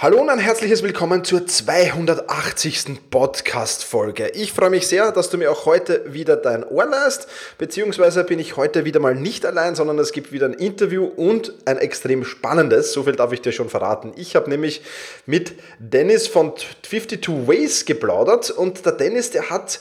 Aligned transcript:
Hallo 0.00 0.20
und 0.20 0.28
ein 0.28 0.38
herzliches 0.38 0.84
Willkommen 0.84 1.24
zur 1.24 1.44
280. 1.44 3.10
Podcast-Folge. 3.10 4.28
Ich 4.28 4.52
freue 4.52 4.70
mich 4.70 4.86
sehr, 4.86 5.10
dass 5.10 5.28
du 5.28 5.38
mir 5.38 5.50
auch 5.50 5.66
heute 5.66 6.12
wieder 6.12 6.36
dein 6.36 6.62
Ohr 6.62 6.86
leist, 6.86 7.26
beziehungsweise 7.58 8.22
bin 8.22 8.38
ich 8.38 8.56
heute 8.56 8.84
wieder 8.84 9.00
mal 9.00 9.16
nicht 9.16 9.44
allein, 9.44 9.74
sondern 9.74 9.98
es 9.98 10.12
gibt 10.12 10.30
wieder 10.30 10.46
ein 10.46 10.52
Interview 10.52 11.04
und 11.04 11.52
ein 11.64 11.78
extrem 11.78 12.24
spannendes, 12.24 12.92
so 12.92 13.02
viel 13.02 13.16
darf 13.16 13.32
ich 13.32 13.40
dir 13.40 13.50
schon 13.50 13.70
verraten. 13.70 14.12
Ich 14.14 14.36
habe 14.36 14.48
nämlich 14.48 14.82
mit 15.26 15.54
Dennis 15.80 16.28
von 16.28 16.52
52 16.88 17.48
Ways 17.48 17.84
geplaudert 17.84 18.52
und 18.52 18.86
der 18.86 18.92
Dennis, 18.92 19.32
der 19.32 19.50
hat 19.50 19.80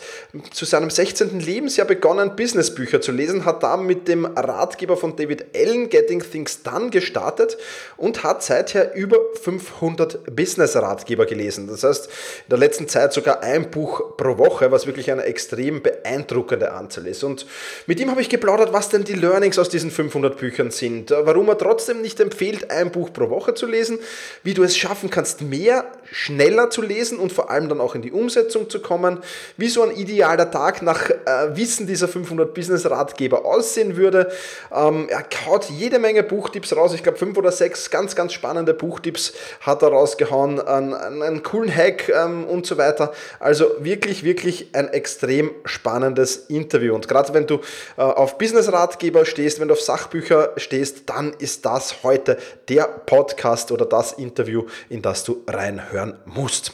zu 0.50 0.66
seinem 0.66 0.89
16. 0.89 1.41
Lebensjahr 1.41 1.85
begonnen, 1.85 2.35
Businessbücher 2.35 3.01
zu 3.01 3.11
lesen, 3.11 3.45
hat 3.45 3.61
da 3.61 3.77
mit 3.77 4.07
dem 4.07 4.25
Ratgeber 4.25 4.97
von 4.97 5.16
David 5.16 5.56
Allen, 5.56 5.91
Getting 5.91 6.23
Things 6.23 6.63
Done, 6.63 6.89
gestartet 6.89 7.59
und 7.97 8.23
hat 8.23 8.41
seither 8.41 8.95
über 8.95 9.17
500 9.44 10.06
500 10.07 10.35
Business-Ratgeber 10.35 11.25
gelesen. 11.25 11.68
Das 11.68 11.84
heißt, 11.84 12.06
in 12.06 12.50
der 12.50 12.57
letzten 12.57 12.88
Zeit 12.88 13.13
sogar 13.13 13.41
ein 13.41 13.69
Buch 13.72 14.18
pro 14.18 14.38
Woche, 14.38 14.72
was 14.72 14.88
wirklich 14.88 15.12
eine 15.12 15.23
extrem 15.23 15.81
beeindruckende 15.81 16.72
Anzahl 16.72 17.07
ist. 17.07 17.23
Und 17.23 17.45
mit 17.85 18.00
ihm 18.00 18.09
habe 18.12 18.22
ich 18.22 18.29
geplaudert, 18.29 18.73
was 18.73 18.90
denn 18.90 19.03
die 19.03 19.13
Learnings 19.13 19.59
aus 19.59 19.69
diesen 19.69 19.91
500 19.91 20.38
Büchern 20.38 20.72
sind, 20.72 21.12
warum 21.12 21.50
er 21.50 21.57
trotzdem 21.57 22.01
nicht 22.01 22.19
empfiehlt, 22.19 22.72
ein 22.72 22.91
Buch 22.91 23.12
pro 23.12 23.29
Woche 23.29 23.53
zu 23.53 23.66
lesen, 23.66 24.00
wie 24.44 24.53
du 24.53 24.63
es 24.63 24.78
schaffen 24.78 25.09
kannst, 25.09 25.41
mehr, 25.41 25.85
schneller 26.12 26.69
zu 26.69 26.81
lesen 26.81 27.19
und 27.19 27.31
vor 27.31 27.50
allem 27.50 27.69
dann 27.69 27.81
auch 27.81 27.95
in 27.95 28.01
die 28.01 28.12
Umsetzung 28.12 28.69
zu 28.69 28.81
kommen, 28.81 29.19
wie 29.57 29.68
so 29.68 29.84
ein 29.84 29.91
idealer 29.91 30.50
Tag 30.51 30.81
nach 30.81 31.09
äh, 31.09 31.56
Wissen 31.56 31.88
dieser 31.88 32.07
500 32.07 32.53
Business-Ratgeber 32.53 33.45
aussehen 33.45 33.97
würde. 33.97 34.31
Ähm, 34.74 35.07
er 35.09 35.24
kaut 35.24 35.66
jede 35.69 36.00
Menge 36.00 36.24
Buchtipps 36.24 36.75
raus, 36.75 36.94
ich 36.94 37.03
glaube 37.03 37.18
fünf 37.18 37.38
oder 37.38 37.51
sechs 37.51 37.89
ganz, 37.89 38.16
ganz 38.16 38.34
spannende 38.34 38.74
Buchtipps 38.74 39.34
hat 39.62 39.81
er 39.81 39.94
rausgehauen, 39.97 40.59
einen, 40.59 40.94
einen 40.94 41.44
coolen 41.44 41.74
Hack 41.74 42.09
ähm, 42.09 42.46
und 42.46 42.66
so 42.66 42.78
weiter. 42.78 43.12
Also 43.40 43.66
wirklich, 43.80 44.24
wirklich 44.24 44.69
ein 44.74 44.88
extrem 44.90 45.52
spannendes 45.66 46.38
Interview. 46.47 46.96
Und 46.96 47.08
gerade 47.08 47.34
wenn 47.34 47.47
du 47.47 47.56
äh, 47.97 48.02
auf 48.02 48.38
Business-Ratgeber 48.38 49.25
stehst, 49.25 49.59
wenn 49.59 49.68
du 49.68 49.74
auf 49.74 49.81
Sachbücher 49.81 50.53
stehst, 50.57 51.09
dann 51.09 51.34
ist 51.34 51.66
das 51.66 52.03
heute 52.03 52.38
der 52.69 52.84
Podcast 52.84 53.72
oder 53.72 53.86
das 53.86 54.13
Interview, 54.13 54.66
in 54.90 55.02
das 55.02 55.24
du 55.24 55.44
reinhören 55.47 56.18
musst. 56.25 56.74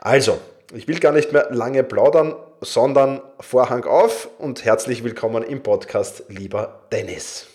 Also, 0.00 0.38
ich 0.74 0.88
will 0.88 0.98
gar 0.98 1.12
nicht 1.12 1.32
mehr 1.32 1.48
lange 1.50 1.84
plaudern, 1.84 2.34
sondern 2.60 3.20
Vorhang 3.40 3.84
auf 3.84 4.28
und 4.38 4.64
herzlich 4.64 5.04
willkommen 5.04 5.42
im 5.42 5.62
Podcast, 5.62 6.24
lieber 6.28 6.80
Dennis. 6.90 7.46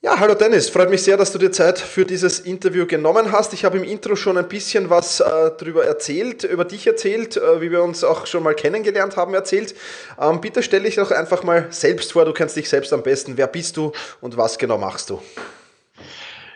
Ja, 0.00 0.20
hallo 0.20 0.34
Dennis, 0.34 0.70
freut 0.70 0.90
mich 0.90 1.02
sehr, 1.02 1.16
dass 1.16 1.32
du 1.32 1.38
dir 1.38 1.50
Zeit 1.50 1.76
für 1.76 2.04
dieses 2.04 2.38
Interview 2.38 2.86
genommen 2.86 3.32
hast. 3.32 3.52
Ich 3.52 3.64
habe 3.64 3.78
im 3.78 3.82
Intro 3.82 4.14
schon 4.14 4.38
ein 4.38 4.46
bisschen 4.46 4.90
was 4.90 5.18
äh, 5.18 5.24
darüber 5.58 5.84
erzählt, 5.84 6.44
über 6.44 6.64
dich 6.64 6.86
erzählt, 6.86 7.36
äh, 7.36 7.60
wie 7.60 7.72
wir 7.72 7.82
uns 7.82 8.04
auch 8.04 8.24
schon 8.24 8.44
mal 8.44 8.54
kennengelernt 8.54 9.16
haben 9.16 9.34
erzählt. 9.34 9.74
Ähm, 10.20 10.40
bitte 10.40 10.62
stell 10.62 10.84
dich 10.84 10.94
doch 10.94 11.10
einfach 11.10 11.42
mal 11.42 11.66
selbst 11.70 12.12
vor, 12.12 12.24
du 12.24 12.32
kennst 12.32 12.54
dich 12.54 12.68
selbst 12.68 12.92
am 12.92 13.02
besten. 13.02 13.36
Wer 13.36 13.48
bist 13.48 13.76
du 13.76 13.90
und 14.20 14.36
was 14.36 14.56
genau 14.56 14.78
machst 14.78 15.10
du? 15.10 15.20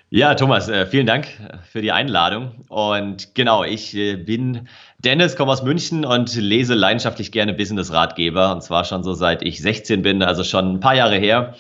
Ja, 0.09 0.37
Thomas, 0.37 0.69
äh, 0.69 0.87
vielen 0.87 1.09
Dank 1.09 1.27
für 1.69 1.83
die 1.83 1.91
Einladung. 1.91 2.65
Und 2.69 3.35
genau, 3.35 3.65
ich 3.65 3.93
äh, 3.97 4.15
bin 4.15 4.69
Dennis, 4.99 5.35
komme 5.35 5.51
aus 5.51 5.65
München 5.65 6.05
und 6.05 6.33
lese 6.37 6.75
leidenschaftlich 6.75 7.33
gerne 7.33 7.55
Business-Ratgeber. 7.55 8.53
Und 8.53 8.63
zwar 8.63 8.85
schon 8.85 9.03
so 9.03 9.15
seit 9.15 9.43
ich 9.43 9.61
16 9.61 10.03
bin, 10.03 10.23
also 10.23 10.45
schon 10.45 10.75
ein 10.75 10.81
paar 10.81 10.95
Jahre 10.95 11.17
her. 11.17 11.57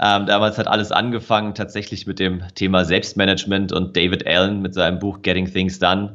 Ähm, 0.00 0.26
damals 0.26 0.58
hat 0.58 0.68
alles 0.68 0.92
angefangen 0.92 1.54
tatsächlich 1.54 2.06
mit 2.06 2.18
dem 2.18 2.42
Thema 2.54 2.84
Selbstmanagement 2.84 3.72
und 3.72 3.96
David 3.96 4.26
Allen 4.26 4.62
mit 4.62 4.74
seinem 4.74 4.98
Buch 4.98 5.22
Getting 5.22 5.52
Things 5.52 5.78
Done. 5.78 6.14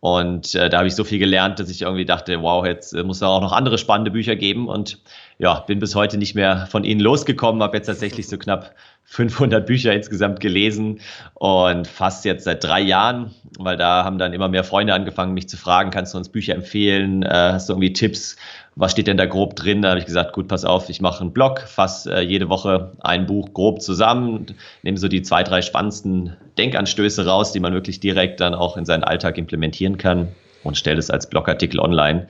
Und 0.00 0.54
äh, 0.54 0.68
da 0.68 0.78
habe 0.78 0.88
ich 0.88 0.94
so 0.94 1.02
viel 1.02 1.18
gelernt, 1.18 1.58
dass 1.58 1.70
ich 1.70 1.82
irgendwie 1.82 2.04
dachte, 2.04 2.42
wow, 2.42 2.64
jetzt 2.66 2.92
äh, 2.92 3.02
muss 3.02 3.16
es 3.16 3.22
auch 3.22 3.40
noch 3.40 3.52
andere 3.52 3.78
spannende 3.78 4.10
Bücher 4.10 4.36
geben. 4.36 4.68
Und 4.68 5.00
ja, 5.38 5.60
bin 5.60 5.78
bis 5.78 5.94
heute 5.94 6.18
nicht 6.18 6.34
mehr 6.34 6.66
von 6.66 6.84
ihnen 6.84 7.00
losgekommen, 7.00 7.62
habe 7.62 7.78
jetzt 7.78 7.86
tatsächlich 7.86 8.28
so 8.28 8.36
knapp 8.36 8.74
500 9.04 9.66
Bücher 9.66 9.92
insgesamt 9.92 10.40
gelesen 10.40 11.00
und 11.34 11.86
fast 11.86 12.24
jetzt 12.24 12.44
seit 12.44 12.64
drei 12.64 12.80
Jahren, 12.80 13.32
weil 13.58 13.76
da 13.76 14.04
haben 14.04 14.18
dann 14.18 14.32
immer 14.32 14.48
mehr 14.48 14.64
Freunde 14.64 14.94
angefangen, 14.94 15.34
mich 15.34 15.48
zu 15.48 15.56
fragen, 15.56 15.90
kannst 15.90 16.14
du 16.14 16.18
uns 16.18 16.28
Bücher 16.30 16.54
empfehlen, 16.54 17.22
äh, 17.22 17.28
hast 17.52 17.68
du 17.68 17.74
irgendwie 17.74 17.92
Tipps, 17.92 18.36
was 18.76 18.92
steht 18.92 19.06
denn 19.06 19.16
da 19.16 19.26
grob 19.26 19.54
drin? 19.54 19.82
Da 19.82 19.90
habe 19.90 20.00
ich 20.00 20.06
gesagt, 20.06 20.32
gut, 20.32 20.48
pass 20.48 20.64
auf, 20.64 20.88
ich 20.88 21.00
mache 21.00 21.20
einen 21.20 21.32
Blog, 21.32 21.60
fasse 21.60 22.12
äh, 22.12 22.20
jede 22.22 22.48
Woche 22.48 22.92
ein 23.00 23.26
Buch 23.26 23.52
grob 23.52 23.82
zusammen, 23.82 24.46
nehme 24.82 24.98
so 24.98 25.06
die 25.06 25.22
zwei, 25.22 25.42
drei 25.44 25.62
spannendsten 25.62 26.36
Denkanstöße 26.58 27.24
raus, 27.26 27.52
die 27.52 27.60
man 27.60 27.72
wirklich 27.72 28.00
direkt 28.00 28.40
dann 28.40 28.54
auch 28.54 28.76
in 28.76 28.84
seinen 28.84 29.04
Alltag 29.04 29.38
implementieren 29.38 29.98
kann 29.98 30.28
und 30.64 30.76
stelle 30.76 30.98
es 30.98 31.10
als 31.10 31.28
Blogartikel 31.28 31.78
online. 31.78 32.26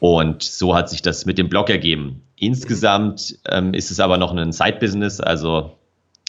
Und 0.00 0.42
so 0.42 0.74
hat 0.74 0.88
sich 0.88 1.02
das 1.02 1.26
mit 1.26 1.38
dem 1.38 1.48
Blog 1.48 1.68
ergeben. 1.70 2.22
Insgesamt 2.36 3.38
ähm, 3.48 3.74
ist 3.74 3.90
es 3.90 4.00
aber 4.00 4.16
noch 4.16 4.34
ein 4.34 4.52
Side-Business, 4.52 5.20
also 5.20 5.76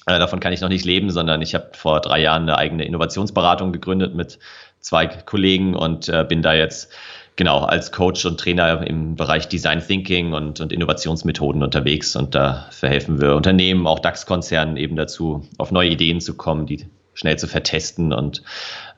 davon 0.05 0.39
kann 0.39 0.53
ich 0.53 0.61
noch 0.61 0.69
nicht 0.69 0.85
leben, 0.85 1.11
sondern 1.11 1.41
ich 1.41 1.53
habe 1.53 1.69
vor 1.73 2.01
drei 2.01 2.21
Jahren 2.21 2.43
eine 2.43 2.57
eigene 2.57 2.85
Innovationsberatung 2.85 3.71
gegründet 3.71 4.15
mit 4.15 4.39
zwei 4.79 5.07
Kollegen 5.07 5.75
und 5.75 6.09
äh, 6.09 6.25
bin 6.27 6.41
da 6.41 6.53
jetzt 6.53 6.91
genau 7.35 7.59
als 7.59 7.91
Coach 7.91 8.25
und 8.25 8.39
Trainer 8.39 8.85
im 8.85 9.15
Bereich 9.15 9.47
Design 9.47 9.81
Thinking 9.85 10.33
und, 10.33 10.59
und 10.59 10.73
Innovationsmethoden 10.73 11.63
unterwegs. 11.63 12.15
Und 12.15 12.35
da 12.35 12.67
verhelfen 12.71 13.21
wir 13.21 13.35
Unternehmen, 13.35 13.87
auch 13.87 13.99
DAX-Konzernen 13.99 14.77
eben 14.77 14.95
dazu, 14.95 15.47
auf 15.57 15.71
neue 15.71 15.89
Ideen 15.89 16.19
zu 16.19 16.35
kommen, 16.35 16.65
die 16.65 16.85
schnell 17.13 17.37
zu 17.37 17.47
vertesten 17.47 18.13
und 18.13 18.43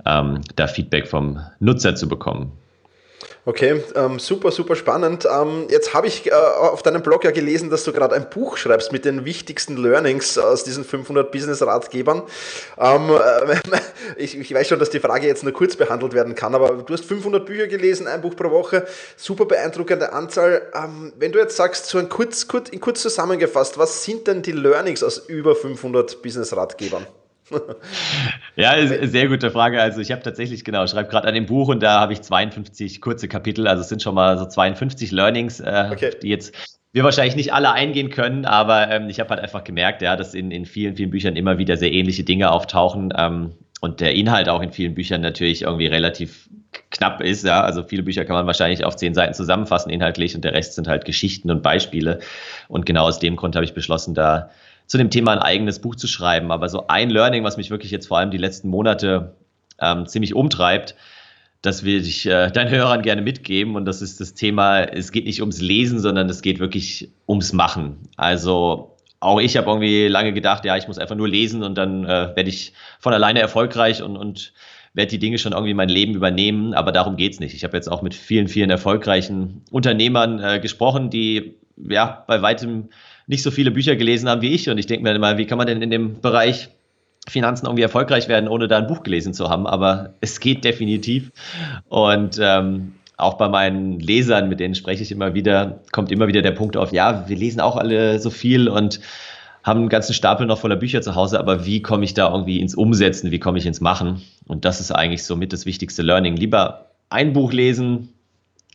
ähm, 0.05 0.41
da 0.55 0.67
Feedback 0.67 1.07
vom 1.07 1.39
Nutzer 1.59 1.95
zu 1.95 2.07
bekommen. 2.07 2.51
Okay, 3.45 3.83
ähm, 3.95 4.19
super, 4.19 4.51
super 4.51 4.75
spannend. 4.75 5.27
Ähm, 5.29 5.67
jetzt 5.69 5.93
habe 5.93 6.07
ich 6.07 6.27
äh, 6.27 6.33
auf 6.33 6.81
deinem 6.81 7.01
Blog 7.01 7.23
ja 7.23 7.31
gelesen, 7.31 7.69
dass 7.69 7.83
du 7.83 7.91
gerade 7.91 8.15
ein 8.15 8.29
Buch 8.29 8.57
schreibst 8.57 8.91
mit 8.91 9.05
den 9.05 9.25
wichtigsten 9.25 9.77
Learnings 9.77 10.37
aus 10.37 10.63
diesen 10.63 10.83
500 10.83 11.31
Business-Ratgebern. 11.31 12.23
Ähm, 12.77 13.09
äh, 13.09 13.55
ich, 14.17 14.37
ich, 14.37 14.53
weiß 14.53 14.67
schon, 14.67 14.79
dass 14.79 14.89
die 14.89 14.99
Frage 14.99 15.27
jetzt 15.27 15.43
nur 15.43 15.53
kurz 15.53 15.75
behandelt 15.75 16.13
werden 16.13 16.35
kann, 16.35 16.55
aber 16.55 16.83
du 16.83 16.93
hast 16.93 17.05
500 17.05 17.45
Bücher 17.45 17.67
gelesen, 17.67 18.07
ein 18.07 18.21
Buch 18.21 18.35
pro 18.35 18.49
Woche, 18.51 18.85
super 19.17 19.45
beeindruckende 19.45 20.13
Anzahl. 20.13 20.61
Ähm, 20.73 21.13
wenn 21.17 21.31
du 21.31 21.39
jetzt 21.39 21.55
sagst, 21.55 21.87
so 21.87 21.97
ein 21.97 22.09
kurz, 22.09 22.47
kurz, 22.47 22.71
kurz 22.79 23.01
zusammengefasst, 23.01 23.77
was 23.77 24.03
sind 24.03 24.27
denn 24.27 24.41
die 24.41 24.51
Learnings 24.51 25.03
aus 25.03 25.17
über 25.17 25.55
500 25.55 26.21
Business-Ratgebern? 26.21 27.05
ja, 28.55 28.87
sehr 29.07 29.27
gute 29.27 29.51
Frage. 29.51 29.81
Also 29.81 29.99
ich 29.99 30.11
habe 30.11 30.21
tatsächlich, 30.21 30.63
genau, 30.63 30.87
schreibe 30.87 31.09
gerade 31.09 31.27
an 31.27 31.33
dem 31.33 31.45
Buch 31.45 31.67
und 31.67 31.81
da 31.81 31.99
habe 31.99 32.13
ich 32.13 32.21
52 32.21 33.01
kurze 33.01 33.27
Kapitel. 33.27 33.67
Also 33.67 33.81
es 33.81 33.89
sind 33.89 34.01
schon 34.01 34.15
mal 34.15 34.37
so 34.37 34.45
52 34.45 35.11
Learnings, 35.11 35.59
äh, 35.59 35.89
okay. 35.91 36.11
die 36.21 36.29
jetzt 36.29 36.53
wir 36.93 37.03
wahrscheinlich 37.03 37.35
nicht 37.35 37.53
alle 37.53 37.71
eingehen 37.71 38.11
können, 38.11 38.45
aber 38.45 38.89
ähm, 38.89 39.09
ich 39.09 39.19
habe 39.19 39.31
halt 39.31 39.39
einfach 39.39 39.63
gemerkt, 39.63 40.03
ja, 40.03 40.15
dass 40.15 40.35
in, 40.35 40.51
in 40.51 40.65
vielen, 40.65 40.95
vielen 40.95 41.09
Büchern 41.09 41.35
immer 41.35 41.57
wieder 41.57 41.75
sehr 41.75 41.91
ähnliche 41.91 42.23
Dinge 42.23 42.51
auftauchen 42.51 43.11
ähm, 43.17 43.53
und 43.81 43.99
der 43.99 44.13
Inhalt 44.13 44.47
auch 44.47 44.61
in 44.61 44.71
vielen 44.71 44.93
Büchern 44.93 45.21
natürlich 45.21 45.63
irgendwie 45.63 45.87
relativ 45.87 46.47
knapp 46.91 47.19
ist. 47.21 47.43
Ja, 47.43 47.61
also 47.63 47.83
viele 47.83 48.03
Bücher 48.03 48.25
kann 48.25 48.35
man 48.35 48.45
wahrscheinlich 48.45 48.85
auf 48.85 48.95
zehn 48.95 49.15
Seiten 49.15 49.33
zusammenfassen 49.33 49.89
inhaltlich 49.89 50.35
und 50.35 50.45
der 50.45 50.53
Rest 50.53 50.75
sind 50.75 50.87
halt 50.87 51.05
Geschichten 51.05 51.49
und 51.49 51.63
Beispiele. 51.63 52.19
Und 52.67 52.85
genau 52.85 53.05
aus 53.05 53.19
dem 53.19 53.35
Grund 53.35 53.55
habe 53.55 53.65
ich 53.65 53.73
beschlossen, 53.73 54.13
da 54.13 54.51
zu 54.87 54.97
dem 54.97 55.09
Thema 55.09 55.31
ein 55.33 55.39
eigenes 55.39 55.79
Buch 55.79 55.95
zu 55.95 56.07
schreiben. 56.07 56.51
Aber 56.51 56.69
so 56.69 56.87
ein 56.87 57.09
Learning, 57.09 57.43
was 57.43 57.57
mich 57.57 57.69
wirklich 57.69 57.91
jetzt 57.91 58.07
vor 58.07 58.17
allem 58.17 58.31
die 58.31 58.37
letzten 58.37 58.69
Monate 58.69 59.35
ähm, 59.79 60.05
ziemlich 60.05 60.33
umtreibt, 60.35 60.95
das 61.61 61.83
will 61.83 62.01
ich 62.01 62.25
äh, 62.25 62.51
deinen 62.51 62.69
Hörern 62.69 63.01
gerne 63.01 63.21
mitgeben. 63.21 63.75
Und 63.75 63.85
das 63.85 64.01
ist 64.01 64.19
das 64.19 64.33
Thema, 64.33 64.83
es 64.83 65.11
geht 65.11 65.25
nicht 65.25 65.41
ums 65.41 65.61
Lesen, 65.61 65.99
sondern 65.99 66.29
es 66.29 66.41
geht 66.41 66.59
wirklich 66.59 67.09
ums 67.27 67.53
Machen. 67.53 67.97
Also 68.17 68.97
auch 69.21 69.39
ich 69.39 69.55
habe 69.55 69.69
irgendwie 69.69 70.07
lange 70.07 70.33
gedacht, 70.33 70.65
ja, 70.65 70.75
ich 70.75 70.87
muss 70.87 70.99
einfach 70.99 71.15
nur 71.15 71.29
lesen 71.29 71.63
und 71.63 71.75
dann 71.75 72.03
äh, 72.03 72.35
werde 72.35 72.49
ich 72.49 72.73
von 72.99 73.13
alleine 73.13 73.39
erfolgreich 73.39 74.03
und, 74.03 74.17
und 74.17 74.53
werde 74.93 75.09
die 75.09 75.19
Dinge 75.19 75.37
schon 75.37 75.53
irgendwie 75.53 75.71
in 75.71 75.77
mein 75.77 75.89
Leben 75.89 76.13
übernehmen. 76.13 76.73
Aber 76.73 76.91
darum 76.91 77.15
geht 77.15 77.33
es 77.33 77.39
nicht. 77.39 77.55
Ich 77.55 77.63
habe 77.63 77.77
jetzt 77.77 77.89
auch 77.89 78.01
mit 78.01 78.13
vielen, 78.13 78.49
vielen 78.49 78.69
erfolgreichen 78.69 79.63
Unternehmern 79.71 80.39
äh, 80.39 80.59
gesprochen, 80.59 81.09
die 81.09 81.55
ja 81.77 82.23
bei 82.27 82.41
weitem 82.41 82.89
nicht 83.27 83.43
so 83.43 83.51
viele 83.51 83.71
Bücher 83.71 83.95
gelesen 83.95 84.29
haben 84.29 84.41
wie 84.41 84.53
ich. 84.53 84.69
Und 84.69 84.77
ich 84.77 84.87
denke 84.87 85.03
mir 85.03 85.15
immer, 85.15 85.37
wie 85.37 85.45
kann 85.45 85.57
man 85.57 85.67
denn 85.67 85.81
in 85.81 85.89
dem 85.89 86.19
Bereich 86.21 86.69
Finanzen 87.27 87.65
irgendwie 87.65 87.83
erfolgreich 87.83 88.27
werden, 88.27 88.49
ohne 88.49 88.67
da 88.67 88.77
ein 88.77 88.87
Buch 88.87 89.03
gelesen 89.03 89.33
zu 89.33 89.49
haben? 89.49 89.67
Aber 89.67 90.13
es 90.21 90.39
geht 90.39 90.63
definitiv. 90.63 91.31
Und 91.89 92.39
ähm, 92.41 92.93
auch 93.17 93.35
bei 93.35 93.47
meinen 93.47 93.99
Lesern, 93.99 94.49
mit 94.49 94.59
denen 94.59 94.75
spreche 94.75 95.03
ich 95.03 95.11
immer 95.11 95.33
wieder, 95.33 95.81
kommt 95.91 96.11
immer 96.11 96.27
wieder 96.27 96.41
der 96.41 96.51
Punkt 96.51 96.75
auf, 96.77 96.91
ja, 96.91 97.27
wir 97.27 97.37
lesen 97.37 97.61
auch 97.61 97.77
alle 97.77 98.19
so 98.19 98.29
viel 98.29 98.67
und 98.67 98.99
haben 99.63 99.81
einen 99.81 99.89
ganzen 99.89 100.13
Stapel 100.13 100.45
noch 100.45 100.59
voller 100.59 100.75
Bücher 100.75 101.01
zu 101.01 101.15
Hause, 101.15 101.39
aber 101.39 101.65
wie 101.65 101.81
komme 101.81 102.03
ich 102.03 102.13
da 102.13 102.29
irgendwie 102.29 102.59
ins 102.59 102.75
Umsetzen, 102.75 103.31
wie 103.31 103.39
komme 103.39 103.57
ich 103.57 103.65
ins 103.65 103.79
Machen? 103.79 104.21
Und 104.45 104.65
das 104.65 104.81
ist 104.81 104.91
eigentlich 104.91 105.23
so 105.23 105.37
mit 105.37 105.53
das 105.53 105.65
wichtigste 105.65 106.01
Learning. 106.01 106.35
Lieber 106.35 106.89
ein 107.09 107.31
Buch 107.31 107.53
lesen, 107.53 108.12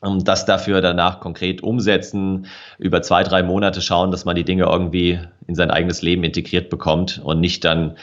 das 0.00 0.46
dafür 0.46 0.80
danach 0.80 1.20
konkret 1.20 1.62
umsetzen, 1.62 2.46
über 2.78 3.02
zwei, 3.02 3.24
drei 3.24 3.42
Monate 3.42 3.82
schauen, 3.82 4.10
dass 4.10 4.24
man 4.24 4.36
die 4.36 4.44
Dinge 4.44 4.64
irgendwie 4.64 5.18
in 5.46 5.54
sein 5.54 5.70
eigenes 5.70 6.02
Leben 6.02 6.24
integriert 6.24 6.70
bekommt 6.70 7.20
und 7.24 7.40
nicht 7.40 7.64
dann, 7.64 7.96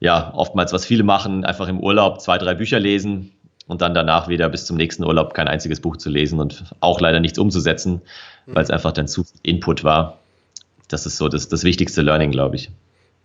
ja, 0.00 0.32
oftmals, 0.34 0.72
was 0.72 0.86
viele 0.86 1.02
machen, 1.02 1.44
einfach 1.44 1.68
im 1.68 1.80
Urlaub 1.80 2.20
zwei, 2.20 2.38
drei 2.38 2.54
Bücher 2.54 2.80
lesen 2.80 3.32
und 3.66 3.82
dann 3.82 3.94
danach 3.94 4.28
wieder 4.28 4.48
bis 4.48 4.66
zum 4.66 4.76
nächsten 4.76 5.04
Urlaub 5.04 5.34
kein 5.34 5.48
einziges 5.48 5.80
Buch 5.80 5.96
zu 5.96 6.08
lesen 6.10 6.40
und 6.40 6.64
auch 6.80 7.00
leider 7.00 7.20
nichts 7.20 7.38
umzusetzen, 7.38 8.00
weil 8.46 8.62
es 8.62 8.68
mhm. 8.68 8.74
einfach 8.74 8.92
dann 8.92 9.08
zu 9.08 9.24
Input 9.42 9.84
war. 9.84 10.18
Das 10.88 11.06
ist 11.06 11.16
so 11.16 11.28
das, 11.28 11.48
das 11.48 11.64
wichtigste 11.64 12.02
Learning, 12.02 12.30
glaube 12.30 12.56
ich. 12.56 12.70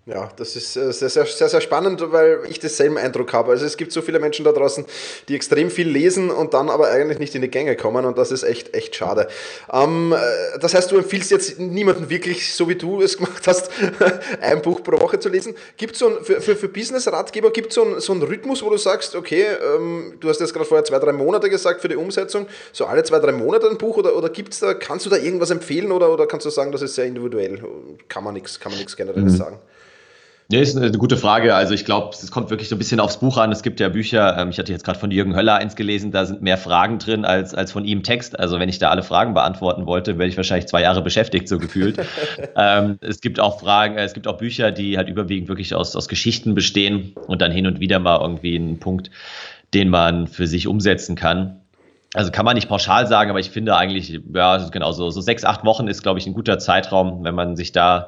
Ja, 0.05 0.29
das 0.37 0.55
ist 0.55 0.75
äh, 0.75 0.91
sehr, 0.91 1.09
sehr, 1.09 1.25
sehr, 1.27 1.49
sehr 1.49 1.61
spannend, 1.61 2.03
weil 2.11 2.39
ich 2.49 2.59
denselben 2.59 2.97
Eindruck 2.97 3.31
habe. 3.31 3.51
Also 3.51 3.65
es 3.65 3.77
gibt 3.77 3.91
so 3.91 4.01
viele 4.01 4.19
Menschen 4.19 4.43
da 4.43 4.51
draußen, 4.51 4.85
die 5.27 5.35
extrem 5.35 5.69
viel 5.69 5.87
lesen 5.87 6.31
und 6.31 6.55
dann 6.55 6.69
aber 6.69 6.89
eigentlich 6.89 7.19
nicht 7.19 7.35
in 7.35 7.43
die 7.43 7.47
Gänge 7.47 7.75
kommen 7.75 8.05
und 8.05 8.17
das 8.17 8.31
ist 8.31 8.41
echt, 8.41 8.73
echt 8.73 8.95
schade. 8.95 9.27
Ähm, 9.71 10.13
äh, 10.13 10.57
das 10.59 10.73
heißt, 10.73 10.91
du 10.91 10.97
empfiehlst 10.97 11.29
jetzt 11.29 11.59
niemanden 11.59 12.09
wirklich, 12.09 12.55
so 12.55 12.67
wie 12.67 12.75
du 12.75 13.03
es 13.03 13.17
gemacht 13.19 13.45
hast, 13.45 13.69
ein 14.41 14.63
Buch 14.63 14.81
pro 14.81 14.99
Woche 14.99 15.19
zu 15.19 15.29
lesen. 15.29 15.53
Gibt 15.77 15.93
es 15.93 15.99
so 15.99 16.07
ein, 16.07 16.23
für, 16.23 16.41
für, 16.41 16.55
für 16.55 16.69
Business-Ratgeber, 16.69 17.51
gibt 17.51 17.71
so 17.71 17.95
es 17.95 18.05
so 18.05 18.13
einen 18.13 18.23
Rhythmus, 18.23 18.63
wo 18.63 18.69
du 18.71 18.77
sagst, 18.77 19.15
okay, 19.15 19.45
ähm, 19.75 20.17
du 20.19 20.29
hast 20.29 20.39
jetzt 20.39 20.53
gerade 20.53 20.65
vorher 20.65 20.85
zwei, 20.85 20.97
drei 20.97 21.11
Monate 21.11 21.51
gesagt 21.51 21.81
für 21.81 21.87
die 21.87 21.97
Umsetzung, 21.97 22.47
so 22.71 22.85
alle 22.85 23.03
zwei, 23.03 23.19
drei 23.19 23.33
Monate 23.33 23.69
ein 23.69 23.77
Buch 23.77 23.97
oder, 23.97 24.15
oder 24.15 24.29
gibt's 24.29 24.59
da, 24.59 24.73
kannst 24.73 25.05
du 25.05 25.11
da 25.11 25.17
irgendwas 25.17 25.51
empfehlen 25.51 25.91
oder, 25.91 26.11
oder 26.11 26.25
kannst 26.25 26.47
du 26.47 26.49
sagen, 26.49 26.71
das 26.71 26.81
ist 26.81 26.95
sehr 26.95 27.05
individuell? 27.05 27.61
Kann 28.07 28.23
man 28.23 28.33
nichts, 28.33 28.59
kann 28.59 28.71
man 28.71 28.79
nichts 28.79 28.97
generelles 28.97 29.33
mhm. 29.33 29.37
sagen? 29.37 29.59
Ja, 30.51 30.59
ist 30.61 30.75
eine 30.75 30.91
gute 30.97 31.15
Frage. 31.15 31.53
Also 31.53 31.75
ich 31.75 31.85
glaube, 31.85 32.09
es 32.11 32.31
kommt 32.31 32.49
wirklich 32.49 32.69
so 32.69 32.75
ein 32.75 32.79
bisschen 32.79 32.99
aufs 32.99 33.19
Buch 33.19 33.37
an. 33.37 33.51
Es 33.51 33.61
gibt 33.61 33.79
ja 33.79 33.87
Bücher, 33.87 34.35
ähm, 34.35 34.49
ich 34.49 34.57
hatte 34.57 34.71
jetzt 34.71 34.83
gerade 34.83 34.97
von 34.97 35.11
Jürgen 35.11 35.35
Höller 35.35 35.53
eins 35.53 35.75
gelesen, 35.75 36.09
da 36.09 36.25
sind 36.25 36.41
mehr 36.41 36.57
Fragen 36.57 36.97
drin 36.97 37.23
als, 37.23 37.53
als 37.53 37.71
von 37.71 37.85
ihm 37.85 38.01
Text. 38.01 38.39
Also 38.39 38.57
wenn 38.59 38.67
ich 38.67 38.79
da 38.79 38.89
alle 38.89 39.03
Fragen 39.03 39.35
beantworten 39.35 39.85
wollte, 39.85 40.17
wäre 40.17 40.27
ich 40.27 40.37
wahrscheinlich 40.37 40.67
zwei 40.67 40.81
Jahre 40.81 41.03
beschäftigt, 41.03 41.47
so 41.47 41.59
gefühlt. 41.59 41.99
ähm, 42.55 42.97
es 43.01 43.21
gibt 43.21 43.39
auch 43.39 43.59
Fragen, 43.59 43.95
äh, 43.99 44.03
es 44.03 44.15
gibt 44.15 44.27
auch 44.27 44.37
Bücher, 44.37 44.71
die 44.71 44.97
halt 44.97 45.07
überwiegend 45.07 45.49
wirklich 45.49 45.75
aus, 45.75 45.95
aus 45.95 46.07
Geschichten 46.07 46.55
bestehen 46.55 47.13
und 47.27 47.43
dann 47.43 47.51
hin 47.51 47.67
und 47.67 47.79
wieder 47.79 47.99
mal 47.99 48.19
irgendwie 48.19 48.55
einen 48.55 48.79
Punkt, 48.79 49.11
den 49.75 49.89
man 49.89 50.25
für 50.25 50.47
sich 50.47 50.65
umsetzen 50.65 51.15
kann. 51.15 51.59
Also 52.15 52.31
kann 52.31 52.45
man 52.45 52.55
nicht 52.55 52.69
pauschal 52.69 53.05
sagen, 53.05 53.29
aber 53.29 53.39
ich 53.39 53.51
finde 53.51 53.77
eigentlich, 53.77 54.19
ja, 54.33 54.57
genau, 54.71 54.93
so, 54.93 55.11
so 55.11 55.21
sechs, 55.21 55.45
acht 55.45 55.63
Wochen 55.63 55.87
ist, 55.87 56.01
glaube 56.01 56.17
ich, 56.17 56.25
ein 56.25 56.33
guter 56.33 56.57
Zeitraum, 56.57 57.23
wenn 57.23 57.35
man 57.35 57.55
sich 57.55 57.71
da 57.71 58.07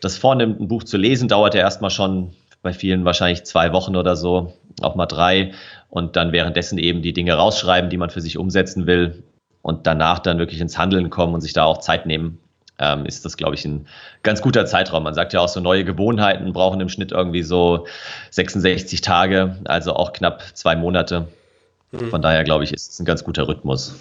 das 0.00 0.18
vornimmt, 0.18 0.60
ein 0.60 0.68
Buch 0.68 0.84
zu 0.84 0.96
lesen, 0.96 1.28
dauert 1.28 1.54
ja 1.54 1.60
erstmal 1.60 1.90
schon 1.90 2.32
bei 2.62 2.72
vielen 2.72 3.04
wahrscheinlich 3.04 3.44
zwei 3.44 3.72
Wochen 3.72 3.96
oder 3.96 4.16
so, 4.16 4.54
auch 4.82 4.94
mal 4.94 5.06
drei. 5.06 5.52
Und 5.88 6.16
dann 6.16 6.32
währenddessen 6.32 6.78
eben 6.78 7.02
die 7.02 7.12
Dinge 7.12 7.34
rausschreiben, 7.34 7.90
die 7.90 7.96
man 7.96 8.10
für 8.10 8.20
sich 8.20 8.38
umsetzen 8.38 8.86
will. 8.86 9.22
Und 9.62 9.86
danach 9.86 10.20
dann 10.20 10.38
wirklich 10.38 10.60
ins 10.60 10.78
Handeln 10.78 11.10
kommen 11.10 11.34
und 11.34 11.40
sich 11.40 11.52
da 11.52 11.64
auch 11.64 11.78
Zeit 11.78 12.06
nehmen, 12.06 12.38
ähm, 12.78 13.04
ist 13.04 13.24
das, 13.24 13.36
glaube 13.36 13.54
ich, 13.54 13.64
ein 13.64 13.86
ganz 14.22 14.40
guter 14.40 14.66
Zeitraum. 14.66 15.02
Man 15.02 15.14
sagt 15.14 15.32
ja 15.32 15.40
auch 15.40 15.48
so, 15.48 15.60
neue 15.60 15.84
Gewohnheiten 15.84 16.52
brauchen 16.52 16.80
im 16.80 16.88
Schnitt 16.88 17.12
irgendwie 17.12 17.42
so 17.42 17.86
66 18.30 19.02
Tage, 19.02 19.56
also 19.64 19.94
auch 19.94 20.12
knapp 20.12 20.42
zwei 20.54 20.76
Monate. 20.76 21.28
Mhm. 21.92 22.08
Von 22.08 22.22
daher, 22.22 22.44
glaube 22.44 22.64
ich, 22.64 22.72
ist 22.72 22.92
es 22.92 23.00
ein 23.00 23.04
ganz 23.04 23.22
guter 23.22 23.48
Rhythmus. 23.48 23.96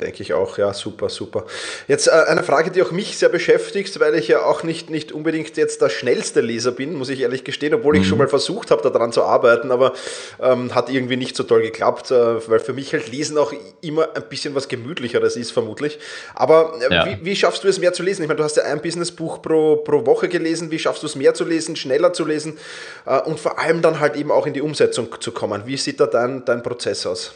Denke 0.00 0.22
ich 0.22 0.32
auch, 0.32 0.56
ja, 0.56 0.72
super, 0.72 1.10
super. 1.10 1.44
Jetzt 1.86 2.06
äh, 2.06 2.12
eine 2.12 2.42
Frage, 2.42 2.70
die 2.70 2.82
auch 2.82 2.92
mich 2.92 3.18
sehr 3.18 3.28
beschäftigt, 3.28 4.00
weil 4.00 4.14
ich 4.14 4.26
ja 4.26 4.42
auch 4.42 4.62
nicht, 4.62 4.88
nicht 4.88 5.12
unbedingt 5.12 5.54
jetzt 5.58 5.82
der 5.82 5.90
schnellste 5.90 6.40
Leser 6.40 6.72
bin, 6.72 6.94
muss 6.94 7.10
ich 7.10 7.20
ehrlich 7.20 7.44
gestehen, 7.44 7.74
obwohl 7.74 7.94
mhm. 7.94 8.00
ich 8.00 8.08
schon 8.08 8.16
mal 8.16 8.26
versucht 8.26 8.70
habe, 8.70 8.80
daran 8.90 9.12
zu 9.12 9.22
arbeiten, 9.22 9.70
aber 9.70 9.92
ähm, 10.40 10.74
hat 10.74 10.88
irgendwie 10.88 11.18
nicht 11.18 11.36
so 11.36 11.42
toll 11.42 11.60
geklappt, 11.60 12.10
äh, 12.10 12.48
weil 12.48 12.58
für 12.60 12.72
mich 12.72 12.94
halt 12.94 13.12
Lesen 13.12 13.36
auch 13.36 13.52
immer 13.82 14.08
ein 14.16 14.22
bisschen 14.30 14.54
was 14.54 14.68
Gemütlicheres 14.68 15.36
ist, 15.36 15.50
vermutlich. 15.50 15.98
Aber 16.34 16.72
äh, 16.80 16.94
ja. 16.94 17.06
wie, 17.06 17.26
wie, 17.26 17.36
schaffst 17.36 17.62
du 17.62 17.68
es 17.68 17.78
mehr 17.78 17.92
zu 17.92 18.02
lesen? 18.02 18.22
Ich 18.22 18.28
meine, 18.28 18.38
du 18.38 18.44
hast 18.44 18.56
ja 18.56 18.62
ein 18.62 18.80
Businessbuch 18.80 19.42
pro, 19.42 19.76
pro 19.76 20.06
Woche 20.06 20.30
gelesen, 20.30 20.70
wie 20.70 20.78
schaffst 20.78 21.02
du 21.02 21.06
es 21.06 21.16
mehr 21.16 21.34
zu 21.34 21.44
lesen, 21.44 21.76
schneller 21.76 22.14
zu 22.14 22.24
lesen 22.24 22.56
äh, 23.04 23.20
und 23.20 23.38
vor 23.38 23.58
allem 23.58 23.82
dann 23.82 24.00
halt 24.00 24.16
eben 24.16 24.30
auch 24.30 24.46
in 24.46 24.54
die 24.54 24.62
Umsetzung 24.62 25.08
zu 25.20 25.32
kommen? 25.32 25.64
Wie 25.66 25.76
sieht 25.76 26.00
da 26.00 26.06
dein, 26.06 26.46
dein 26.46 26.62
Prozess 26.62 27.04
aus? 27.04 27.34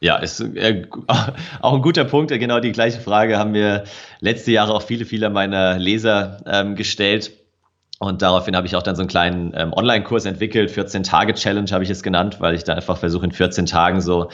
Ja, 0.00 0.16
ist 0.16 0.40
äh, 0.40 0.86
auch 1.60 1.74
ein 1.74 1.82
guter 1.82 2.04
Punkt. 2.04 2.30
Genau 2.30 2.60
die 2.60 2.72
gleiche 2.72 3.00
Frage 3.00 3.38
haben 3.38 3.54
wir 3.54 3.84
letzte 4.20 4.52
Jahre 4.52 4.74
auch 4.74 4.82
viele, 4.82 5.04
viele 5.04 5.30
meiner 5.30 5.78
Leser 5.78 6.38
ähm, 6.46 6.76
gestellt. 6.76 7.32
Und 7.98 8.22
daraufhin 8.22 8.54
habe 8.54 8.66
ich 8.66 8.76
auch 8.76 8.82
dann 8.82 8.94
so 8.94 9.02
einen 9.02 9.08
kleinen 9.08 9.52
ähm, 9.56 9.72
Online-Kurs 9.72 10.24
entwickelt. 10.24 10.70
14-Tage-Challenge 10.70 11.70
habe 11.72 11.82
ich 11.82 11.90
es 11.90 12.04
genannt, 12.04 12.40
weil 12.40 12.54
ich 12.54 12.62
da 12.62 12.74
einfach 12.74 12.96
versuche, 12.96 13.26
in 13.26 13.32
14 13.32 13.66
Tagen 13.66 14.00
so 14.00 14.30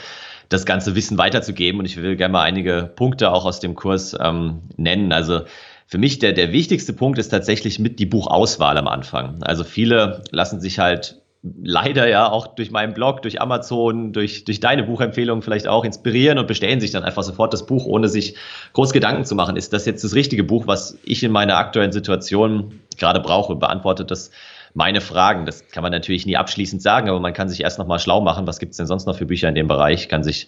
das 0.49 0.67
ganze 0.67 0.93
Wissen 0.95 1.17
weiterzugeben. 1.17 1.79
Und 1.79 1.85
ich 1.85 1.97
will 1.97 2.15
gerne 2.15 2.31
mal 2.31 2.43
einige 2.43 2.91
Punkte 2.95 3.31
auch 3.31 3.45
aus 3.45 3.59
dem 3.59 3.73
Kurs 3.73 4.15
ähm, 4.19 4.61
nennen. 4.77 5.11
Also 5.11 5.41
für 5.87 5.97
mich 5.97 6.19
der, 6.19 6.33
der 6.33 6.51
wichtigste 6.51 6.93
Punkt 6.93 7.17
ist 7.17 7.29
tatsächlich 7.29 7.79
mit 7.79 7.97
die 7.97 8.05
Buchauswahl 8.05 8.77
am 8.77 8.87
Anfang. 8.87 9.41
Also 9.41 9.63
viele 9.63 10.23
lassen 10.29 10.61
sich 10.61 10.77
halt 10.77 11.21
leider 11.61 12.07
ja 12.07 12.29
auch 12.29 12.47
durch 12.47 12.71
meinen 12.71 12.93
Blog, 12.93 13.21
durch 13.21 13.39
Amazon, 13.41 14.13
durch, 14.13 14.45
durch 14.45 14.59
deine 14.59 14.83
Buchempfehlungen 14.83 15.43
vielleicht 15.43 15.67
auch 15.67 15.85
inspirieren 15.85 16.39
und 16.39 16.47
bestellen 16.47 16.79
sich 16.79 16.91
dann 16.91 17.03
einfach 17.03 17.23
sofort 17.23 17.53
das 17.53 17.65
Buch, 17.65 17.85
ohne 17.85 18.07
sich 18.07 18.35
groß 18.73 18.93
Gedanken 18.93 19.25
zu 19.25 19.35
machen. 19.35 19.55
Ist 19.55 19.71
das 19.73 19.85
jetzt 19.85 20.03
das 20.03 20.15
richtige 20.15 20.43
Buch, 20.43 20.65
was 20.65 20.97
ich 21.03 21.23
in 21.23 21.31
meiner 21.31 21.57
aktuellen 21.57 21.91
Situation 21.91 22.79
gerade 22.97 23.19
brauche? 23.19 23.55
Beantwortet 23.55 24.09
das 24.09 24.31
meine 24.73 25.01
Fragen? 25.01 25.45
Das 25.45 25.67
kann 25.69 25.83
man 25.83 25.91
natürlich 25.91 26.25
nie 26.25 26.35
abschließend 26.35 26.81
sagen, 26.81 27.09
aber 27.09 27.19
man 27.19 27.33
kann 27.33 27.47
sich 27.47 27.61
erst 27.61 27.77
nochmal 27.77 27.99
schlau 27.99 28.21
machen. 28.21 28.47
Was 28.47 28.57
gibt 28.57 28.71
es 28.71 28.77
denn 28.77 28.87
sonst 28.87 29.05
noch 29.05 29.17
für 29.17 29.27
Bücher 29.27 29.47
in 29.47 29.55
dem 29.55 29.67
Bereich? 29.67 30.09
Kann 30.09 30.23
sich 30.23 30.47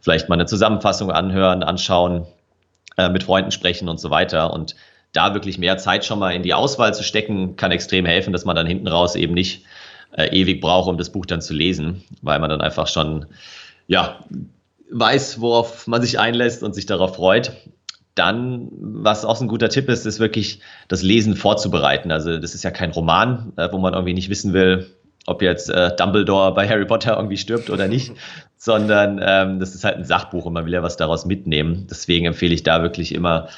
vielleicht 0.00 0.28
mal 0.28 0.34
eine 0.34 0.46
Zusammenfassung 0.46 1.10
anhören, 1.10 1.62
anschauen, 1.62 2.26
äh, 2.98 3.08
mit 3.08 3.24
Freunden 3.24 3.50
sprechen 3.50 3.88
und 3.88 3.98
so 3.98 4.10
weiter. 4.10 4.52
Und 4.52 4.76
da 5.14 5.32
wirklich 5.32 5.58
mehr 5.58 5.78
Zeit 5.78 6.04
schon 6.04 6.18
mal 6.18 6.32
in 6.34 6.42
die 6.42 6.52
Auswahl 6.52 6.92
zu 6.92 7.02
stecken, 7.02 7.56
kann 7.56 7.70
extrem 7.70 8.04
helfen, 8.04 8.32
dass 8.32 8.44
man 8.44 8.56
dann 8.56 8.66
hinten 8.66 8.88
raus 8.88 9.14
eben 9.14 9.32
nicht 9.32 9.64
äh, 10.16 10.26
ewig 10.28 10.60
braucht, 10.60 10.88
um 10.88 10.98
das 10.98 11.10
Buch 11.10 11.26
dann 11.26 11.40
zu 11.40 11.54
lesen, 11.54 12.02
weil 12.22 12.38
man 12.38 12.50
dann 12.50 12.60
einfach 12.60 12.86
schon, 12.86 13.26
ja, 13.86 14.20
weiß, 14.90 15.40
worauf 15.40 15.86
man 15.86 16.02
sich 16.02 16.18
einlässt 16.18 16.62
und 16.62 16.74
sich 16.74 16.86
darauf 16.86 17.16
freut. 17.16 17.52
Dann, 18.14 18.68
was 18.70 19.24
auch 19.24 19.36
so 19.36 19.44
ein 19.44 19.48
guter 19.48 19.68
Tipp 19.68 19.88
ist, 19.88 20.06
ist 20.06 20.20
wirklich 20.20 20.60
das 20.86 21.02
Lesen 21.02 21.34
vorzubereiten. 21.34 22.12
Also 22.12 22.38
das 22.38 22.54
ist 22.54 22.62
ja 22.62 22.70
kein 22.70 22.92
Roman, 22.92 23.52
äh, 23.56 23.68
wo 23.72 23.78
man 23.78 23.92
irgendwie 23.92 24.14
nicht 24.14 24.30
wissen 24.30 24.52
will, 24.52 24.86
ob 25.26 25.42
jetzt 25.42 25.68
äh, 25.68 25.94
Dumbledore 25.96 26.54
bei 26.54 26.68
Harry 26.68 26.84
Potter 26.84 27.16
irgendwie 27.16 27.36
stirbt 27.36 27.70
oder 27.70 27.88
nicht, 27.88 28.12
sondern 28.56 29.20
ähm, 29.22 29.58
das 29.58 29.74
ist 29.74 29.84
halt 29.84 29.96
ein 29.96 30.04
Sachbuch 30.04 30.44
und 30.44 30.52
man 30.52 30.64
will 30.64 30.72
ja 30.72 30.82
was 30.82 30.96
daraus 30.96 31.26
mitnehmen. 31.26 31.88
Deswegen 31.90 32.26
empfehle 32.26 32.54
ich 32.54 32.62
da 32.62 32.82
wirklich 32.82 33.14
immer, 33.14 33.48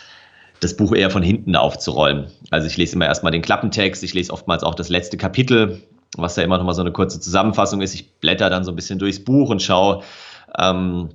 das 0.60 0.74
Buch 0.74 0.94
eher 0.94 1.10
von 1.10 1.22
hinten 1.22 1.54
aufzurollen. 1.54 2.28
Also 2.50 2.66
ich 2.66 2.78
lese 2.78 2.96
immer 2.96 3.04
erstmal 3.04 3.32
den 3.32 3.42
Klappentext, 3.42 4.02
ich 4.02 4.14
lese 4.14 4.32
oftmals 4.32 4.62
auch 4.62 4.74
das 4.74 4.88
letzte 4.88 5.18
Kapitel, 5.18 5.82
was 6.22 6.36
ja 6.36 6.42
immer 6.42 6.58
noch 6.58 6.64
mal 6.64 6.74
so 6.74 6.82
eine 6.82 6.92
kurze 6.92 7.20
Zusammenfassung 7.20 7.80
ist. 7.80 7.94
Ich 7.94 8.12
blätter 8.20 8.50
dann 8.50 8.64
so 8.64 8.72
ein 8.72 8.76
bisschen 8.76 8.98
durchs 8.98 9.22
Buch 9.22 9.50
und 9.50 9.62
schaue, 9.62 10.02
ähm, 10.58 11.10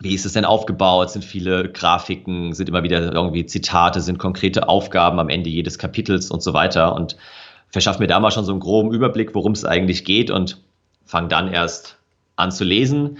wie 0.00 0.14
ist 0.14 0.24
es 0.24 0.32
denn 0.32 0.44
aufgebaut? 0.44 1.10
Sind 1.10 1.24
viele 1.24 1.70
Grafiken, 1.70 2.54
sind 2.54 2.68
immer 2.68 2.82
wieder 2.82 3.12
irgendwie 3.12 3.44
Zitate, 3.44 4.00
sind 4.00 4.18
konkrete 4.18 4.68
Aufgaben 4.68 5.20
am 5.20 5.28
Ende 5.28 5.50
jedes 5.50 5.78
Kapitels 5.78 6.30
und 6.30 6.42
so 6.42 6.54
weiter 6.54 6.94
und 6.94 7.16
verschaffe 7.68 8.00
mir 8.00 8.06
da 8.06 8.18
mal 8.18 8.30
schon 8.30 8.44
so 8.44 8.52
einen 8.52 8.60
groben 8.60 8.92
Überblick, 8.92 9.34
worum 9.34 9.52
es 9.52 9.64
eigentlich 9.64 10.04
geht 10.04 10.30
und 10.30 10.58
fange 11.04 11.28
dann 11.28 11.52
erst 11.52 11.98
an 12.36 12.50
zu 12.50 12.64
lesen. 12.64 13.18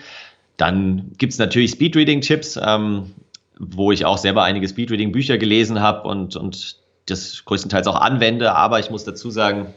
Dann 0.56 1.12
gibt 1.18 1.32
es 1.32 1.38
natürlich 1.38 1.72
Speedreading-Tipps, 1.72 2.58
ähm, 2.62 3.12
wo 3.58 3.92
ich 3.92 4.04
auch 4.06 4.18
selber 4.18 4.42
einige 4.42 4.66
Speedreading-Bücher 4.66 5.38
gelesen 5.38 5.80
habe 5.80 6.08
und, 6.08 6.36
und 6.36 6.76
das 7.06 7.44
größtenteils 7.44 7.86
auch 7.86 8.00
anwende. 8.00 8.54
Aber 8.54 8.80
ich 8.80 8.90
muss 8.90 9.04
dazu 9.04 9.30
sagen, 9.30 9.74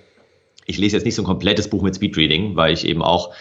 ich 0.66 0.78
lese 0.78 0.96
jetzt 0.98 1.06
nicht 1.06 1.16
so 1.16 1.22
ein 1.22 1.26
komplettes 1.26 1.70
Buch 1.70 1.82
mit 1.82 1.96
Speedreading, 1.96 2.56
weil 2.56 2.74
ich 2.74 2.88
eben 2.88 3.02
auch 3.02 3.32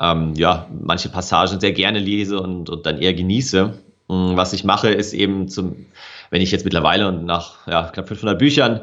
ähm, 0.00 0.34
ja, 0.34 0.66
manche 0.82 1.08
Passagen 1.08 1.60
sehr 1.60 1.72
gerne 1.72 1.98
lese 1.98 2.40
und, 2.40 2.70
und 2.70 2.86
dann 2.86 2.98
eher 2.98 3.14
genieße. 3.14 3.74
Mm, 4.08 4.36
was 4.36 4.52
ich 4.52 4.64
mache, 4.64 4.88
ist 4.88 5.12
eben 5.12 5.48
zum, 5.48 5.86
wenn 6.30 6.40
ich 6.40 6.50
jetzt 6.50 6.64
mittlerweile 6.64 7.08
und 7.08 7.26
nach 7.26 7.66
ja, 7.66 7.84
knapp 7.84 8.08
500 8.08 8.38
Büchern 8.38 8.80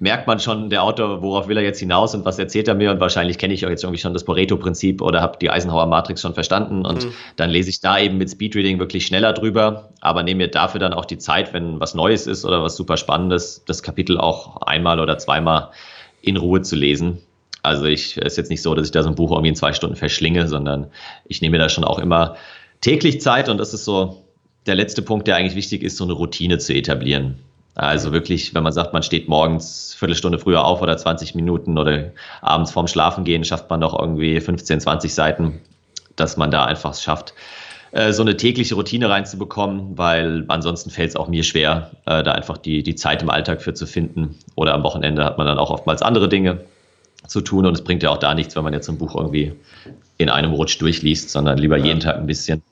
merkt 0.00 0.26
man 0.26 0.40
schon, 0.40 0.70
der 0.70 0.82
Autor, 0.82 1.22
worauf 1.22 1.48
will 1.48 1.56
er 1.56 1.62
jetzt 1.62 1.78
hinaus 1.78 2.14
und 2.14 2.24
was 2.24 2.38
erzählt 2.38 2.66
er 2.68 2.74
mir 2.74 2.90
und 2.90 3.00
wahrscheinlich 3.00 3.38
kenne 3.38 3.54
ich 3.54 3.64
auch 3.64 3.70
jetzt 3.70 3.84
irgendwie 3.84 4.00
schon 4.00 4.12
das 4.12 4.24
Pareto-Prinzip 4.24 5.00
oder 5.00 5.20
habe 5.20 5.38
die 5.40 5.50
Eisenhower 5.50 5.86
Matrix 5.86 6.20
schon 6.20 6.34
verstanden 6.34 6.84
und 6.84 7.04
mhm. 7.04 7.12
dann 7.36 7.50
lese 7.50 7.70
ich 7.70 7.80
da 7.80 7.98
eben 7.98 8.18
mit 8.18 8.30
Speedreading 8.30 8.78
wirklich 8.78 9.06
schneller 9.06 9.32
drüber, 9.32 9.90
aber 10.00 10.22
nehme 10.22 10.44
mir 10.44 10.48
dafür 10.48 10.80
dann 10.80 10.94
auch 10.94 11.04
die 11.04 11.18
Zeit, 11.18 11.52
wenn 11.52 11.78
was 11.78 11.94
Neues 11.94 12.26
ist 12.26 12.44
oder 12.44 12.62
was 12.62 12.76
super 12.76 12.96
Spannendes, 12.96 13.64
das 13.66 13.82
Kapitel 13.82 14.18
auch 14.18 14.62
einmal 14.62 14.98
oder 14.98 15.18
zweimal 15.18 15.70
in 16.26 16.36
Ruhe 16.36 16.62
zu 16.62 16.76
lesen. 16.76 17.18
Also 17.62 17.86
ich 17.86 18.18
ist 18.18 18.36
jetzt 18.36 18.50
nicht 18.50 18.62
so, 18.62 18.74
dass 18.74 18.86
ich 18.86 18.92
da 18.92 19.02
so 19.02 19.08
ein 19.08 19.14
Buch 19.14 19.30
irgendwie 19.30 19.48
in 19.48 19.56
zwei 19.56 19.72
Stunden 19.72 19.96
verschlinge, 19.96 20.48
sondern 20.48 20.90
ich 21.26 21.40
nehme 21.40 21.58
da 21.58 21.68
schon 21.68 21.84
auch 21.84 21.98
immer 21.98 22.36
täglich 22.80 23.20
Zeit 23.20 23.48
und 23.48 23.58
das 23.58 23.72
ist 23.72 23.84
so 23.84 24.24
der 24.66 24.74
letzte 24.74 25.02
Punkt, 25.02 25.26
der 25.26 25.36
eigentlich 25.36 25.56
wichtig 25.56 25.82
ist, 25.82 25.96
so 25.96 26.04
eine 26.04 26.12
Routine 26.12 26.58
zu 26.58 26.74
etablieren. 26.74 27.38
Also 27.74 28.12
wirklich, 28.12 28.54
wenn 28.54 28.62
man 28.62 28.72
sagt, 28.72 28.92
man 28.92 29.02
steht 29.02 29.28
morgens 29.28 29.94
Viertelstunde 29.94 30.38
früher 30.38 30.64
auf 30.64 30.80
oder 30.80 30.96
20 30.96 31.34
Minuten 31.34 31.76
oder 31.76 32.12
abends 32.40 32.70
vorm 32.70 32.86
Schlafen 32.86 33.24
gehen, 33.24 33.44
schafft 33.44 33.68
man 33.68 33.80
doch 33.80 33.98
irgendwie 33.98 34.40
15, 34.40 34.80
20 34.80 35.12
Seiten, 35.12 35.60
dass 36.14 36.36
man 36.36 36.50
da 36.50 36.64
einfach 36.64 36.92
es 36.92 37.02
schafft, 37.02 37.34
äh, 37.94 38.12
so 38.12 38.22
eine 38.22 38.36
tägliche 38.36 38.74
Routine 38.74 39.08
reinzubekommen, 39.08 39.96
weil 39.96 40.44
ansonsten 40.48 40.90
fällt 40.90 41.10
es 41.10 41.16
auch 41.16 41.28
mir 41.28 41.44
schwer, 41.44 41.92
äh, 42.06 42.24
da 42.24 42.32
einfach 42.32 42.58
die, 42.58 42.82
die 42.82 42.96
Zeit 42.96 43.22
im 43.22 43.30
Alltag 43.30 43.62
für 43.62 43.72
zu 43.72 43.86
finden. 43.86 44.36
Oder 44.56 44.74
am 44.74 44.82
Wochenende 44.82 45.24
hat 45.24 45.38
man 45.38 45.46
dann 45.46 45.58
auch 45.58 45.70
oftmals 45.70 46.02
andere 46.02 46.28
Dinge 46.28 46.64
zu 47.28 47.40
tun 47.40 47.64
und 47.66 47.72
es 47.72 47.84
bringt 47.84 48.02
ja 48.02 48.10
auch 48.10 48.18
da 48.18 48.34
nichts, 48.34 48.56
wenn 48.56 48.64
man 48.64 48.72
jetzt 48.72 48.88
ein 48.88 48.98
Buch 48.98 49.14
irgendwie 49.14 49.52
in 50.18 50.28
einem 50.28 50.52
Rutsch 50.52 50.80
durchliest, 50.80 51.30
sondern 51.30 51.56
lieber 51.56 51.76
ja. 51.76 51.84
jeden 51.84 52.00
Tag 52.00 52.16
ein 52.16 52.26
bisschen. 52.26 52.62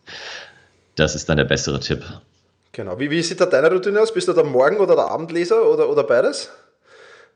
Das 0.96 1.14
ist 1.14 1.28
dann 1.28 1.36
der 1.36 1.44
bessere 1.44 1.78
Tipp. 1.78 2.02
Genau. 2.72 2.98
Wie, 2.98 3.08
wie 3.08 3.22
sieht 3.22 3.40
da 3.40 3.46
deine 3.46 3.70
Routine 3.70 4.00
aus? 4.00 4.12
Bist 4.12 4.26
du 4.26 4.32
der 4.32 4.44
Morgen- 4.44 4.78
oder 4.78 4.96
der 4.96 5.08
Abendleser 5.08 5.70
oder, 5.70 5.88
oder 5.88 6.02
beides? 6.02 6.50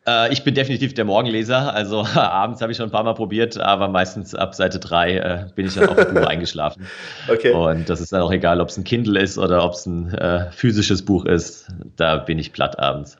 Äh, 0.06 0.32
ich 0.32 0.44
bin 0.44 0.54
definitiv 0.54 0.94
der 0.94 1.04
Morgenleser. 1.04 1.75
Also 1.75 2.04
abends 2.14 2.60
habe 2.60 2.72
ich 2.72 2.78
schon 2.78 2.88
ein 2.88 2.92
paar 2.92 3.04
Mal 3.04 3.14
probiert, 3.14 3.58
aber 3.58 3.88
meistens 3.88 4.34
ab 4.34 4.54
Seite 4.54 4.78
3 4.78 5.16
äh, 5.16 5.46
bin 5.54 5.66
ich 5.66 5.75
dann 5.75 5.88
auf 5.88 5.96
Buch 5.96 6.26
eingeschlafen. 6.26 6.86
Okay. 7.28 7.52
Und 7.52 7.88
das 7.88 8.00
ist 8.00 8.12
dann 8.12 8.22
auch 8.22 8.32
egal, 8.32 8.60
ob 8.60 8.68
es 8.68 8.76
ein 8.76 8.84
Kindle 8.84 9.20
ist 9.20 9.38
oder 9.38 9.64
ob 9.64 9.72
es 9.72 9.86
ein 9.86 10.12
äh, 10.14 10.50
physisches 10.52 11.04
Buch 11.04 11.25
ist. 11.25 11.68
Da 11.96 12.16
bin 12.16 12.38
ich 12.38 12.52
platt 12.52 12.78
abends. 12.78 13.18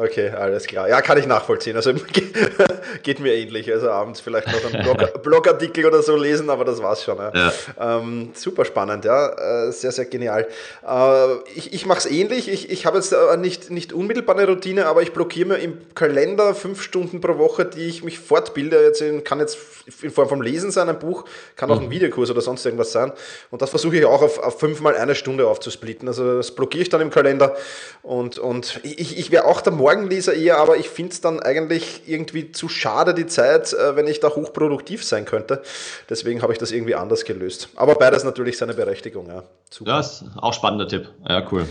Okay, 0.00 0.28
alles 0.30 0.64
klar. 0.68 0.88
Ja, 0.88 1.02
kann 1.02 1.18
ich 1.18 1.26
nachvollziehen. 1.26 1.74
Also 1.74 1.92
geht 3.02 3.18
mir 3.18 3.34
ähnlich. 3.34 3.68
Also 3.72 3.90
abends 3.90 4.20
vielleicht 4.20 4.46
noch 4.46 4.72
einen 4.72 4.84
Blog 4.84 5.22
Blogartikel 5.24 5.86
oder 5.86 6.04
so 6.04 6.14
lesen, 6.14 6.50
aber 6.50 6.64
das 6.64 6.80
war's 6.80 7.02
schon. 7.02 7.18
Ja. 7.18 7.32
ja. 7.34 7.52
Ähm, 7.80 8.30
super 8.32 8.64
spannend, 8.64 9.04
ja. 9.04 9.66
Äh, 9.66 9.72
sehr, 9.72 9.90
sehr 9.90 10.04
genial. 10.04 10.46
Äh, 10.88 11.34
ich 11.52 11.72
ich 11.72 11.84
mache 11.84 11.98
es 11.98 12.06
ähnlich. 12.06 12.48
Ich, 12.48 12.70
ich 12.70 12.86
habe 12.86 12.98
jetzt 12.98 13.12
äh, 13.12 13.36
nicht, 13.38 13.70
nicht 13.70 13.92
unmittelbar 13.92 14.36
eine 14.36 14.46
Routine, 14.46 14.86
aber 14.86 15.02
ich 15.02 15.12
blockiere 15.12 15.48
mir 15.48 15.56
im 15.56 15.78
Kalender 15.96 16.54
fünf 16.54 16.80
Stunden 16.80 17.20
pro 17.20 17.36
Woche, 17.36 17.64
die 17.64 17.88
ich 17.88 18.04
mich 18.04 18.20
fortbilde. 18.20 18.80
Jetzt 18.80 19.02
in, 19.02 19.24
kann 19.24 19.40
jetzt 19.40 19.58
in 20.00 20.12
Form 20.12 20.28
vom 20.28 20.42
Lesen 20.42 20.70
sein, 20.70 20.88
ein 20.88 21.00
Buch, 21.00 21.24
kann 21.56 21.72
auch 21.72 21.80
ein 21.80 21.86
mhm. 21.86 21.90
Videokurs 21.90 22.30
oder 22.30 22.40
sonst 22.40 22.64
irgendwas 22.64 22.92
sein. 22.92 23.10
Und 23.50 23.62
das 23.62 23.70
versuche 23.70 23.96
ich 23.96 24.04
auch 24.04 24.22
auf, 24.22 24.38
auf 24.38 24.60
fünfmal 24.60 24.94
eine 24.96 25.16
Stunde 25.16 25.48
aufzusplitten. 25.48 26.06
Also 26.06 26.36
das 26.36 26.52
blockiere 26.54 26.82
ich 26.82 26.88
dann 26.88 27.00
im 27.00 27.10
Kalender. 27.10 27.56
Und, 28.04 28.38
und 28.38 28.78
ich, 28.84 29.18
ich 29.18 29.32
wäre 29.32 29.44
auch 29.44 29.60
der 29.60 29.72
Morgen 29.72 29.87
Morgenleser 29.88 30.34
eher, 30.34 30.58
aber 30.58 30.76
ich 30.76 30.90
finde 30.90 31.12
es 31.12 31.22
dann 31.22 31.40
eigentlich 31.40 32.02
irgendwie 32.06 32.52
zu 32.52 32.68
schade 32.68 33.14
die 33.14 33.26
Zeit, 33.26 33.72
äh, 33.72 33.96
wenn 33.96 34.06
ich 34.06 34.20
da 34.20 34.28
hochproduktiv 34.28 35.02
sein 35.02 35.24
könnte. 35.24 35.62
Deswegen 36.10 36.42
habe 36.42 36.52
ich 36.52 36.58
das 36.58 36.72
irgendwie 36.72 36.94
anders 36.94 37.24
gelöst. 37.24 37.70
Aber 37.74 37.94
beides 37.94 38.22
natürlich 38.22 38.58
seine 38.58 38.74
Berechtigung. 38.74 39.28
Ja, 39.28 39.44
Super. 39.70 39.90
ja 39.90 40.00
ist 40.00 40.24
auch 40.36 40.52
spannender 40.52 40.88
Tipp. 40.88 41.08
Ja, 41.26 41.46
cool. 41.50 41.64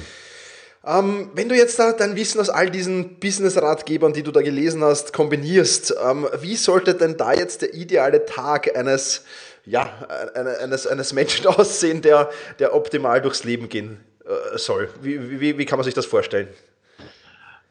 Ähm, 0.84 1.30
wenn 1.36 1.48
du 1.48 1.56
jetzt 1.56 1.78
da 1.78 1.92
dein 1.92 2.16
Wissen 2.16 2.42
aus 2.42 2.50
all 2.50 2.72
diesen 2.72 3.20
Business-Ratgebern, 3.20 4.14
die 4.14 4.24
du 4.24 4.32
da 4.32 4.42
gelesen 4.42 4.84
hast, 4.84 5.14
kombinierst, 5.14 5.94
ähm, 6.04 6.28
wie 6.40 6.56
sollte 6.56 6.96
denn 6.96 7.18
da 7.18 7.34
jetzt 7.34 7.62
der 7.62 7.76
ideale 7.76 8.26
Tag 8.26 8.76
eines, 8.76 9.26
ja, 9.66 9.92
eines, 10.34 10.88
eines 10.88 11.14
Menschen 11.14 11.46
aussehen, 11.48 12.02
der, 12.02 12.32
der 12.58 12.74
optimal 12.74 13.22
durchs 13.22 13.44
Leben 13.44 13.70
gehen 13.70 14.00
äh, 14.26 14.58
soll? 14.58 14.90
Wie, 15.02 15.40
wie, 15.40 15.58
wie 15.60 15.66
kann 15.66 15.78
man 15.78 15.84
sich 15.84 15.94
das 15.94 16.08
vorstellen? 16.08 16.48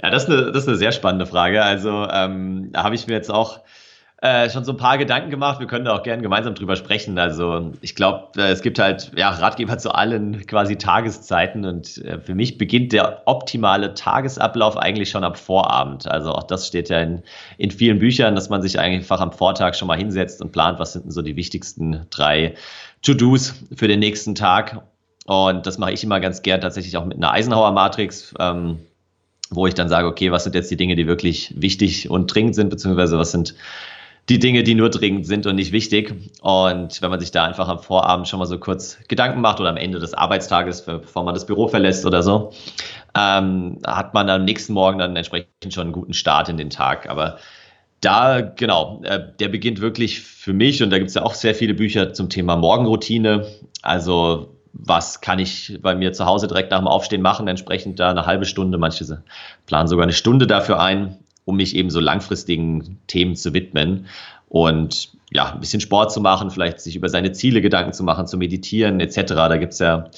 Ja, 0.02 0.10
das 0.10 0.24
ist 0.24 0.30
eine, 0.30 0.52
das 0.52 0.62
ist 0.62 0.68
eine 0.68 0.76
sehr 0.76 0.92
spannende 0.92 1.26
Frage. 1.26 1.62
Also 1.62 2.06
ähm, 2.10 2.70
da 2.72 2.84
habe 2.84 2.94
ich 2.94 3.06
mir 3.06 3.14
jetzt 3.14 3.30
auch 3.30 3.60
äh, 4.22 4.48
schon 4.48 4.64
so 4.64 4.72
ein 4.72 4.78
paar 4.78 4.96
Gedanken 4.96 5.30
gemacht. 5.30 5.60
Wir 5.60 5.66
können 5.66 5.84
da 5.84 5.94
auch 5.94 6.02
gerne 6.02 6.22
gemeinsam 6.22 6.54
drüber 6.54 6.74
sprechen. 6.76 7.18
Also 7.18 7.72
ich 7.82 7.94
glaube, 7.94 8.28
äh, 8.36 8.50
es 8.50 8.62
gibt 8.62 8.78
halt 8.78 9.12
ja, 9.14 9.28
Ratgeber 9.28 9.76
zu 9.76 9.94
allen 9.94 10.46
quasi 10.46 10.76
Tageszeiten 10.76 11.66
und 11.66 11.98
äh, 11.98 12.18
für 12.18 12.34
mich 12.34 12.56
beginnt 12.56 12.92
der 12.92 13.22
optimale 13.26 13.92
Tagesablauf 13.94 14.78
eigentlich 14.78 15.10
schon 15.10 15.22
ab 15.22 15.36
Vorabend. 15.36 16.06
Also 16.08 16.32
auch 16.32 16.44
das 16.44 16.66
steht 16.66 16.88
ja 16.88 17.00
in, 17.00 17.22
in 17.58 17.70
vielen 17.70 17.98
Büchern, 17.98 18.34
dass 18.34 18.48
man 18.48 18.62
sich 18.62 18.78
einfach 18.78 19.20
am 19.20 19.32
Vortag 19.32 19.74
schon 19.74 19.88
mal 19.88 19.98
hinsetzt 19.98 20.40
und 20.40 20.50
plant, 20.50 20.78
was 20.78 20.94
sind 20.94 21.04
denn 21.04 21.12
so 21.12 21.20
die 21.20 21.36
wichtigsten 21.36 22.06
drei 22.08 22.54
To-Dos 23.02 23.54
für 23.74 23.86
den 23.86 24.00
nächsten 24.00 24.34
Tag. 24.34 24.82
Und 25.26 25.66
das 25.66 25.76
mache 25.76 25.92
ich 25.92 26.02
immer 26.02 26.20
ganz 26.20 26.40
gern 26.40 26.60
tatsächlich 26.60 26.96
auch 26.96 27.04
mit 27.04 27.18
einer 27.18 27.32
Eisenhower-Matrix. 27.32 28.34
Ähm, 28.38 28.78
wo 29.50 29.66
ich 29.66 29.74
dann 29.74 29.88
sage, 29.88 30.06
okay, 30.08 30.32
was 30.32 30.44
sind 30.44 30.54
jetzt 30.54 30.70
die 30.70 30.76
Dinge, 30.76 30.96
die 30.96 31.06
wirklich 31.06 31.54
wichtig 31.56 32.10
und 32.10 32.26
dringend 32.26 32.54
sind, 32.54 32.70
beziehungsweise 32.70 33.18
was 33.18 33.30
sind 33.30 33.54
die 34.28 34.38
Dinge, 34.40 34.64
die 34.64 34.74
nur 34.74 34.90
dringend 34.90 35.26
sind 35.26 35.46
und 35.46 35.54
nicht 35.54 35.72
wichtig. 35.72 36.12
Und 36.40 37.00
wenn 37.00 37.10
man 37.10 37.20
sich 37.20 37.30
da 37.30 37.44
einfach 37.44 37.68
am 37.68 37.78
Vorabend 37.78 38.26
schon 38.26 38.40
mal 38.40 38.46
so 38.46 38.58
kurz 38.58 38.98
Gedanken 39.08 39.40
macht 39.40 39.60
oder 39.60 39.70
am 39.70 39.76
Ende 39.76 40.00
des 40.00 40.14
Arbeitstages, 40.14 40.84
bevor 40.84 41.22
man 41.22 41.34
das 41.34 41.46
Büro 41.46 41.68
verlässt 41.68 42.04
oder 42.04 42.22
so, 42.22 42.52
ähm, 43.16 43.78
hat 43.86 44.14
man 44.14 44.28
am 44.28 44.44
nächsten 44.44 44.72
Morgen 44.72 44.98
dann 44.98 45.14
entsprechend 45.14 45.72
schon 45.72 45.84
einen 45.84 45.92
guten 45.92 46.12
Start 46.12 46.48
in 46.48 46.56
den 46.56 46.70
Tag. 46.70 47.08
Aber 47.08 47.38
da, 48.00 48.40
genau, 48.40 49.00
äh, 49.04 49.20
der 49.38 49.48
beginnt 49.48 49.80
wirklich 49.80 50.20
für 50.20 50.52
mich 50.52 50.82
und 50.82 50.90
da 50.90 50.98
gibt 50.98 51.08
es 51.08 51.14
ja 51.14 51.22
auch 51.22 51.34
sehr 51.34 51.54
viele 51.54 51.74
Bücher 51.74 52.12
zum 52.12 52.28
Thema 52.28 52.56
Morgenroutine. 52.56 53.46
Also 53.82 54.55
was 54.78 55.20
kann 55.20 55.38
ich 55.38 55.78
bei 55.80 55.94
mir 55.94 56.12
zu 56.12 56.26
Hause 56.26 56.48
direkt 56.48 56.70
nach 56.70 56.78
dem 56.78 56.88
Aufstehen 56.88 57.22
machen, 57.22 57.48
entsprechend 57.48 57.98
da 57.98 58.10
eine 58.10 58.26
halbe 58.26 58.44
Stunde, 58.44 58.78
manche 58.78 59.22
planen 59.66 59.88
sogar 59.88 60.04
eine 60.04 60.12
Stunde 60.12 60.46
dafür 60.46 60.80
ein. 60.80 61.16
um 61.44 61.56
mich 61.56 61.76
eben 61.76 61.90
so 61.90 62.00
langfristigen 62.00 62.98
Themen 63.06 63.36
zu 63.36 63.54
widmen 63.54 64.06
und 64.48 65.12
ja, 65.30 65.52
ein 65.52 65.60
bisschen 65.60 65.80
Sport 65.80 66.12
zu 66.12 66.20
machen, 66.20 66.50
vielleicht 66.50 66.80
sich 66.80 66.96
über 66.96 67.08
seine 67.08 67.30
Ziele 67.32 67.60
Gedanken 67.60 67.92
zu 67.92 68.02
machen, 68.02 68.26
zu 68.26 68.36
meditieren 68.36 68.98
etc. 68.98 69.34
Da 69.34 69.56
gibt 69.56 69.72
es 69.72 69.78
ja 69.78 70.10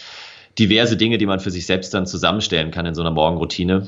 diverse 0.58 0.96
Dinge, 0.96 1.18
die 1.18 1.26
man 1.26 1.38
für 1.38 1.50
sich 1.50 1.66
selbst 1.66 1.92
dann 1.92 2.06
zusammenstellen 2.06 2.70
kann 2.70 2.86
in 2.86 2.94
so 2.94 3.02
einer 3.02 3.10
Morgenroutine. 3.10 3.86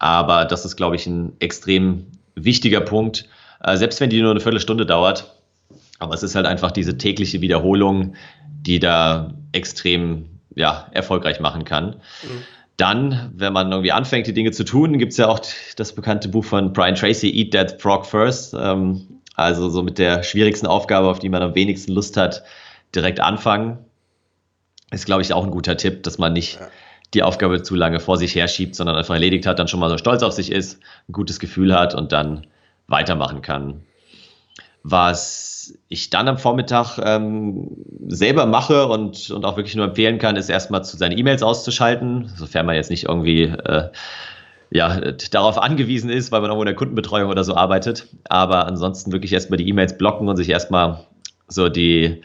Aber 0.00 0.44
das 0.44 0.64
ist, 0.64 0.76
glaube 0.76 0.96
ich, 0.96 1.06
ein 1.06 1.34
extrem 1.38 2.06
wichtiger 2.34 2.80
Punkt, 2.80 3.28
äh, 3.62 3.76
selbst 3.76 4.00
wenn 4.00 4.10
die 4.10 4.20
nur 4.20 4.32
eine 4.32 4.40
Viertelstunde 4.40 4.84
dauert. 4.84 5.32
Aber 6.00 6.14
es 6.14 6.22
ist 6.22 6.34
halt 6.34 6.46
einfach 6.46 6.72
diese 6.72 6.98
tägliche 6.98 7.40
Wiederholung, 7.40 8.14
die 8.62 8.80
da 8.80 9.32
extrem 9.52 10.26
ja, 10.54 10.88
erfolgreich 10.92 11.40
machen 11.40 11.64
kann. 11.64 11.96
Mhm. 12.22 12.42
Dann, 12.76 13.32
wenn 13.34 13.52
man 13.52 13.70
irgendwie 13.70 13.92
anfängt, 13.92 14.26
die 14.26 14.32
Dinge 14.32 14.52
zu 14.52 14.64
tun, 14.64 14.98
gibt 14.98 15.12
es 15.12 15.18
ja 15.18 15.28
auch 15.28 15.40
das 15.76 15.94
bekannte 15.94 16.28
Buch 16.28 16.44
von 16.44 16.72
Brian 16.72 16.94
Tracy, 16.94 17.30
Eat 17.30 17.52
That 17.52 17.80
Frog 17.80 18.06
First. 18.06 18.54
Ähm, 18.58 19.20
also 19.34 19.68
so 19.68 19.82
mit 19.82 19.98
der 19.98 20.22
schwierigsten 20.22 20.66
Aufgabe, 20.66 21.08
auf 21.08 21.18
die 21.18 21.28
man 21.28 21.42
am 21.42 21.54
wenigsten 21.54 21.92
Lust 21.92 22.16
hat, 22.16 22.42
direkt 22.94 23.20
anfangen. 23.20 23.78
Ist, 24.90 25.06
glaube 25.06 25.22
ich, 25.22 25.32
auch 25.32 25.44
ein 25.44 25.50
guter 25.50 25.76
Tipp, 25.76 26.02
dass 26.02 26.18
man 26.18 26.32
nicht 26.32 26.58
ja. 26.58 26.68
die 27.14 27.22
Aufgabe 27.22 27.62
zu 27.62 27.74
lange 27.74 28.00
vor 28.00 28.16
sich 28.16 28.34
herschiebt, 28.34 28.74
sondern 28.74 28.96
einfach 28.96 29.14
erledigt 29.14 29.46
hat, 29.46 29.58
dann 29.58 29.68
schon 29.68 29.80
mal 29.80 29.88
so 29.88 29.98
stolz 29.98 30.22
auf 30.22 30.32
sich 30.32 30.50
ist, 30.50 30.80
ein 31.08 31.12
gutes 31.12 31.38
Gefühl 31.38 31.74
hat 31.74 31.94
und 31.94 32.12
dann 32.12 32.46
weitermachen 32.86 33.40
kann. 33.40 33.82
Was 34.82 35.74
ich 35.88 36.08
dann 36.08 36.26
am 36.28 36.38
Vormittag 36.38 36.98
ähm, 37.04 37.68
selber 38.08 38.46
mache 38.46 38.86
und, 38.86 39.30
und 39.30 39.44
auch 39.44 39.56
wirklich 39.56 39.76
nur 39.76 39.86
empfehlen 39.86 40.18
kann, 40.18 40.36
ist 40.36 40.48
erstmal 40.48 40.84
zu 40.84 40.96
seine 40.96 41.16
E-Mails 41.16 41.42
auszuschalten, 41.42 42.30
sofern 42.36 42.64
man 42.64 42.76
jetzt 42.76 42.90
nicht 42.90 43.04
irgendwie 43.04 43.42
äh, 43.42 43.90
ja, 44.70 45.00
darauf 45.30 45.58
angewiesen 45.58 46.08
ist, 46.08 46.32
weil 46.32 46.40
man 46.40 46.50
irgendwo 46.50 46.62
in 46.62 46.66
der 46.66 46.76
Kundenbetreuung 46.76 47.30
oder 47.30 47.44
so 47.44 47.54
arbeitet. 47.54 48.06
Aber 48.28 48.66
ansonsten 48.66 49.12
wirklich 49.12 49.32
erstmal 49.32 49.58
die 49.58 49.68
E-Mails 49.68 49.98
blocken 49.98 50.28
und 50.28 50.36
sich 50.36 50.48
erstmal 50.48 51.04
so 51.46 51.68
die, 51.68 52.22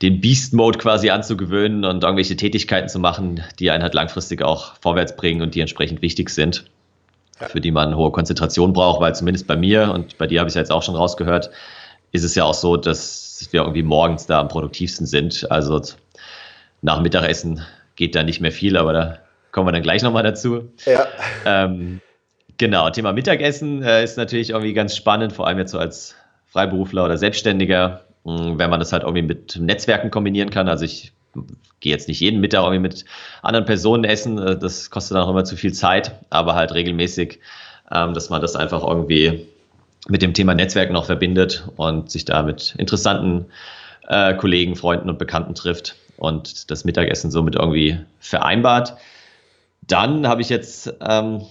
den 0.00 0.20
Beast-Mode 0.20 0.78
quasi 0.78 1.10
anzugewöhnen 1.10 1.84
und 1.84 2.04
irgendwelche 2.04 2.36
Tätigkeiten 2.36 2.88
zu 2.88 3.00
machen, 3.00 3.42
die 3.58 3.70
einen 3.70 3.82
halt 3.82 3.94
langfristig 3.94 4.42
auch 4.42 4.74
vorwärts 4.80 5.16
bringen 5.16 5.42
und 5.42 5.54
die 5.54 5.60
entsprechend 5.60 6.00
wichtig 6.00 6.30
sind 6.30 6.64
für 7.48 7.60
die 7.60 7.70
man 7.70 7.96
hohe 7.96 8.12
Konzentration 8.12 8.72
braucht, 8.72 9.00
weil 9.00 9.14
zumindest 9.14 9.46
bei 9.46 9.56
mir 9.56 9.92
und 9.92 10.18
bei 10.18 10.26
dir 10.26 10.40
habe 10.40 10.48
ich 10.48 10.52
es 10.52 10.58
jetzt 10.58 10.70
auch 10.70 10.82
schon 10.82 10.94
rausgehört, 10.94 11.50
ist 12.12 12.24
es 12.24 12.34
ja 12.34 12.44
auch 12.44 12.54
so, 12.54 12.76
dass 12.76 13.48
wir 13.50 13.62
irgendwie 13.62 13.82
morgens 13.82 14.26
da 14.26 14.40
am 14.40 14.48
produktivsten 14.48 15.06
sind. 15.06 15.50
Also 15.50 15.80
nach 16.82 17.00
Mittagessen 17.00 17.62
geht 17.96 18.14
da 18.14 18.22
nicht 18.22 18.40
mehr 18.40 18.52
viel, 18.52 18.76
aber 18.76 18.92
da 18.92 19.18
kommen 19.50 19.66
wir 19.66 19.72
dann 19.72 19.82
gleich 19.82 20.02
nochmal 20.02 20.22
dazu. 20.22 20.70
Ja. 20.84 21.06
Ähm, 21.44 22.00
genau, 22.58 22.88
Thema 22.90 23.12
Mittagessen 23.12 23.82
äh, 23.82 24.04
ist 24.04 24.16
natürlich 24.16 24.50
irgendwie 24.50 24.74
ganz 24.74 24.94
spannend, 24.94 25.32
vor 25.32 25.46
allem 25.46 25.58
jetzt 25.58 25.72
so 25.72 25.78
als 25.78 26.14
Freiberufler 26.46 27.04
oder 27.04 27.16
Selbstständiger, 27.18 28.04
mh, 28.24 28.38
hm, 28.38 28.58
wenn 28.58 28.70
man 28.70 28.78
das 28.78 28.92
halt 28.92 29.02
irgendwie 29.02 29.22
mit 29.22 29.56
Netzwerken 29.56 30.10
kombinieren 30.10 30.50
kann. 30.50 30.68
Also 30.68 30.84
ich 30.84 31.12
gehe 31.80 31.92
jetzt 31.92 32.08
nicht 32.08 32.20
jeden 32.20 32.40
Mittag 32.40 32.62
irgendwie 32.62 32.80
mit 32.80 33.04
anderen 33.42 33.64
Personen 33.64 34.04
essen, 34.04 34.38
äh, 34.38 34.58
das 34.58 34.90
kostet 34.90 35.16
dann 35.16 35.24
auch 35.24 35.30
immer 35.30 35.44
zu 35.44 35.56
viel 35.56 35.72
Zeit, 35.72 36.12
aber 36.28 36.54
halt 36.54 36.74
regelmäßig, 36.74 37.40
ähm, 37.90 38.12
dass 38.12 38.28
man 38.28 38.42
das 38.42 38.54
einfach 38.54 38.86
irgendwie 38.86 39.46
mit 40.08 40.22
dem 40.22 40.34
Thema 40.34 40.54
Netzwerk 40.54 40.90
noch 40.90 41.06
verbindet 41.06 41.68
und 41.76 42.10
sich 42.10 42.24
da 42.24 42.42
mit 42.42 42.74
interessanten 42.78 43.46
äh, 44.08 44.34
Kollegen, 44.34 44.76
Freunden 44.76 45.08
und 45.08 45.18
Bekannten 45.18 45.54
trifft 45.54 45.96
und 46.16 46.70
das 46.70 46.84
Mittagessen 46.84 47.30
somit 47.30 47.54
irgendwie 47.54 47.98
vereinbart. 48.18 48.96
Dann 49.88 50.28
habe 50.28 50.42
ich 50.42 50.48
jetzt 50.48 50.94
ähm, 51.00 51.42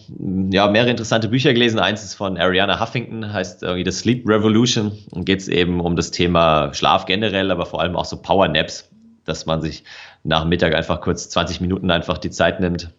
ja, 0.52 0.68
mehrere 0.68 0.90
interessante 0.90 1.28
Bücher 1.28 1.54
gelesen. 1.54 1.80
Eins 1.80 2.04
ist 2.04 2.16
von 2.16 2.38
Ariana 2.38 2.80
Huffington, 2.80 3.34
heißt 3.34 3.64
irgendwie 3.64 3.90
The 3.90 3.98
Sleep 3.98 4.28
Revolution 4.28 4.98
und 5.12 5.26
geht 5.26 5.42
es 5.42 5.48
eben 5.50 5.82
um 5.82 5.98
das 5.98 6.12
Thema 6.12 6.74
Schlaf 6.74 7.06
generell, 7.06 7.52
aber 7.52 7.66
vor 7.66 7.82
allem 7.82 7.98
auch 7.98 8.06
so 8.06 8.22
Power 8.22 8.48
Naps, 8.48 8.90
dass 9.26 9.46
man 9.46 9.62
sich 9.62 9.84
nach 10.24 10.46
Mittag 10.46 10.74
einfach 10.74 11.02
kurz 11.02 11.30
20 11.30 11.60
Minuten 11.60 11.92
einfach 11.92 12.18
die 12.18 12.30
Zeit 12.30 12.62
nimmt 12.62 12.90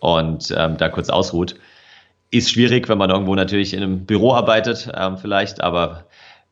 und 0.00 0.54
ähm, 0.56 0.76
da 0.76 0.90
kurz 0.90 1.08
ausruht. 1.08 1.56
Ist 2.30 2.50
schwierig, 2.50 2.88
wenn 2.88 2.98
man 2.98 3.10
irgendwo 3.10 3.34
natürlich 3.34 3.74
in 3.74 3.82
einem 3.82 4.06
Büro 4.06 4.32
arbeitet, 4.34 4.90
ähm, 4.94 5.18
vielleicht, 5.18 5.60
aber 5.60 6.06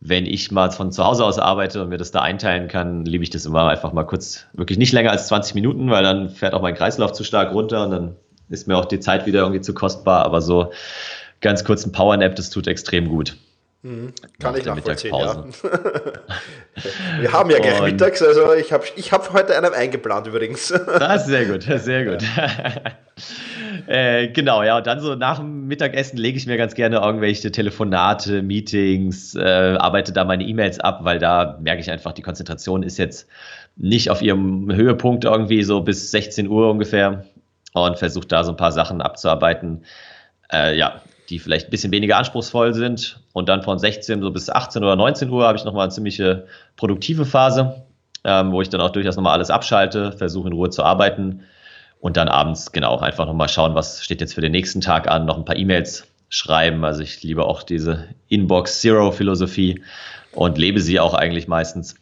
wenn 0.05 0.27
ich 0.27 0.51
mal 0.51 0.71
von 0.71 0.91
zu 0.91 1.05
Hause 1.05 1.25
aus 1.25 1.39
arbeite 1.39 1.83
und 1.83 1.89
mir 1.89 1.97
das 1.97 2.11
da 2.11 2.23
einteilen 2.23 2.69
kann, 2.69 3.05
liebe 3.05 3.23
ich 3.23 3.31
das 3.31 3.47
immer 3.47 3.69
einfach 3.69 3.93
mal 3.93 4.05
kurz, 4.05 4.47
wirklich 4.53 4.79
nicht 4.79 4.93
länger 4.93 5.13
als 5.13 5.29
20 5.29 5.55
Minuten, 5.55 5.91
weil 5.91 6.03
dann 6.03 6.29
fährt 6.29 6.55
auch 6.55 6.63
mein 6.63 6.75
Kreislauf 6.75 7.13
zu 7.13 7.23
stark 7.23 7.53
runter 7.55 7.85
und 7.85 7.91
dann 7.93 8.17
ist 8.49 8.67
mir 8.67 8.77
auch 8.77 8.85
die 8.85 9.01
Zeit 9.01 9.27
wieder 9.27 9.41
irgendwie 9.41 9.61
zu 9.61 9.75
kostbar, 9.75 10.25
aber 10.25 10.41
so 10.41 10.73
ganz 11.41 11.65
kurz 11.65 11.87
ein 11.87 11.93
Powernap, 11.93 12.35
das 12.35 12.51
tut 12.51 12.67
extrem 12.67 13.09
gut. 13.09 13.37
Mhm. 13.85 14.13
Kann 14.39 14.57
ich 14.57 14.65
nachvollziehen, 14.65 15.13
ja. 15.13 15.45
Wir 17.21 17.33
haben 17.33 17.51
ja 17.51 17.59
gleich 17.59 17.81
und 17.81 17.87
mittags, 17.87 18.23
also 18.23 18.55
ich 18.55 18.73
habe 18.73 18.85
ich 18.95 19.11
hab 19.11 19.33
heute 19.33 19.57
einen 19.57 19.75
eingeplant 19.75 20.29
übrigens. 20.29 20.69
Das 20.69 21.23
ist 21.23 21.27
sehr 21.27 21.47
gut, 21.47 21.65
sehr 21.65 22.05
gut. 22.05 22.23
äh, 23.89 24.29
genau, 24.29 24.63
ja, 24.63 24.77
und 24.77 24.87
dann 24.87 25.01
so 25.01 25.17
nach 25.17 25.41
dem 25.41 25.67
Mittagessen 25.67 26.17
lege 26.17 26.39
ich 26.39 26.47
mir 26.47 26.57
ganz 26.59 26.77
gerne 26.77 26.99
irgendwelche 26.99 27.51
Telefonate, 27.51 28.43
Meetings, 28.43 29.35
äh, 29.35 29.41
arbeite 29.41 30.13
da 30.13 30.25
meine 30.25 30.45
E-Mails 30.45 30.79
ab, 30.79 31.01
weil 31.03 31.19
da 31.19 31.59
merke 31.61 31.81
ich 31.81 31.91
einfach, 31.91 32.13
die 32.13 32.23
Konzentration 32.23 32.85
ist 32.85 32.99
jetzt 32.99 33.27
nicht 33.75 34.11
auf 34.11 34.23
ihrem 34.23 34.73
Höhepunkt 34.73 35.25
irgendwie 35.25 35.65
so 35.65 35.81
bis 35.81 36.13
16 36.13 36.47
Uhr 36.47 36.71
ungefähr 36.71 37.25
und 37.73 37.99
versuche 37.99 38.29
da 38.29 38.45
so 38.45 38.53
ein 38.53 38.57
paar 38.57 38.71
Sachen 38.73 39.01
abzuarbeiten. 39.01 39.85
Äh, 40.53 40.77
ja, 40.77 41.01
die 41.33 41.39
vielleicht 41.39 41.69
ein 41.69 41.71
bisschen 41.71 41.93
weniger 41.93 42.19
anspruchsvoll 42.19 42.75
sind. 42.75 43.21
Und 43.33 43.49
dann 43.49 43.63
von 43.63 43.79
16 43.79 44.21
so 44.21 44.31
bis 44.31 44.51
18 44.51 44.85
oder 44.85 44.97
19 44.97 45.31
Uhr 45.31 45.47
habe 45.47 45.57
ich 45.57 45.65
nochmal 45.65 45.85
eine 45.85 45.93
ziemliche 45.93 46.47
produktive 46.77 47.25
Phase, 47.25 47.87
ähm, 48.25 48.53
wo 48.53 48.61
ich 48.61 48.69
dann 48.69 48.81
auch 48.81 48.91
durchaus 48.91 49.17
nochmal 49.17 49.33
alles 49.33 49.51
abschalte, 49.51 50.13
versuche 50.13 50.49
in 50.49 50.55
Ruhe 50.55 50.71
zu 50.71 50.85
arbeiten 50.85 51.43
und 52.01 52.17
dann 52.17 52.29
abends 52.29 52.73
genau 52.73 52.99
einfach 52.99 53.27
nochmal 53.27 53.49
schauen, 53.49 53.75
was 53.75 54.05
steht 54.05 54.21
jetzt 54.21 54.35
für 54.35 54.41
den 54.43 54.53
nächsten 54.53 54.81
Tag 54.81 55.09
an, 55.09 55.25
noch 55.25 55.39
ein 55.39 55.45
paar 55.45 55.57
E-Mails 55.57 56.07
schreiben. 56.29 56.85
Also 56.85 57.03
ich 57.03 57.23
liebe 57.23 57.45
auch 57.45 57.63
diese 57.63 58.09
Inbox 58.29 58.81
Zero 58.81 59.11
Philosophie 59.11 59.83
und 60.33 60.59
lebe 60.59 60.81
sie 60.81 61.01
auch 61.01 61.15
eigentlich 61.15 61.49
meistens. 61.49 61.95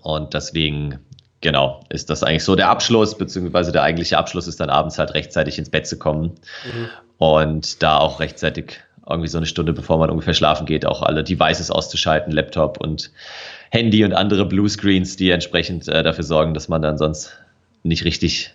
Und 0.00 0.34
deswegen, 0.34 1.00
genau, 1.44 1.84
ist 1.90 2.10
das 2.10 2.24
eigentlich 2.24 2.42
so 2.42 2.56
der 2.56 2.68
Abschluss, 2.68 3.16
beziehungsweise 3.16 3.70
der 3.70 3.84
eigentliche 3.84 4.18
Abschluss 4.18 4.48
ist 4.48 4.58
dann 4.58 4.70
abends 4.70 4.98
halt 4.98 5.14
rechtzeitig 5.14 5.58
ins 5.58 5.70
Bett 5.70 5.86
zu 5.86 5.96
kommen. 5.96 6.32
Mhm 6.64 6.88
und 7.18 7.82
da 7.82 7.98
auch 7.98 8.20
rechtzeitig 8.20 8.80
irgendwie 9.08 9.28
so 9.28 9.38
eine 9.38 9.46
Stunde 9.46 9.72
bevor 9.72 9.98
man 9.98 10.10
ungefähr 10.10 10.34
schlafen 10.34 10.66
geht, 10.66 10.86
auch 10.86 11.02
alle 11.02 11.22
Devices 11.22 11.70
auszuschalten, 11.70 12.32
Laptop 12.32 12.80
und 12.80 13.10
Handy 13.70 14.04
und 14.04 14.12
andere 14.12 14.46
Bluescreens, 14.46 15.16
die 15.16 15.30
entsprechend 15.30 15.88
äh, 15.88 16.02
dafür 16.02 16.24
sorgen, 16.24 16.54
dass 16.54 16.68
man 16.68 16.80
dann 16.80 16.96
sonst 16.96 17.32
nicht 17.82 18.04
richtig 18.04 18.54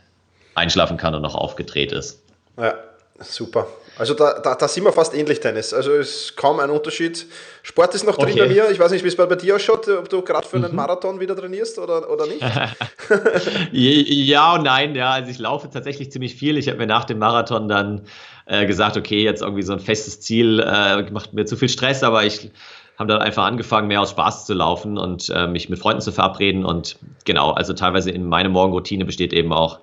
einschlafen 0.56 0.97
kann 0.97 1.13
und 1.13 1.21
noch 1.21 1.36
aufgedreht 1.36 1.91
ist. 1.91 2.21
Ja, 2.58 2.73
super. 3.21 3.67
Also 3.99 4.13
da, 4.13 4.39
da, 4.39 4.55
da 4.55 4.67
sind 4.69 4.86
wir 4.86 4.93
fast 4.93 5.13
ähnlich, 5.13 5.41
Dennis. 5.41 5.73
Also 5.73 5.91
es 5.91 6.10
ist 6.10 6.38
kaum 6.38 6.62
ein 6.62 6.69
Unterschied. 6.69 7.25
Sport 7.63 7.93
ist 7.95 8.05
noch 8.05 8.15
drin 8.15 8.32
okay. 8.32 8.39
bei 8.39 8.47
mir. 8.47 8.71
Ich 8.71 8.79
weiß 8.79 8.91
nicht, 8.91 9.03
wie 9.03 9.10
es 9.10 9.17
bei 9.17 9.25
dir 9.25 9.58
ausschaut, 9.58 9.89
ob 9.89 10.08
du 10.08 10.21
gerade 10.21 10.47
für 10.47 10.55
einen 10.55 10.71
mhm. 10.71 10.77
Marathon 10.77 11.19
wieder 11.19 11.36
trainierst 11.36 11.77
oder, 11.79 12.10
oder 12.10 12.25
nicht. 12.25 12.41
ja 13.73 14.55
und 14.55 14.63
nein, 14.63 14.95
ja. 14.95 15.12
Also 15.12 15.29
ich 15.29 15.38
laufe 15.38 15.69
tatsächlich 15.69 16.13
ziemlich 16.13 16.36
viel. 16.36 16.58
Ich 16.58 16.69
habe 16.69 16.77
mir 16.77 16.88
nach 16.88 17.03
dem 17.03 17.19
Marathon 17.19 17.67
dann 17.67 18.05
äh, 18.45 18.65
gesagt, 18.65 18.95
okay, 18.95 19.21
jetzt 19.21 19.41
irgendwie 19.41 19.63
so 19.63 19.73
ein 19.73 19.82
festes 19.82 20.21
Ziel 20.21 20.62
äh, 20.62 21.12
macht 21.12 21.34
mir 21.34 21.45
zu 21.45 21.58
viel 21.58 21.69
Stress, 21.69 22.01
aber 22.01 22.23
ich 22.23 22.51
habe 22.97 23.10
dann 23.10 23.21
einfach 23.21 23.43
angefangen, 23.43 23.89
mehr 23.89 24.01
aus 24.01 24.12
Spaß 24.12 24.45
zu 24.45 24.53
laufen 24.53 24.97
und 24.97 25.29
äh, 25.29 25.47
mich 25.47 25.67
mit 25.67 25.79
Freunden 25.79 26.01
zu 26.01 26.13
verabreden. 26.13 26.63
Und 26.63 26.97
genau, 27.25 27.51
also 27.51 27.73
teilweise 27.73 28.12
in 28.12 28.29
meine 28.29 28.47
Morgenroutine 28.47 29.03
besteht 29.03 29.34
eben 29.34 29.51
auch 29.51 29.79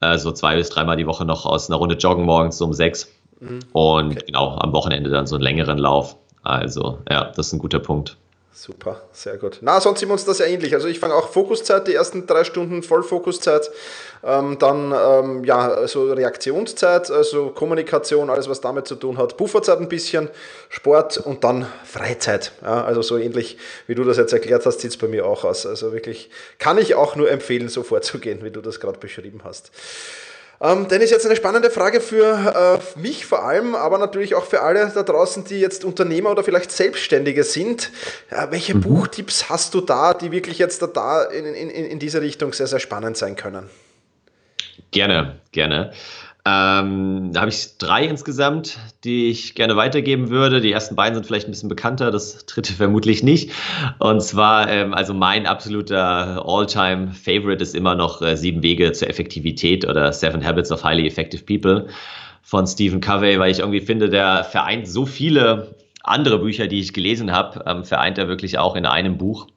äh, 0.00 0.18
so 0.18 0.32
zwei 0.32 0.56
bis 0.56 0.70
dreimal 0.70 0.96
die 0.96 1.06
Woche 1.06 1.24
noch 1.24 1.46
aus 1.46 1.68
einer 1.68 1.78
Runde 1.78 1.96
Joggen 1.96 2.24
morgens 2.24 2.60
um 2.60 2.72
sechs 2.72 3.12
Mhm. 3.40 3.60
Und 3.72 4.12
okay. 4.12 4.22
genau, 4.26 4.56
am 4.58 4.72
Wochenende 4.72 5.10
dann 5.10 5.26
so 5.26 5.36
einen 5.36 5.44
längeren 5.44 5.78
Lauf. 5.78 6.16
Also, 6.42 6.98
ja, 7.10 7.24
das 7.24 7.48
ist 7.48 7.52
ein 7.52 7.58
guter 7.58 7.78
Punkt. 7.78 8.16
Super, 8.60 9.02
sehr 9.12 9.36
gut. 9.36 9.58
Na, 9.60 9.80
sonst 9.80 10.00
sind 10.00 10.08
wir 10.08 10.14
uns 10.14 10.24
das 10.24 10.40
ja 10.40 10.46
ähnlich. 10.46 10.74
Also 10.74 10.88
ich 10.88 10.98
fange 10.98 11.14
auch 11.14 11.28
Fokuszeit, 11.28 11.86
die 11.86 11.94
ersten 11.94 12.26
drei 12.26 12.42
Stunden 12.42 12.82
Vollfokuszeit, 12.82 13.70
ähm, 14.24 14.58
dann 14.58 14.92
ähm, 14.92 15.44
ja, 15.44 15.68
also 15.68 16.12
Reaktionszeit, 16.12 17.08
also 17.08 17.50
Kommunikation, 17.50 18.30
alles 18.30 18.48
was 18.48 18.60
damit 18.60 18.88
zu 18.88 18.96
tun 18.96 19.16
hat, 19.16 19.36
Pufferzeit 19.36 19.78
ein 19.78 19.88
bisschen, 19.88 20.28
Sport 20.70 21.18
und 21.18 21.44
dann 21.44 21.66
Freizeit. 21.84 22.50
Ja, 22.62 22.82
also 22.82 23.00
so 23.00 23.16
ähnlich, 23.16 23.58
wie 23.86 23.94
du 23.94 24.02
das 24.02 24.16
jetzt 24.16 24.32
erklärt 24.32 24.66
hast, 24.66 24.80
sieht 24.80 24.90
es 24.90 24.96
bei 24.96 25.06
mir 25.06 25.24
auch 25.24 25.44
aus. 25.44 25.64
Also 25.64 25.92
wirklich, 25.92 26.28
kann 26.58 26.78
ich 26.78 26.96
auch 26.96 27.14
nur 27.14 27.30
empfehlen, 27.30 27.68
so 27.68 27.84
vorzugehen, 27.84 28.42
wie 28.42 28.50
du 28.50 28.60
das 28.60 28.80
gerade 28.80 28.98
beschrieben 28.98 29.42
hast. 29.44 29.70
Ähm, 30.60 30.88
Dennis, 30.88 31.10
jetzt 31.10 31.24
eine 31.24 31.36
spannende 31.36 31.70
Frage 31.70 32.00
für 32.00 32.80
äh, 32.96 32.98
mich 32.98 33.26
vor 33.26 33.44
allem, 33.44 33.76
aber 33.76 33.98
natürlich 33.98 34.34
auch 34.34 34.44
für 34.44 34.62
alle 34.62 34.90
da 34.92 35.04
draußen, 35.04 35.44
die 35.44 35.60
jetzt 35.60 35.84
Unternehmer 35.84 36.30
oder 36.32 36.42
vielleicht 36.42 36.72
Selbstständige 36.72 37.44
sind. 37.44 37.92
Äh, 38.30 38.48
welche 38.50 38.74
mhm. 38.74 38.80
Buchtipps 38.80 39.48
hast 39.48 39.74
du 39.74 39.80
da, 39.80 40.14
die 40.14 40.32
wirklich 40.32 40.58
jetzt 40.58 40.82
da 40.82 41.22
in, 41.24 41.44
in, 41.44 41.70
in 41.70 41.98
dieser 42.00 42.22
Richtung 42.22 42.52
sehr, 42.52 42.66
sehr 42.66 42.80
spannend 42.80 43.16
sein 43.16 43.36
können? 43.36 43.70
Gerne, 44.90 45.38
gerne. 45.52 45.92
Ähm, 46.48 47.32
da 47.32 47.40
habe 47.40 47.50
ich 47.50 47.76
drei 47.78 48.06
insgesamt, 48.06 48.78
die 49.04 49.28
ich 49.28 49.54
gerne 49.54 49.76
weitergeben 49.76 50.30
würde. 50.30 50.60
Die 50.60 50.72
ersten 50.72 50.96
beiden 50.96 51.14
sind 51.14 51.26
vielleicht 51.26 51.46
ein 51.46 51.50
bisschen 51.50 51.68
bekannter, 51.68 52.10
das 52.10 52.46
dritte 52.46 52.72
vermutlich 52.74 53.22
nicht. 53.22 53.50
Und 53.98 54.22
zwar, 54.22 54.70
ähm, 54.70 54.94
also 54.94 55.12
mein 55.12 55.46
absoluter 55.46 56.42
All-Time-Favorite 56.46 57.62
ist 57.62 57.74
immer 57.74 57.94
noch 57.94 58.22
äh, 58.22 58.36
Sieben 58.36 58.62
Wege 58.62 58.92
zur 58.92 59.10
Effektivität 59.10 59.86
oder 59.86 60.12
Seven 60.12 60.44
Habits 60.44 60.72
of 60.72 60.84
Highly 60.84 61.06
Effective 61.06 61.44
People 61.44 61.88
von 62.42 62.66
Stephen 62.66 63.00
Covey, 63.00 63.38
weil 63.38 63.50
ich 63.50 63.58
irgendwie 63.58 63.80
finde, 63.80 64.08
der 64.08 64.44
vereint 64.44 64.88
so 64.88 65.04
viele 65.04 65.74
andere 66.02 66.38
Bücher, 66.38 66.66
die 66.66 66.80
ich 66.80 66.94
gelesen 66.94 67.30
habe, 67.30 67.62
ähm, 67.66 67.84
vereint 67.84 68.16
er 68.16 68.28
wirklich 68.28 68.58
auch 68.58 68.74
in 68.74 68.86
einem 68.86 69.18
Buch 69.18 69.48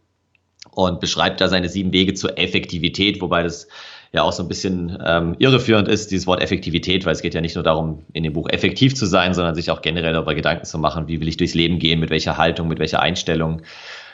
und 0.71 0.99
beschreibt 0.99 1.39
da 1.39 1.47
seine 1.47 1.69
sieben 1.69 1.93
Wege 1.93 2.15
zur 2.15 2.37
Effektivität, 2.37 3.21
wobei 3.21 3.43
das 3.43 3.67
ja 4.13 4.23
auch 4.23 4.33
so 4.33 4.43
ein 4.43 4.49
bisschen 4.49 4.97
ähm, 5.05 5.35
irreführend 5.39 5.87
ist, 5.87 6.11
dieses 6.11 6.27
Wort 6.27 6.41
Effektivität, 6.41 7.05
weil 7.05 7.13
es 7.13 7.21
geht 7.21 7.33
ja 7.33 7.41
nicht 7.41 7.55
nur 7.55 7.63
darum, 7.63 8.03
in 8.13 8.23
dem 8.23 8.33
Buch 8.33 8.49
effektiv 8.49 8.93
zu 8.95 9.05
sein, 9.05 9.33
sondern 9.33 9.55
sich 9.55 9.71
auch 9.71 9.81
generell 9.81 10.13
darüber 10.13 10.35
Gedanken 10.35 10.65
zu 10.65 10.77
machen, 10.77 11.07
wie 11.07 11.21
will 11.21 11.27
ich 11.27 11.37
durchs 11.37 11.53
Leben 11.53 11.79
gehen, 11.79 11.99
mit 11.99 12.09
welcher 12.09 12.37
Haltung, 12.37 12.67
mit 12.67 12.79
welcher 12.79 13.01
Einstellung, 13.01 13.61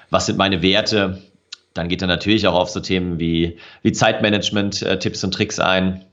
was 0.10 0.28
sind 0.28 0.38
meine 0.38 0.62
Werte. 0.62 1.22
Dann 1.74 1.90
geht 1.90 2.02
er 2.02 2.08
natürlich 2.08 2.48
auch 2.48 2.56
auf 2.56 2.70
so 2.70 2.80
Themen 2.80 3.20
wie, 3.20 3.58
wie 3.82 3.92
Zeitmanagement, 3.92 4.84
äh, 4.84 5.00
Tipps 5.00 5.24
und 5.24 5.34
Tricks 5.34 5.60
ein. 5.60 6.06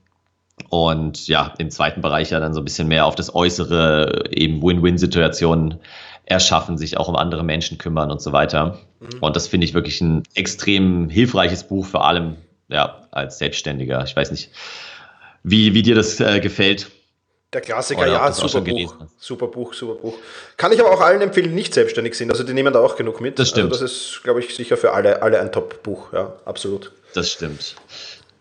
Und 0.70 1.26
ja, 1.26 1.52
im 1.58 1.70
zweiten 1.70 2.00
Bereich 2.00 2.30
ja 2.30 2.40
dann 2.40 2.54
so 2.54 2.60
ein 2.60 2.64
bisschen 2.64 2.88
mehr 2.88 3.06
auf 3.06 3.16
das 3.16 3.34
Äußere, 3.34 4.24
eben 4.30 4.62
Win-Win-Situationen 4.62 5.80
erschaffen, 6.26 6.78
sich 6.78 6.96
auch 6.96 7.08
um 7.08 7.16
andere 7.16 7.44
Menschen 7.44 7.76
kümmern 7.76 8.10
und 8.10 8.22
so 8.22 8.32
weiter. 8.32 8.78
Mhm. 9.00 9.18
Und 9.20 9.36
das 9.36 9.48
finde 9.48 9.66
ich 9.66 9.74
wirklich 9.74 10.00
ein 10.00 10.22
extrem 10.34 11.10
hilfreiches 11.10 11.64
Buch, 11.64 11.86
vor 11.86 12.06
allem 12.06 12.36
ja, 12.74 13.06
als 13.12 13.38
Selbstständiger. 13.38 14.02
Ich 14.04 14.14
weiß 14.14 14.32
nicht, 14.32 14.50
wie, 15.44 15.72
wie 15.74 15.82
dir 15.82 15.94
das 15.94 16.20
äh, 16.20 16.40
gefällt. 16.40 16.90
Der 17.52 17.60
Klassiker, 17.60 18.08
ja, 18.08 18.32
super 18.32 18.62
Buch. 18.62 18.96
Super 19.16 19.46
Buch, 19.46 19.74
super 19.74 19.94
Buch. 19.94 20.18
Kann 20.56 20.72
ich 20.72 20.80
aber 20.80 20.90
auch 20.90 21.00
allen 21.00 21.20
empfehlen, 21.20 21.54
nicht 21.54 21.72
selbstständig 21.72 22.14
sind. 22.16 22.30
Also 22.30 22.42
die 22.42 22.52
nehmen 22.52 22.72
da 22.72 22.80
auch 22.80 22.96
genug 22.96 23.20
mit. 23.20 23.38
Das 23.38 23.50
stimmt. 23.50 23.70
Also 23.70 23.84
das 23.84 23.92
ist, 23.92 24.20
glaube 24.24 24.40
ich, 24.40 24.54
sicher 24.54 24.76
für 24.76 24.92
alle, 24.92 25.22
alle 25.22 25.40
ein 25.40 25.52
Top-Buch, 25.52 26.12
ja, 26.12 26.32
absolut. 26.44 26.90
Das 27.14 27.30
stimmt. 27.30 27.76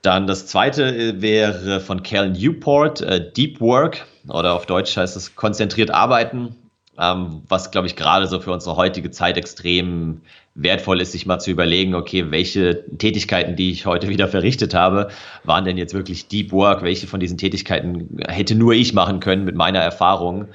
Dann 0.02 0.26
das 0.26 0.48
zweite 0.48 0.84
äh, 0.84 1.22
wäre 1.22 1.80
von 1.80 2.02
Cal 2.02 2.32
Newport, 2.32 3.02
äh, 3.02 3.32
Deep 3.32 3.62
Work 3.62 4.06
oder 4.28 4.54
auf 4.54 4.66
Deutsch 4.66 4.98
heißt 4.98 5.16
es 5.16 5.36
konzentriert 5.36 5.92
arbeiten 5.92 6.56
ähm, 7.00 7.42
was, 7.48 7.72
glaube 7.72 7.88
ich, 7.88 7.96
gerade 7.96 8.28
so 8.28 8.40
für 8.40 8.52
unsere 8.52 8.76
heutige 8.76 9.12
Zeit 9.12 9.38
extrem 9.38 10.22
wertvoll 10.56 11.02
ist, 11.02 11.12
sich 11.14 11.26
mal 11.26 11.40
zu 11.40 11.50
überlegen, 11.50 11.96
okay, 11.96 12.30
welche 12.30 12.86
Tätigkeiten, 12.98 13.56
die 13.56 13.72
ich 13.72 13.86
heute 13.86 14.10
wieder 14.10 14.28
verrichtet 14.28 14.74
habe, 14.74 15.10
waren 15.44 15.66
denn 15.66 15.78
jetzt 15.78 15.94
wirklich 15.94 16.28
Deep 16.28 16.52
Work? 16.52 16.84
Welche 16.84 17.08
von 17.08 17.20
diesen 17.20 17.38
Tätigkeiten 17.38 18.20
hätte 18.28 18.56
nur 18.56 18.74
ich 18.74 18.94
machen 18.94 19.20
können 19.20 19.46
mit 19.46 19.56
meiner 19.56 19.80
Erfahrung? 19.80 20.50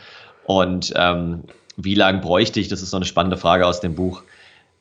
Und 0.45 0.93
ähm, 0.97 1.45
wie 1.77 1.95
lange 1.95 2.21
bräuchte 2.21 2.61
ich, 2.61 2.69
das 2.69 2.83
ist 2.83 2.91
so 2.91 2.97
eine 2.97 3.07
spannende 3.07 3.37
Frage 3.37 3.67
aus 3.67 3.81
dem 3.81 3.95
Buch, 3.95 4.23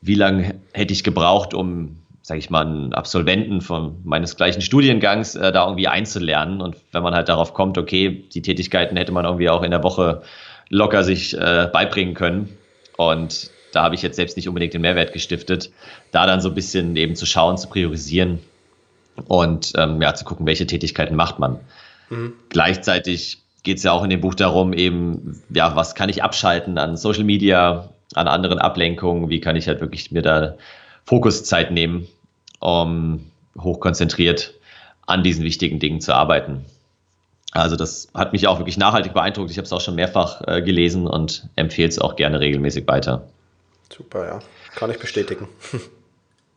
wie 0.00 0.14
lange 0.14 0.54
hätte 0.72 0.92
ich 0.92 1.02
gebraucht, 1.02 1.54
um, 1.54 1.98
sage 2.22 2.38
ich 2.38 2.50
mal, 2.50 2.64
einen 2.64 2.92
Absolventen 2.92 3.60
von 3.60 3.96
meines 4.04 4.36
gleichen 4.36 4.62
Studiengangs 4.62 5.34
äh, 5.34 5.50
da 5.50 5.64
irgendwie 5.64 5.88
einzulernen? 5.88 6.60
Und 6.60 6.76
wenn 6.92 7.02
man 7.02 7.14
halt 7.14 7.28
darauf 7.28 7.52
kommt, 7.52 7.78
okay, 7.78 8.24
die 8.32 8.42
Tätigkeiten 8.42 8.96
hätte 8.96 9.12
man 9.12 9.24
irgendwie 9.24 9.50
auch 9.50 9.62
in 9.64 9.72
der 9.72 9.82
Woche 9.82 10.22
locker 10.70 11.04
sich 11.04 11.34
äh, 11.36 11.68
beibringen 11.72 12.14
können. 12.14 12.56
Und 12.96 13.50
da 13.72 13.82
habe 13.84 13.94
ich 13.94 14.02
jetzt 14.02 14.16
selbst 14.16 14.36
nicht 14.36 14.48
unbedingt 14.48 14.74
den 14.74 14.82
Mehrwert 14.82 15.12
gestiftet, 15.12 15.70
da 16.10 16.26
dann 16.26 16.40
so 16.40 16.48
ein 16.48 16.54
bisschen 16.54 16.96
eben 16.96 17.16
zu 17.16 17.26
schauen, 17.26 17.58
zu 17.58 17.68
priorisieren 17.68 18.40
und 19.26 19.72
ähm, 19.76 20.00
ja, 20.00 20.14
zu 20.14 20.24
gucken, 20.24 20.46
welche 20.46 20.66
Tätigkeiten 20.66 21.14
macht 21.14 21.38
man. 21.38 21.60
Mhm. 22.10 22.32
Gleichzeitig 22.48 23.38
geht 23.62 23.78
es 23.78 23.82
ja 23.82 23.92
auch 23.92 24.04
in 24.04 24.10
dem 24.10 24.20
Buch 24.20 24.34
darum, 24.34 24.72
eben, 24.72 25.42
ja, 25.50 25.76
was 25.76 25.94
kann 25.94 26.08
ich 26.08 26.22
abschalten 26.22 26.78
an 26.78 26.96
Social 26.96 27.24
Media, 27.24 27.90
an 28.14 28.28
anderen 28.28 28.58
Ablenkungen, 28.58 29.28
wie 29.28 29.40
kann 29.40 29.56
ich 29.56 29.68
halt 29.68 29.80
wirklich 29.80 30.10
mir 30.10 30.22
da 30.22 30.56
Fokuszeit 31.04 31.70
nehmen, 31.70 32.06
um 32.60 33.30
hochkonzentriert 33.58 34.54
an 35.06 35.22
diesen 35.22 35.44
wichtigen 35.44 35.78
Dingen 35.78 36.00
zu 36.00 36.14
arbeiten. 36.14 36.64
Also 37.52 37.76
das 37.76 38.08
hat 38.14 38.32
mich 38.32 38.46
auch 38.46 38.58
wirklich 38.58 38.76
nachhaltig 38.76 39.14
beeindruckt. 39.14 39.50
Ich 39.50 39.56
habe 39.56 39.64
es 39.66 39.72
auch 39.72 39.80
schon 39.80 39.94
mehrfach 39.94 40.42
äh, 40.46 40.62
gelesen 40.62 41.06
und 41.06 41.48
empfehle 41.56 41.88
es 41.88 41.98
auch 41.98 42.16
gerne 42.16 42.40
regelmäßig 42.40 42.86
weiter. 42.86 43.26
Super, 43.90 44.26
ja. 44.26 44.38
Kann 44.74 44.90
ich 44.90 44.98
bestätigen. 44.98 45.48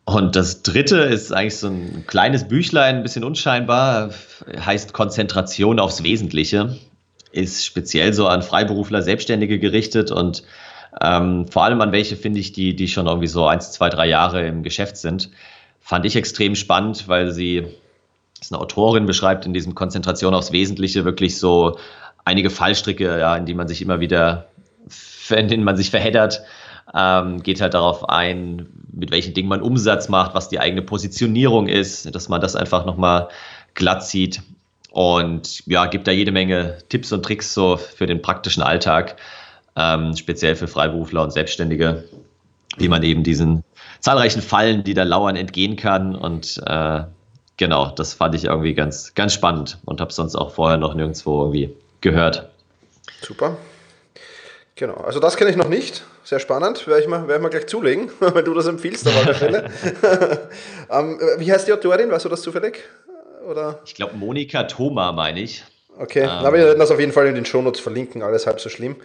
Und 0.03 0.35
das 0.35 0.63
dritte 0.63 0.97
ist 0.97 1.31
eigentlich 1.31 1.57
so 1.57 1.67
ein 1.67 2.05
kleines 2.07 2.47
Büchlein, 2.47 2.97
ein 2.97 3.03
bisschen 3.03 3.23
unscheinbar, 3.23 4.09
heißt 4.59 4.93
Konzentration 4.93 5.79
aufs 5.79 6.03
Wesentliche. 6.03 6.77
Ist 7.31 7.65
speziell 7.65 8.11
so 8.11 8.27
an 8.27 8.41
Freiberufler, 8.41 9.03
Selbstständige 9.03 9.59
gerichtet 9.59 10.11
und 10.11 10.43
ähm, 10.99 11.47
vor 11.47 11.63
allem 11.63 11.79
an 11.81 11.93
welche 11.93 12.17
finde 12.17 12.39
ich, 12.39 12.51
die, 12.51 12.75
die 12.75 12.87
schon 12.87 13.07
irgendwie 13.07 13.27
so 13.27 13.47
eins, 13.47 13.71
zwei, 13.71 13.89
drei 13.89 14.07
Jahre 14.07 14.45
im 14.45 14.63
Geschäft 14.63 14.97
sind. 14.97 15.29
Fand 15.79 16.05
ich 16.05 16.15
extrem 16.15 16.55
spannend, 16.55 17.07
weil 17.07 17.31
sie 17.31 17.67
ist 18.41 18.51
eine 18.51 18.61
Autorin, 18.61 19.05
beschreibt 19.05 19.45
in 19.45 19.53
diesem 19.53 19.75
Konzentration 19.75 20.33
aufs 20.33 20.51
Wesentliche 20.51 21.05
wirklich 21.05 21.37
so 21.39 21.77
einige 22.25 22.49
Fallstricke, 22.49 23.19
ja, 23.19 23.35
in 23.35 23.45
die 23.45 23.53
man 23.53 23.67
sich 23.67 23.81
immer 23.81 23.99
wieder, 23.99 24.47
in 25.29 25.47
denen 25.47 25.63
man 25.63 25.77
sich 25.77 25.91
verheddert. 25.91 26.41
Ähm, 26.93 27.41
geht 27.41 27.61
halt 27.61 27.73
darauf 27.73 28.09
ein, 28.09 28.67
mit 28.91 29.11
welchen 29.11 29.33
Dingen 29.33 29.47
man 29.47 29.61
Umsatz 29.61 30.09
macht, 30.09 30.33
was 30.33 30.49
die 30.49 30.59
eigene 30.59 30.81
Positionierung 30.81 31.67
ist, 31.67 32.13
dass 32.13 32.27
man 32.27 32.41
das 32.41 32.55
einfach 32.55 32.85
nochmal 32.85 33.29
glatt 33.75 34.03
sieht. 34.03 34.41
Und 34.89 35.65
ja, 35.67 35.85
gibt 35.85 36.07
da 36.07 36.11
jede 36.11 36.33
Menge 36.33 36.79
Tipps 36.89 37.13
und 37.13 37.23
Tricks 37.23 37.53
so 37.53 37.77
für 37.77 38.07
den 38.07 38.21
praktischen 38.21 38.61
Alltag, 38.61 39.15
ähm, 39.77 40.17
speziell 40.17 40.55
für 40.57 40.67
Freiberufler 40.67 41.23
und 41.23 41.31
Selbstständige, 41.31 42.03
wie 42.77 42.89
man 42.89 43.03
eben 43.03 43.23
diesen 43.23 43.63
zahlreichen 44.01 44.41
Fallen, 44.41 44.83
die 44.83 44.93
da 44.93 45.03
lauern, 45.03 45.37
entgehen 45.37 45.77
kann 45.77 46.13
und 46.13 46.61
äh, 46.65 47.03
genau, 47.57 47.91
das 47.91 48.13
fand 48.13 48.35
ich 48.35 48.45
irgendwie 48.45 48.73
ganz, 48.73 49.13
ganz 49.15 49.33
spannend 49.33 49.77
und 49.85 50.01
habe 50.01 50.11
sonst 50.11 50.35
auch 50.35 50.51
vorher 50.51 50.77
noch 50.77 50.93
nirgendwo 50.93 51.41
irgendwie 51.41 51.75
gehört. 52.01 52.49
Super. 53.21 53.57
Genau, 54.75 54.95
also 54.95 55.19
das 55.19 55.37
kenne 55.37 55.51
ich 55.51 55.57
noch 55.57 55.69
nicht. 55.69 56.03
Sehr 56.23 56.39
spannend. 56.39 56.87
Werde 56.87 57.01
ich 57.01 57.07
mal, 57.07 57.27
werde 57.27 57.35
ich 57.35 57.41
mal 57.41 57.49
gleich 57.49 57.67
zulegen, 57.67 58.09
wenn 58.19 58.45
du 58.45 58.53
das 58.53 58.67
empfiehlst 58.67 59.07
auf 59.07 59.25
alle 59.25 59.33
Fälle. 59.33 59.69
ähm, 60.89 61.19
wie 61.37 61.51
heißt 61.51 61.67
die 61.67 61.73
Autorin? 61.73 62.11
Weißt 62.11 62.25
du 62.25 62.29
das 62.29 62.41
zufällig? 62.41 62.79
Oder? 63.47 63.79
Ich 63.85 63.95
glaube, 63.95 64.15
Monika 64.15 64.63
Thoma 64.63 65.11
meine 65.11 65.41
ich. 65.41 65.63
Okay, 65.97 66.23
ähm, 66.23 66.29
aber 66.29 66.57
wir 66.57 66.65
werden 66.65 66.79
das 66.79 66.89
auf 66.89 66.99
jeden 66.99 67.11
Fall 67.11 67.27
in 67.27 67.35
den 67.35 67.45
Shownotes 67.45 67.81
verlinken, 67.81 68.23
alles 68.23 68.47
halb 68.47 68.59
so 68.59 68.69
schlimm. 68.69 68.95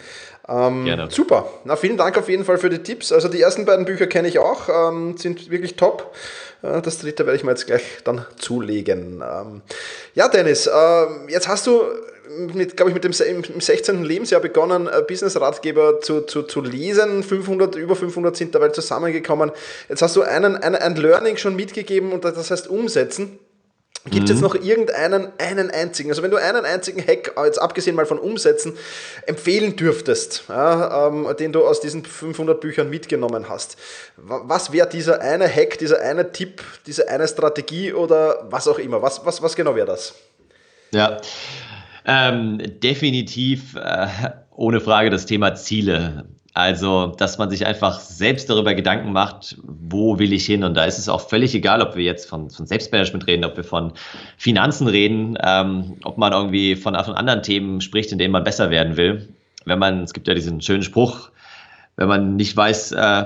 Ähm, 0.48 0.84
Gerne. 0.84 1.10
Super, 1.10 1.48
na 1.64 1.76
vielen 1.76 1.96
Dank 1.96 2.16
auf 2.18 2.28
jeden 2.28 2.44
Fall 2.44 2.58
für 2.58 2.70
die 2.70 2.82
Tipps. 2.82 3.12
Also 3.12 3.28
die 3.28 3.40
ersten 3.40 3.64
beiden 3.64 3.84
Bücher 3.84 4.06
kenne 4.06 4.28
ich 4.28 4.38
auch, 4.38 4.68
ähm, 4.68 5.16
sind 5.16 5.50
wirklich 5.50 5.76
top. 5.76 6.14
Äh, 6.62 6.82
das 6.82 6.98
dritte 6.98 7.26
werde 7.26 7.36
ich 7.36 7.44
mir 7.44 7.50
jetzt 7.50 7.66
gleich 7.66 7.82
dann 8.04 8.24
zulegen. 8.36 9.22
Ähm, 9.22 9.62
ja, 10.14 10.28
Dennis, 10.28 10.66
äh, 10.66 11.06
jetzt 11.28 11.48
hast 11.48 11.66
du 11.66 11.82
mit, 12.28 12.76
glaube 12.76 12.90
ich, 12.90 12.94
mit 12.94 13.04
dem 13.04 13.12
im 13.12 13.60
16. 13.60 14.04
Lebensjahr 14.04 14.40
begonnen, 14.40 14.88
äh, 14.88 15.02
Business-Ratgeber 15.06 16.00
zu, 16.00 16.22
zu, 16.22 16.42
zu 16.42 16.60
lesen. 16.60 17.22
500, 17.22 17.76
über 17.76 17.96
500 17.96 18.36
sind 18.36 18.54
dabei 18.54 18.68
zusammengekommen. 18.68 19.52
Jetzt 19.88 20.02
hast 20.02 20.16
du 20.16 20.22
einen, 20.22 20.56
ein, 20.56 20.74
ein 20.74 20.96
Learning 20.96 21.36
schon 21.36 21.56
mitgegeben 21.56 22.12
und 22.12 22.24
das 22.24 22.50
heißt 22.50 22.68
umsetzen. 22.68 23.38
Gibt 24.10 24.24
es 24.24 24.30
jetzt 24.30 24.36
mhm. 24.36 24.42
noch 24.42 24.54
irgendeinen, 24.54 25.32
einen 25.38 25.70
einzigen, 25.70 26.10
also 26.10 26.22
wenn 26.22 26.30
du 26.30 26.36
einen 26.36 26.64
einzigen 26.64 27.04
Hack, 27.04 27.34
jetzt 27.44 27.58
abgesehen 27.58 27.96
mal 27.96 28.06
von 28.06 28.18
Umsätzen, 28.18 28.74
empfehlen 29.26 29.76
dürftest, 29.76 30.44
ja, 30.48 31.08
ähm, 31.08 31.28
den 31.38 31.52
du 31.52 31.66
aus 31.66 31.80
diesen 31.80 32.04
500 32.04 32.60
Büchern 32.60 32.88
mitgenommen 32.88 33.48
hast, 33.48 33.76
was 34.16 34.72
wäre 34.72 34.88
dieser 34.88 35.20
eine 35.20 35.48
Hack, 35.48 35.78
dieser 35.78 36.00
eine 36.00 36.30
Tipp, 36.30 36.62
diese 36.86 37.08
eine 37.08 37.26
Strategie 37.26 37.92
oder 37.92 38.46
was 38.48 38.68
auch 38.68 38.78
immer? 38.78 39.02
Was, 39.02 39.26
was, 39.26 39.42
was 39.42 39.56
genau 39.56 39.74
wäre 39.74 39.86
das? 39.86 40.14
Ja, 40.92 41.20
ähm, 42.04 42.60
definitiv 42.80 43.74
äh, 43.74 44.06
ohne 44.52 44.80
Frage 44.80 45.10
das 45.10 45.26
Thema 45.26 45.56
Ziele. 45.56 46.26
Also, 46.56 47.08
dass 47.08 47.36
man 47.36 47.50
sich 47.50 47.66
einfach 47.66 48.00
selbst 48.00 48.48
darüber 48.48 48.72
Gedanken 48.72 49.12
macht, 49.12 49.58
wo 49.62 50.18
will 50.18 50.32
ich 50.32 50.46
hin? 50.46 50.64
Und 50.64 50.72
da 50.72 50.86
ist 50.86 50.98
es 50.98 51.06
auch 51.06 51.28
völlig 51.28 51.54
egal, 51.54 51.82
ob 51.82 51.96
wir 51.96 52.02
jetzt 52.02 52.26
von, 52.26 52.48
von 52.48 52.66
Selbstmanagement 52.66 53.26
reden, 53.26 53.44
ob 53.44 53.58
wir 53.58 53.62
von 53.62 53.92
Finanzen 54.38 54.88
reden, 54.88 55.36
ähm, 55.44 55.98
ob 56.02 56.16
man 56.16 56.32
irgendwie 56.32 56.74
von, 56.74 56.94
von 56.94 57.12
anderen 57.12 57.42
Themen 57.42 57.82
spricht, 57.82 58.10
in 58.10 58.16
denen 58.16 58.32
man 58.32 58.42
besser 58.42 58.70
werden 58.70 58.96
will. 58.96 59.28
Wenn 59.66 59.78
man, 59.78 60.04
es 60.04 60.14
gibt 60.14 60.28
ja 60.28 60.32
diesen 60.32 60.62
schönen 60.62 60.82
Spruch, 60.82 61.28
wenn 61.96 62.08
man 62.08 62.36
nicht 62.36 62.56
weiß, 62.56 62.92
äh, 62.92 63.24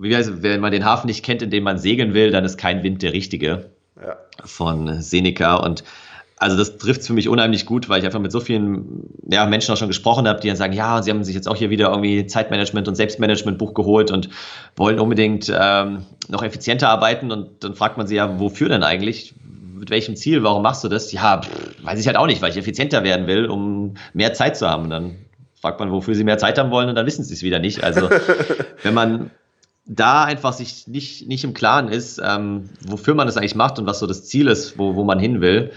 wie 0.00 0.16
heißt, 0.16 0.42
wenn 0.42 0.60
man 0.60 0.72
den 0.72 0.84
Hafen 0.84 1.06
nicht 1.06 1.24
kennt, 1.24 1.42
in 1.42 1.50
dem 1.50 1.62
man 1.62 1.78
segeln 1.78 2.12
will, 2.12 2.32
dann 2.32 2.44
ist 2.44 2.58
kein 2.58 2.82
Wind 2.82 3.02
der 3.02 3.12
richtige. 3.12 3.70
Ja. 4.04 4.16
Von 4.44 5.00
Seneca. 5.00 5.54
Und 5.54 5.84
also 6.44 6.58
das 6.58 6.76
trifft 6.76 7.00
es 7.00 7.06
für 7.06 7.14
mich 7.14 7.30
unheimlich 7.30 7.64
gut, 7.64 7.88
weil 7.88 8.00
ich 8.00 8.04
einfach 8.04 8.20
mit 8.20 8.30
so 8.30 8.38
vielen 8.38 9.08
ja, 9.30 9.46
Menschen 9.46 9.72
auch 9.72 9.78
schon 9.78 9.88
gesprochen 9.88 10.28
habe, 10.28 10.40
die 10.40 10.48
dann 10.48 10.58
sagen, 10.58 10.74
ja, 10.74 11.02
sie 11.02 11.10
haben 11.10 11.24
sich 11.24 11.34
jetzt 11.34 11.48
auch 11.48 11.56
hier 11.56 11.70
wieder 11.70 11.88
irgendwie 11.88 12.26
Zeitmanagement 12.26 12.86
und 12.86 12.96
Selbstmanagement-Buch 12.96 13.72
geholt 13.72 14.10
und 14.10 14.28
wollen 14.76 15.00
unbedingt 15.00 15.50
ähm, 15.58 16.04
noch 16.28 16.42
effizienter 16.42 16.90
arbeiten. 16.90 17.32
Und 17.32 17.64
dann 17.64 17.74
fragt 17.74 17.96
man 17.96 18.06
sie 18.06 18.16
ja, 18.16 18.38
wofür 18.38 18.68
denn 18.68 18.82
eigentlich? 18.82 19.34
mit 19.76 19.90
welchem 19.90 20.16
Ziel, 20.16 20.42
warum 20.42 20.62
machst 20.62 20.84
du 20.84 20.88
das? 20.88 21.12
Ja, 21.12 21.42
pff, 21.42 21.50
weiß 21.82 21.98
ich 21.98 22.06
halt 22.06 22.16
auch 22.16 22.26
nicht, 22.26 22.40
weil 22.40 22.50
ich 22.50 22.56
effizienter 22.56 23.04
werden 23.04 23.26
will, 23.26 23.46
um 23.46 23.94
mehr 24.12 24.32
Zeit 24.32 24.56
zu 24.56 24.68
haben. 24.68 24.84
Und 24.84 24.90
dann 24.90 25.16
fragt 25.60 25.80
man, 25.80 25.90
wofür 25.90 26.14
sie 26.14 26.24
mehr 26.24 26.38
Zeit 26.38 26.58
haben 26.58 26.70
wollen 26.70 26.88
und 26.90 26.94
dann 26.94 27.06
wissen 27.06 27.24
sie 27.24 27.34
es 27.34 27.42
wieder 27.42 27.58
nicht. 27.58 27.82
Also 27.82 28.08
wenn 28.82 28.94
man 28.94 29.30
da 29.86 30.24
einfach 30.24 30.52
sich 30.52 30.86
nicht, 30.86 31.26
nicht 31.26 31.44
im 31.44 31.54
Klaren 31.54 31.88
ist, 31.88 32.20
ähm, 32.22 32.70
wofür 32.86 33.14
man 33.14 33.26
das 33.26 33.36
eigentlich 33.36 33.54
macht 33.54 33.78
und 33.78 33.86
was 33.86 33.98
so 33.98 34.06
das 34.06 34.24
Ziel 34.24 34.48
ist, 34.48 34.78
wo, 34.78 34.94
wo 34.94 35.04
man 35.04 35.18
hin 35.18 35.40
will, 35.40 35.72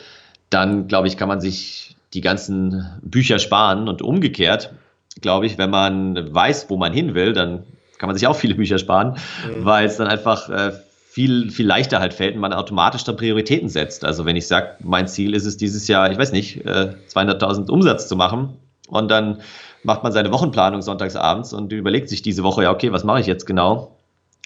dann 0.50 0.88
glaube 0.88 1.08
ich, 1.08 1.18
kann 1.18 1.28
man 1.28 1.42
sich 1.42 1.96
die 2.14 2.22
ganzen 2.22 2.86
Bücher 3.02 3.40
sparen 3.40 3.88
und 3.88 4.02
umgekehrt, 4.02 4.74
glaube 5.22 5.46
ich, 5.46 5.58
wenn 5.58 5.70
man 5.70 6.34
weiß, 6.34 6.70
wo 6.70 6.78
man 6.78 6.94
hin 6.94 7.14
will, 7.14 7.34
dann 7.34 7.64
kann 7.98 8.08
man 8.08 8.16
sich 8.16 8.28
auch 8.28 8.36
viele 8.36 8.56
Bücher 8.56 8.78
sparen, 8.78 9.18
mhm. 9.46 9.66
weil 9.66 9.86
es 9.86 9.98
dann 9.98 10.08
einfach 10.08 10.50
äh, 10.50 10.72
viel, 11.10 11.50
viel 11.50 11.66
leichter 11.66 12.00
halt 12.00 12.14
fällt 12.14 12.36
und 12.36 12.42
man 12.42 12.54
automatisch 12.54 13.04
dann 13.04 13.18
Prioritäten 13.18 13.70
setzt. 13.70 14.06
Also 14.06 14.26
wenn 14.26 14.36
ich 14.36 14.48
sage, 14.48 14.76
mein 14.84 15.08
Ziel 15.08 15.34
ist 15.34 15.46
es 15.46 15.58
dieses 15.58 15.88
Jahr, 15.88 16.12
ich 16.12 16.18
weiß 16.18 16.32
nicht, 16.32 16.66
äh, 16.66 16.94
200.000 17.14 17.70
Umsatz 17.70 18.08
zu 18.08 18.16
machen 18.16 18.58
und 18.88 19.10
dann 19.10 19.42
macht 19.84 20.04
man 20.04 20.12
seine 20.12 20.32
Wochenplanung 20.32 20.82
sonntags 20.82 21.16
abends 21.16 21.54
und 21.54 21.72
überlegt 21.74 22.10
sich 22.10 22.22
diese 22.22 22.44
Woche, 22.44 22.64
ja, 22.64 22.72
okay, 22.72 22.92
was 22.92 23.04
mache 23.04 23.20
ich 23.20 23.26
jetzt 23.26 23.46
genau? 23.46 23.96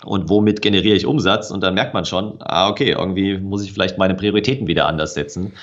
Und 0.04 0.30
womit 0.30 0.62
generiere 0.62 0.96
ich 0.96 1.06
Umsatz? 1.06 1.52
Und 1.52 1.62
dann 1.62 1.74
merkt 1.74 1.94
man 1.94 2.06
schon, 2.06 2.36
ah, 2.40 2.70
okay, 2.70 2.92
irgendwie 2.92 3.38
muss 3.38 3.64
ich 3.64 3.74
vielleicht 3.74 3.98
meine 3.98 4.16
Prioritäten 4.16 4.68
wieder 4.68 4.88
anders 4.88 5.14
setzen. 5.14 5.54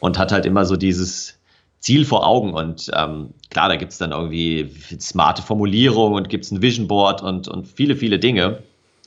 Und 0.00 0.18
hat 0.18 0.32
halt 0.32 0.46
immer 0.46 0.64
so 0.64 0.76
dieses 0.76 1.38
Ziel 1.80 2.04
vor 2.04 2.26
Augen. 2.26 2.52
Und 2.52 2.90
ähm, 2.94 3.30
klar, 3.50 3.68
da 3.68 3.76
gibt 3.76 3.92
es 3.92 3.98
dann 3.98 4.12
irgendwie 4.12 4.70
smarte 4.98 5.42
Formulierung 5.42 6.14
und 6.14 6.28
gibt 6.28 6.44
es 6.44 6.50
ein 6.50 6.62
Vision 6.62 6.88
Board 6.88 7.22
und, 7.22 7.48
und 7.48 7.66
viele, 7.66 7.96
viele 7.96 8.18
Dinge. 8.18 8.62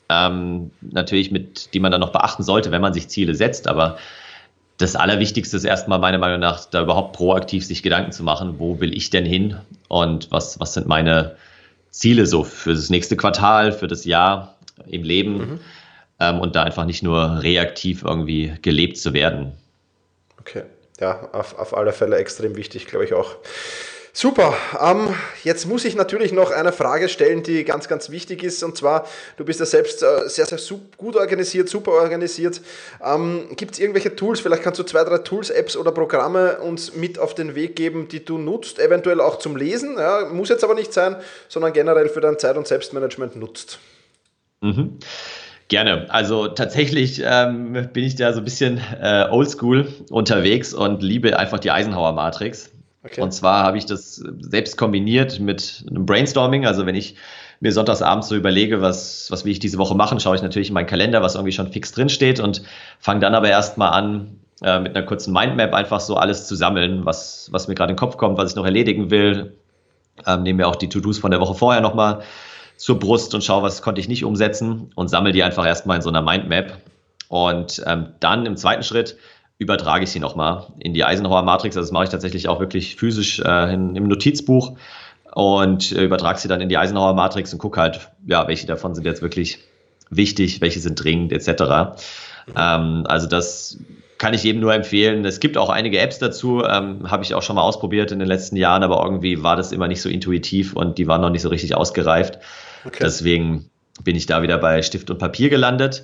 Ähm, 0.09 0.71
natürlich, 0.81 1.29
mit 1.29 1.73
die 1.73 1.79
man 1.79 1.91
dann 1.91 2.01
noch 2.01 2.11
beachten 2.11 2.43
sollte, 2.43 2.71
wenn 2.71 2.81
man 2.81 2.93
sich 2.93 3.09
Ziele 3.09 3.35
setzt. 3.35 3.67
Aber 3.67 3.97
das 4.79 4.95
Allerwichtigste 4.95 5.57
ist 5.57 5.65
erstmal 5.65 5.99
meiner 5.99 6.17
Meinung 6.17 6.39
nach, 6.39 6.65
da 6.65 6.81
überhaupt 6.81 7.15
proaktiv 7.15 7.65
sich 7.65 7.83
Gedanken 7.83 8.13
zu 8.13 8.23
machen, 8.23 8.55
wo 8.59 8.79
will 8.79 8.95
ich 8.95 9.09
denn 9.09 9.25
hin 9.25 9.57
und 9.89 10.31
was, 10.31 10.59
was 10.59 10.73
sind 10.73 10.87
meine 10.87 11.35
Ziele 11.91 12.25
so 12.25 12.43
für 12.43 12.73
das 12.73 12.89
nächste 12.89 13.17
Quartal, 13.17 13.73
für 13.73 13.87
das 13.87 14.05
Jahr 14.05 14.55
im 14.87 15.03
Leben 15.03 15.37
mhm. 15.37 15.59
ähm, 16.19 16.39
und 16.39 16.55
da 16.55 16.63
einfach 16.63 16.85
nicht 16.85 17.03
nur 17.03 17.43
reaktiv 17.43 18.03
irgendwie 18.03 18.53
gelebt 18.61 18.97
zu 18.97 19.13
werden. 19.13 19.51
Okay, 20.39 20.63
ja, 20.99 21.29
auf, 21.31 21.57
auf 21.57 21.75
alle 21.75 21.93
Fälle 21.93 22.17
extrem 22.17 22.55
wichtig, 22.55 22.87
glaube 22.87 23.05
ich 23.05 23.13
auch. 23.13 23.37
Super. 24.11 24.57
Ähm, 24.81 25.15
jetzt 25.43 25.65
muss 25.65 25.85
ich 25.85 25.95
natürlich 25.95 26.33
noch 26.33 26.51
eine 26.51 26.73
Frage 26.73 27.09
stellen, 27.09 27.43
die 27.43 27.63
ganz, 27.63 27.87
ganz 27.87 28.09
wichtig 28.09 28.43
ist. 28.43 28.63
Und 28.63 28.75
zwar, 28.75 29.07
du 29.37 29.45
bist 29.45 29.59
ja 29.59 29.65
selbst 29.65 30.03
äh, 30.03 30.27
sehr, 30.27 30.45
sehr 30.45 30.59
gut 30.97 31.15
organisiert, 31.15 31.69
super 31.69 31.91
organisiert. 31.91 32.59
Ähm, 33.01 33.47
Gibt 33.55 33.75
es 33.75 33.79
irgendwelche 33.79 34.15
Tools? 34.15 34.39
Vielleicht 34.39 34.63
kannst 34.63 34.79
du 34.79 34.83
zwei, 34.83 35.03
drei 35.03 35.19
Tools, 35.19 35.51
Apps 35.51 35.77
oder 35.77 35.91
Programme 35.91 36.59
uns 36.59 36.95
mit 36.95 37.19
auf 37.19 37.35
den 37.35 37.55
Weg 37.55 37.75
geben, 37.75 38.07
die 38.07 38.25
du 38.25 38.37
nutzt, 38.37 38.79
eventuell 38.79 39.21
auch 39.21 39.37
zum 39.37 39.55
Lesen. 39.55 39.95
Ja, 39.97 40.25
muss 40.25 40.49
jetzt 40.49 40.63
aber 40.63 40.73
nicht 40.73 40.91
sein, 40.91 41.15
sondern 41.47 41.71
generell 41.71 42.09
für 42.09 42.21
dein 42.21 42.39
Zeit- 42.39 42.57
und 42.57 42.67
Selbstmanagement 42.67 43.35
nutzt. 43.35 43.79
Mhm. 44.61 44.99
Gerne. 45.69 46.07
Also 46.09 46.47
tatsächlich 46.47 47.21
ähm, 47.23 47.89
bin 47.93 48.03
ich 48.03 48.15
da 48.15 48.33
so 48.33 48.39
ein 48.39 48.43
bisschen 48.43 48.81
äh, 48.99 49.27
oldschool 49.29 49.87
unterwegs 50.09 50.73
und 50.73 51.03
liebe 51.03 51.37
einfach 51.37 51.59
die 51.59 51.69
Eisenhower 51.69 52.11
Matrix. 52.11 52.71
Okay. 53.03 53.21
Und 53.21 53.31
zwar 53.31 53.63
habe 53.63 53.77
ich 53.77 53.85
das 53.85 54.21
selbst 54.39 54.77
kombiniert 54.77 55.39
mit 55.39 55.85
einem 55.87 56.07
Brainstorming. 56.07 56.65
Also 56.65 56.87
wenn 56.87 56.95
ich 56.95 57.15
mir 57.59 57.71
sonntagsabends 57.71 58.29
so 58.29 58.35
überlege, 58.35 58.81
was, 58.81 59.27
was 59.29 59.45
will 59.45 59.51
ich 59.51 59.59
diese 59.59 59.77
Woche 59.77 59.95
machen, 59.95 60.19
schaue 60.19 60.35
ich 60.35 60.41
natürlich 60.41 60.69
in 60.69 60.73
meinen 60.73 60.87
Kalender, 60.87 61.21
was 61.21 61.35
irgendwie 61.35 61.51
schon 61.51 61.71
fix 61.71 61.91
drin 61.91 62.09
steht 62.09 62.39
und 62.39 62.63
fange 62.99 63.19
dann 63.19 63.35
aber 63.35 63.49
erstmal 63.49 63.91
an, 63.91 64.39
äh, 64.63 64.79
mit 64.79 64.95
einer 64.95 65.05
kurzen 65.05 65.33
Mindmap 65.33 65.75
einfach 65.75 65.99
so 65.99 66.15
alles 66.15 66.47
zu 66.47 66.55
sammeln, 66.55 67.05
was, 67.05 67.47
was 67.51 67.67
mir 67.67 67.75
gerade 67.75 67.91
in 67.91 67.95
den 67.95 67.99
Kopf 67.99 68.17
kommt, 68.17 68.39
was 68.39 68.51
ich 68.51 68.55
noch 68.55 68.65
erledigen 68.65 69.11
will. 69.11 69.53
Ähm, 70.25 70.41
nehme 70.41 70.57
mir 70.57 70.67
auch 70.67 70.75
die 70.75 70.89
To-Dos 70.89 71.19
von 71.19 71.29
der 71.29 71.39
Woche 71.39 71.53
vorher 71.53 71.81
nochmal 71.81 72.23
zur 72.79 72.97
Brust 72.97 73.35
und 73.35 73.43
schaue, 73.43 73.61
was 73.61 73.81
konnte 73.81 73.99
ich 73.99 74.07
nicht 74.07 74.23
umsetzen 74.23 74.89
und 74.95 75.09
sammle 75.09 75.33
die 75.33 75.43
einfach 75.43 75.65
erstmal 75.65 75.97
in 75.97 76.01
so 76.01 76.09
einer 76.09 76.21
Mindmap. 76.21 76.77
Und 77.27 77.83
ähm, 77.85 78.13
dann 78.21 78.45
im 78.45 78.55
zweiten 78.55 78.83
Schritt 78.83 79.17
übertrage 79.57 80.05
ich 80.05 80.11
sie 80.11 80.21
nochmal 80.21 80.67
in 80.79 80.93
die 80.93 81.03
Eisenhower 81.03 81.43
Matrix. 81.43 81.75
Also 81.75 81.87
das 81.87 81.91
mache 81.91 82.05
ich 82.05 82.09
tatsächlich 82.09 82.47
auch 82.47 82.61
wirklich 82.61 82.95
physisch 82.95 83.41
äh, 83.41 83.73
in, 83.73 83.97
im 83.97 84.07
Notizbuch 84.07 84.77
und 85.33 85.91
äh, 85.91 86.05
übertrage 86.05 86.39
sie 86.39 86.47
dann 86.47 86.61
in 86.61 86.69
die 86.69 86.77
Eisenhower 86.77 87.13
Matrix 87.13 87.51
und 87.51 87.59
gucke 87.59 87.81
halt, 87.81 88.11
ja, 88.25 88.47
welche 88.47 88.65
davon 88.65 88.95
sind 88.95 89.05
jetzt 89.05 89.21
wirklich 89.21 89.59
wichtig, 90.09 90.61
welche 90.61 90.79
sind 90.79 91.03
dringend, 91.03 91.33
etc. 91.33 91.99
Ähm, 92.55 93.03
also 93.09 93.27
das 93.27 93.77
kann 94.17 94.33
ich 94.33 94.43
jedem 94.43 94.61
nur 94.61 94.73
empfehlen. 94.73 95.25
Es 95.25 95.41
gibt 95.41 95.57
auch 95.57 95.69
einige 95.69 95.99
Apps 95.99 96.17
dazu, 96.19 96.63
ähm, 96.63 97.11
habe 97.11 97.23
ich 97.23 97.35
auch 97.35 97.43
schon 97.43 97.57
mal 97.57 97.61
ausprobiert 97.61 98.13
in 98.13 98.19
den 98.19 98.27
letzten 98.29 98.55
Jahren, 98.55 98.83
aber 98.83 99.03
irgendwie 99.03 99.43
war 99.43 99.57
das 99.57 99.73
immer 99.73 99.89
nicht 99.89 100.01
so 100.01 100.07
intuitiv 100.07 100.77
und 100.77 100.97
die 100.97 101.07
waren 101.07 101.19
noch 101.19 101.29
nicht 101.29 101.41
so 101.41 101.49
richtig 101.49 101.75
ausgereift. 101.75 102.39
Okay. 102.85 102.99
Deswegen 103.01 103.69
bin 104.03 104.15
ich 104.15 104.25
da 104.25 104.41
wieder 104.41 104.57
bei 104.57 104.81
Stift 104.81 105.09
und 105.09 105.17
Papier 105.17 105.49
gelandet. 105.49 106.03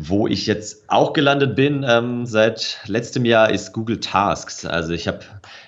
Wo 0.00 0.28
ich 0.28 0.46
jetzt 0.46 0.84
auch 0.86 1.12
gelandet 1.12 1.56
bin 1.56 1.84
ähm, 1.86 2.24
seit 2.24 2.78
letztem 2.86 3.24
Jahr 3.24 3.50
ist 3.50 3.72
Google 3.72 3.98
Tasks. 3.98 4.64
Also 4.64 4.92
ich 4.92 5.08
habe 5.08 5.20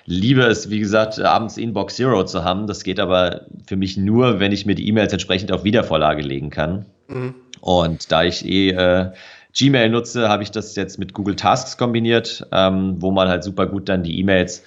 liebe 0.05 0.43
es, 0.43 0.69
wie 0.69 0.79
gesagt, 0.79 1.19
abends 1.19 1.57
Inbox 1.57 1.97
Zero 1.97 2.23
zu 2.23 2.45
haben. 2.45 2.65
Das 2.65 2.85
geht 2.85 3.01
aber 3.01 3.41
für 3.67 3.75
mich 3.75 3.97
nur, 3.97 4.39
wenn 4.39 4.53
ich 4.53 4.65
mir 4.65 4.75
die 4.75 4.87
E-Mails 4.87 5.11
entsprechend 5.11 5.51
auf 5.51 5.65
Wiedervorlage 5.65 6.21
legen 6.21 6.49
kann. 6.49 6.85
Mhm. 7.09 7.35
Und 7.59 8.09
da 8.09 8.23
ich 8.23 8.45
eh 8.45 8.69
äh, 8.69 9.11
Gmail 9.53 9.89
nutze, 9.89 10.29
habe 10.29 10.43
ich 10.43 10.51
das 10.51 10.77
jetzt 10.77 10.97
mit 10.97 11.13
Google 11.13 11.35
Tasks 11.35 11.77
kombiniert, 11.77 12.47
ähm, 12.53 13.01
wo 13.01 13.11
man 13.11 13.27
halt 13.27 13.43
super 13.43 13.67
gut 13.67 13.89
dann 13.89 14.03
die 14.03 14.17
E-Mails 14.19 14.63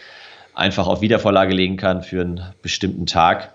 einfach 0.54 0.86
auf 0.86 1.00
Wiedervorlage 1.00 1.54
legen 1.54 1.78
kann 1.78 2.02
für 2.02 2.20
einen 2.20 2.42
bestimmten 2.60 3.06
Tag 3.06 3.53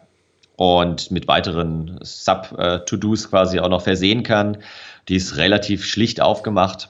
und 0.60 1.10
mit 1.10 1.30
weiteren 1.30 2.00
Sub-To-Dos 2.02 3.30
quasi 3.30 3.62
auch 3.62 3.70
noch 3.70 3.82
versehen 3.82 4.24
kann. 4.24 4.58
Die 5.08 5.16
ist 5.16 5.38
relativ 5.38 5.86
schlicht 5.86 6.20
aufgemacht, 6.20 6.90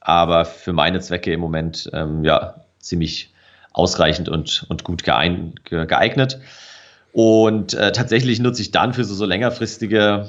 aber 0.00 0.46
für 0.46 0.72
meine 0.72 0.98
Zwecke 1.00 1.30
im 1.30 1.40
Moment 1.40 1.90
ähm, 1.92 2.24
ja 2.24 2.54
ziemlich 2.78 3.30
ausreichend 3.74 4.30
und, 4.30 4.64
und 4.70 4.82
gut 4.82 5.04
geeignet. 5.04 6.40
Und 7.12 7.74
äh, 7.74 7.92
tatsächlich 7.92 8.40
nutze 8.40 8.62
ich 8.62 8.70
dann 8.70 8.94
für 8.94 9.04
so, 9.04 9.14
so 9.14 9.26
längerfristige 9.26 10.28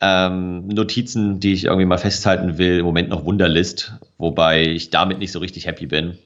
ähm, 0.00 0.68
Notizen, 0.68 1.40
die 1.40 1.54
ich 1.54 1.64
irgendwie 1.64 1.86
mal 1.86 1.98
festhalten 1.98 2.56
will, 2.56 2.78
im 2.78 2.84
Moment 2.84 3.08
noch 3.08 3.24
Wunderlist, 3.24 3.94
wobei 4.18 4.62
ich 4.62 4.90
damit 4.90 5.18
nicht 5.18 5.32
so 5.32 5.40
richtig 5.40 5.66
happy 5.66 5.86
bin. 5.86 6.18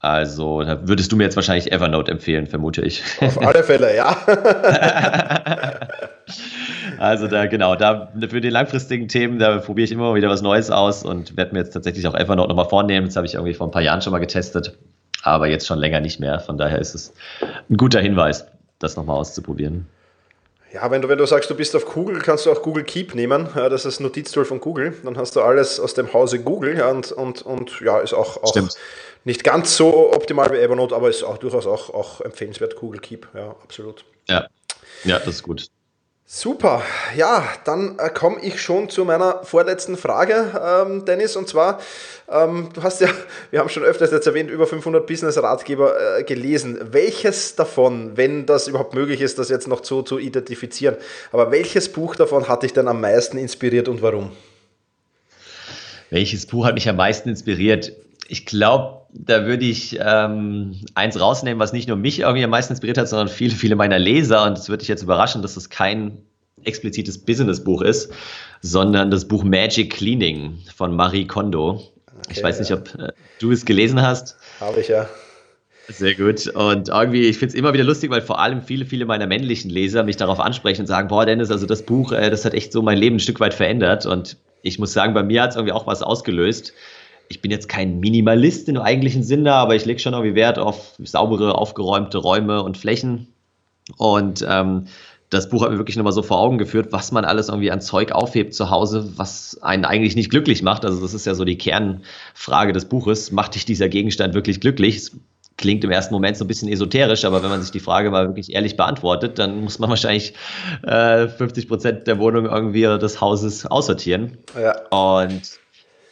Also 0.00 0.62
da 0.62 0.86
würdest 0.86 1.10
du 1.10 1.16
mir 1.16 1.24
jetzt 1.24 1.34
wahrscheinlich 1.34 1.72
Evernote 1.72 2.12
empfehlen, 2.12 2.46
vermute 2.46 2.82
ich. 2.82 3.02
Auf 3.20 3.44
alle 3.44 3.64
Fälle, 3.64 3.96
ja. 3.96 4.16
also 6.98 7.26
da 7.26 7.46
genau, 7.46 7.74
da 7.74 8.12
für 8.28 8.40
die 8.40 8.50
langfristigen 8.50 9.08
Themen, 9.08 9.40
da 9.40 9.58
probiere 9.58 9.86
ich 9.86 9.92
immer 9.92 10.14
wieder 10.14 10.28
was 10.28 10.40
Neues 10.40 10.70
aus 10.70 11.02
und 11.02 11.36
werde 11.36 11.52
mir 11.52 11.60
jetzt 11.60 11.72
tatsächlich 11.72 12.06
auch 12.06 12.14
Evernote 12.14 12.48
nochmal 12.48 12.68
vornehmen. 12.68 13.06
Das 13.06 13.16
habe 13.16 13.26
ich 13.26 13.34
irgendwie 13.34 13.54
vor 13.54 13.66
ein 13.66 13.72
paar 13.72 13.82
Jahren 13.82 14.00
schon 14.00 14.12
mal 14.12 14.20
getestet, 14.20 14.78
aber 15.24 15.48
jetzt 15.48 15.66
schon 15.66 15.80
länger 15.80 16.00
nicht 16.00 16.20
mehr. 16.20 16.38
Von 16.38 16.58
daher 16.58 16.78
ist 16.78 16.94
es 16.94 17.12
ein 17.68 17.76
guter 17.76 18.00
Hinweis, 18.00 18.46
das 18.78 18.96
nochmal 18.96 19.16
auszuprobieren. 19.16 19.86
Ja, 20.72 20.90
wenn 20.90 21.00
du, 21.00 21.08
wenn 21.08 21.18
du 21.18 21.26
sagst, 21.26 21.48
du 21.48 21.54
bist 21.54 21.74
auf 21.74 21.86
Google, 21.86 22.20
kannst 22.20 22.44
du 22.44 22.52
auch 22.52 22.62
Google 22.62 22.84
Keep 22.84 23.14
nehmen. 23.14 23.48
Ja, 23.54 23.68
das 23.68 23.86
ist 23.86 23.96
das 23.96 24.00
Notiztool 24.00 24.44
von 24.44 24.60
Google. 24.60 24.94
Dann 25.02 25.16
hast 25.16 25.34
du 25.34 25.40
alles 25.40 25.80
aus 25.80 25.94
dem 25.94 26.12
Hause 26.12 26.40
Google 26.40 26.76
ja, 26.76 26.90
und, 26.90 27.10
und, 27.12 27.42
und 27.42 27.80
ja, 27.80 28.00
ist 28.00 28.12
auch, 28.12 28.42
auch 28.42 28.54
nicht 29.24 29.44
ganz 29.44 29.76
so 29.76 30.12
optimal 30.12 30.52
wie 30.52 30.58
Evernote, 30.58 30.94
aber 30.94 31.08
ist 31.08 31.22
auch 31.22 31.38
durchaus 31.38 31.66
auch, 31.66 31.90
auch 31.90 32.20
empfehlenswert, 32.20 32.76
Google 32.76 33.00
Keep. 33.00 33.28
Ja, 33.34 33.56
absolut. 33.62 34.04
Ja, 34.28 34.46
ja 35.04 35.18
das 35.18 35.36
ist 35.36 35.42
gut. 35.42 35.68
Super, 36.30 36.82
ja, 37.16 37.42
dann 37.64 37.98
äh, 37.98 38.10
komme 38.10 38.38
ich 38.42 38.60
schon 38.60 38.90
zu 38.90 39.06
meiner 39.06 39.42
vorletzten 39.44 39.96
Frage, 39.96 40.60
ähm, 40.62 41.06
Dennis, 41.06 41.36
und 41.36 41.48
zwar, 41.48 41.80
ähm, 42.30 42.68
du 42.74 42.82
hast 42.82 43.00
ja, 43.00 43.08
wir 43.50 43.60
haben 43.60 43.70
schon 43.70 43.82
öfters 43.82 44.10
jetzt 44.10 44.26
erwähnt, 44.26 44.50
über 44.50 44.66
500 44.66 45.06
Business-Ratgeber 45.06 46.18
äh, 46.18 46.24
gelesen. 46.24 46.80
Welches 46.92 47.56
davon, 47.56 48.18
wenn 48.18 48.44
das 48.44 48.68
überhaupt 48.68 48.92
möglich 48.92 49.22
ist, 49.22 49.38
das 49.38 49.48
jetzt 49.48 49.68
noch 49.68 49.82
so 49.82 50.02
zu 50.02 50.18
identifizieren, 50.18 50.96
aber 51.32 51.50
welches 51.50 51.90
Buch 51.90 52.14
davon 52.14 52.46
hat 52.46 52.62
dich 52.62 52.74
denn 52.74 52.88
am 52.88 53.00
meisten 53.00 53.38
inspiriert 53.38 53.88
und 53.88 54.02
warum? 54.02 54.32
Welches 56.10 56.44
Buch 56.44 56.66
hat 56.66 56.74
mich 56.74 56.90
am 56.90 56.96
meisten 56.96 57.30
inspiriert? 57.30 57.94
Ich 58.28 58.46
glaube, 58.46 59.06
da 59.12 59.46
würde 59.46 59.64
ich 59.64 59.98
ähm, 60.00 60.80
eins 60.94 61.18
rausnehmen, 61.18 61.58
was 61.58 61.72
nicht 61.72 61.88
nur 61.88 61.96
mich 61.96 62.20
irgendwie 62.20 62.44
am 62.44 62.50
meisten 62.50 62.72
inspiriert 62.72 62.98
hat, 62.98 63.08
sondern 63.08 63.28
viele, 63.28 63.54
viele 63.54 63.74
meiner 63.74 63.98
Leser. 63.98 64.44
Und 64.44 64.58
es 64.58 64.68
würde 64.68 64.80
dich 64.80 64.88
jetzt 64.88 65.02
überraschen, 65.02 65.42
dass 65.42 65.56
es 65.56 65.70
kein 65.70 66.18
explizites 66.64 67.18
Business-Buch 67.24 67.82
ist, 67.82 68.12
sondern 68.60 69.10
das 69.10 69.26
Buch 69.26 69.44
Magic 69.44 69.92
Cleaning 69.92 70.58
von 70.74 70.94
Marie 70.94 71.26
Kondo. 71.26 71.82
Okay, 72.06 72.32
ich 72.36 72.42
weiß 72.42 72.56
ja. 72.56 72.60
nicht, 72.60 72.72
ob 72.72 73.02
äh, 73.02 73.12
du 73.38 73.50
es 73.50 73.64
gelesen 73.64 74.02
hast. 74.02 74.36
Habe 74.60 74.80
ich 74.80 74.88
ja. 74.88 75.08
Sehr 75.88 76.14
gut. 76.14 76.48
Und 76.48 76.90
irgendwie, 76.90 77.22
ich 77.22 77.38
finde 77.38 77.54
es 77.54 77.58
immer 77.58 77.72
wieder 77.72 77.84
lustig, 77.84 78.10
weil 78.10 78.20
vor 78.20 78.40
allem 78.40 78.60
viele, 78.60 78.84
viele 78.84 79.06
meiner 79.06 79.26
männlichen 79.26 79.70
Leser 79.70 80.02
mich 80.02 80.18
darauf 80.18 80.38
ansprechen 80.38 80.82
und 80.82 80.86
sagen, 80.86 81.08
boah, 81.08 81.24
Dennis, 81.24 81.50
also 81.50 81.64
das 81.64 81.82
Buch, 81.82 82.12
äh, 82.12 82.28
das 82.28 82.44
hat 82.44 82.52
echt 82.52 82.72
so 82.72 82.82
mein 82.82 82.98
Leben 82.98 83.16
ein 83.16 83.20
Stück 83.20 83.40
weit 83.40 83.54
verändert. 83.54 84.04
Und 84.04 84.36
ich 84.60 84.78
muss 84.78 84.92
sagen, 84.92 85.14
bei 85.14 85.22
mir 85.22 85.42
hat 85.42 85.50
es 85.50 85.56
irgendwie 85.56 85.72
auch 85.72 85.86
was 85.86 86.02
ausgelöst 86.02 86.74
ich 87.28 87.40
bin 87.40 87.50
jetzt 87.50 87.68
kein 87.68 88.00
Minimalist 88.00 88.68
im 88.68 88.78
eigentlichen 88.78 89.22
Sinne, 89.22 89.52
aber 89.54 89.74
ich 89.74 89.84
lege 89.84 90.00
schon 90.00 90.14
irgendwie 90.14 90.34
Wert 90.34 90.58
auf 90.58 90.94
saubere, 90.98 91.56
aufgeräumte 91.56 92.18
Räume 92.18 92.62
und 92.62 92.78
Flächen. 92.78 93.28
Und 93.96 94.44
ähm, 94.48 94.86
das 95.30 95.50
Buch 95.50 95.62
hat 95.62 95.70
mir 95.70 95.78
wirklich 95.78 95.96
nochmal 95.96 96.12
so 96.12 96.22
vor 96.22 96.38
Augen 96.38 96.56
geführt, 96.56 96.88
was 96.90 97.12
man 97.12 97.24
alles 97.24 97.48
irgendwie 97.48 97.70
an 97.70 97.80
Zeug 97.80 98.12
aufhebt 98.12 98.54
zu 98.54 98.70
Hause, 98.70 99.12
was 99.16 99.58
einen 99.60 99.84
eigentlich 99.84 100.16
nicht 100.16 100.30
glücklich 100.30 100.62
macht. 100.62 100.84
Also 100.84 101.00
das 101.02 101.12
ist 101.12 101.26
ja 101.26 101.34
so 101.34 101.44
die 101.44 101.58
Kernfrage 101.58 102.72
des 102.72 102.86
Buches. 102.86 103.30
Macht 103.30 103.54
dich 103.54 103.66
dieser 103.66 103.88
Gegenstand 103.88 104.34
wirklich 104.34 104.60
glücklich? 104.60 104.96
Es 104.96 105.12
klingt 105.58 105.84
im 105.84 105.90
ersten 105.90 106.14
Moment 106.14 106.38
so 106.38 106.44
ein 106.44 106.48
bisschen 106.48 106.68
esoterisch, 106.70 107.24
aber 107.26 107.42
wenn 107.42 107.50
man 107.50 107.60
sich 107.60 107.72
die 107.72 107.80
Frage 107.80 108.10
mal 108.10 108.28
wirklich 108.28 108.54
ehrlich 108.54 108.76
beantwortet, 108.76 109.38
dann 109.38 109.60
muss 109.60 109.78
man 109.78 109.90
wahrscheinlich 109.90 110.32
äh, 110.84 111.28
50 111.28 111.68
Prozent 111.68 112.06
der 112.06 112.18
Wohnung 112.18 112.46
irgendwie 112.46 112.82
des 112.82 113.20
Hauses 113.20 113.66
aussortieren. 113.66 114.38
Ja. 114.58 114.80
Und 114.88 115.58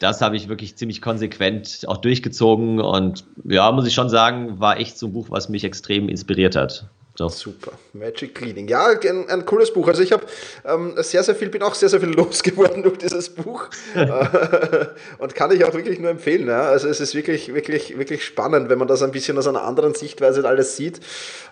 das 0.01 0.21
habe 0.21 0.37
ich 0.37 0.49
wirklich 0.49 0.77
ziemlich 0.77 1.01
konsequent 1.01 1.85
auch 1.87 1.99
durchgezogen 1.99 2.81
und 2.81 3.25
ja, 3.45 3.71
muss 3.73 3.87
ich 3.87 3.95
schon 3.95 4.09
sagen, 4.09 4.61
war 4.61 4.79
echt 4.79 4.99
so 4.99 5.07
ein 5.07 5.13
Buch, 5.13 5.31
was 5.31 5.49
mich 5.49 5.65
extrem 5.65 6.09
inspiriert 6.09 6.57
hat. 6.57 6.89
So. 7.17 7.31
Super. 7.31 7.73
Magic 7.95 8.35
Cleaning. 8.35 8.69
Ja, 8.69 8.89
ein, 8.89 9.29
ein 9.31 9.47
cooles 9.47 9.73
Buch. 9.73 9.89
Also 9.89 10.03
ich 10.03 10.13
habe 10.13 10.27
ähm, 10.67 10.93
sehr, 10.97 11.23
sehr 11.23 11.35
viel, 11.35 11.49
bin 11.49 11.63
auch 11.63 11.75
sehr, 11.75 11.89
sehr 11.89 12.01
viel 12.01 12.11
losgeworden 12.15 12.83
durch 12.83 12.99
dieses 12.99 13.31
Buch. 13.31 13.69
und 15.19 15.35
kann 15.35 15.51
ich 15.51 15.65
auch 15.65 15.73
wirklich 15.73 15.99
nur 15.99 16.11
empfehlen. 16.11 16.47
Ja? 16.47 16.69
Also 16.69 16.89
es 16.89 17.01
ist 17.01 17.15
wirklich, 17.15 17.55
wirklich, 17.55 17.99
wirklich 17.99 18.23
spannend, 18.23 18.69
wenn 18.69 18.79
man 18.79 18.87
das 18.87 19.03
ein 19.03 19.13
bisschen 19.13 19.39
aus 19.39 19.47
einer 19.47 19.65
anderen 19.65 19.95
Sichtweise 19.95 20.47
alles 20.47 20.77
sieht, 20.77 21.01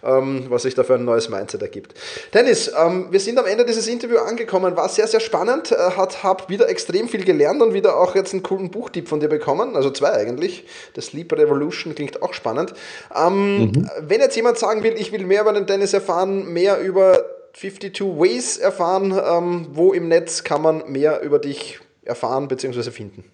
ähm, 0.03 0.45
was 0.49 0.63
sich 0.63 0.75
da 0.75 0.85
für 0.85 0.97
ein 0.97 1.05
neues 1.07 1.31
Mindset 1.31 1.63
ergibt. 1.63 1.95
Dennis, 2.35 2.71
ähm, 2.79 3.07
wir 3.11 3.21
sind 3.21 3.39
am 3.39 3.47
Ende 3.47 3.65
dieses 3.65 3.87
Interviews 3.87 4.21
angekommen. 4.21 4.77
War 4.77 4.91
sehr, 4.91 5.07
sehr 5.07 5.21
spannend. 5.21 5.73
Äh, 5.73 5.77
hat, 5.77 6.23
hab 6.23 6.51
wieder 6.51 6.69
extrem 6.69 7.09
viel 7.09 7.25
gelernt 7.25 7.63
und 7.63 7.73
wieder 7.73 7.99
auch 7.99 8.15
jetzt 8.15 8.35
einen 8.35 8.43
coolen 8.43 8.71
Buchtipp 8.71 9.09
von 9.09 9.21
dir 9.21 9.29
bekommen. 9.29 9.77
Also 9.77 9.91
zwei 9.91 10.13
eigentlich. 10.13 10.67
Das 10.93 11.07
Sleep 11.07 11.33
Revolution 11.33 11.95
klingt 11.95 12.23
auch 12.23 12.35
spannend. 12.35 12.75
Ähm, 13.17 13.61
mhm. 13.61 13.91
Wenn 14.03 14.21
jetzt 14.21 14.37
jemand 14.37 14.59
sagen 14.59 14.83
will, 14.83 14.95
ich 14.99 15.11
will 15.11 15.25
mehr 15.25 15.41
über 15.41 15.54
den 15.55 15.67
Dennis 15.67 15.93
erfahren, 15.93 16.53
mehr 16.53 16.81
über 16.81 17.25
52 17.55 18.01
Ways 18.07 18.57
erfahren. 18.57 19.13
Ähm, 19.13 19.69
wo 19.73 19.93
im 19.93 20.09
Netz 20.09 20.45
kann 20.45 20.63
man 20.63 20.91
mehr 20.91 21.23
über 21.23 21.39
dich 21.39 21.81
erfahren 22.05 22.49
bzw. 22.49 22.91
finden? 22.91 23.25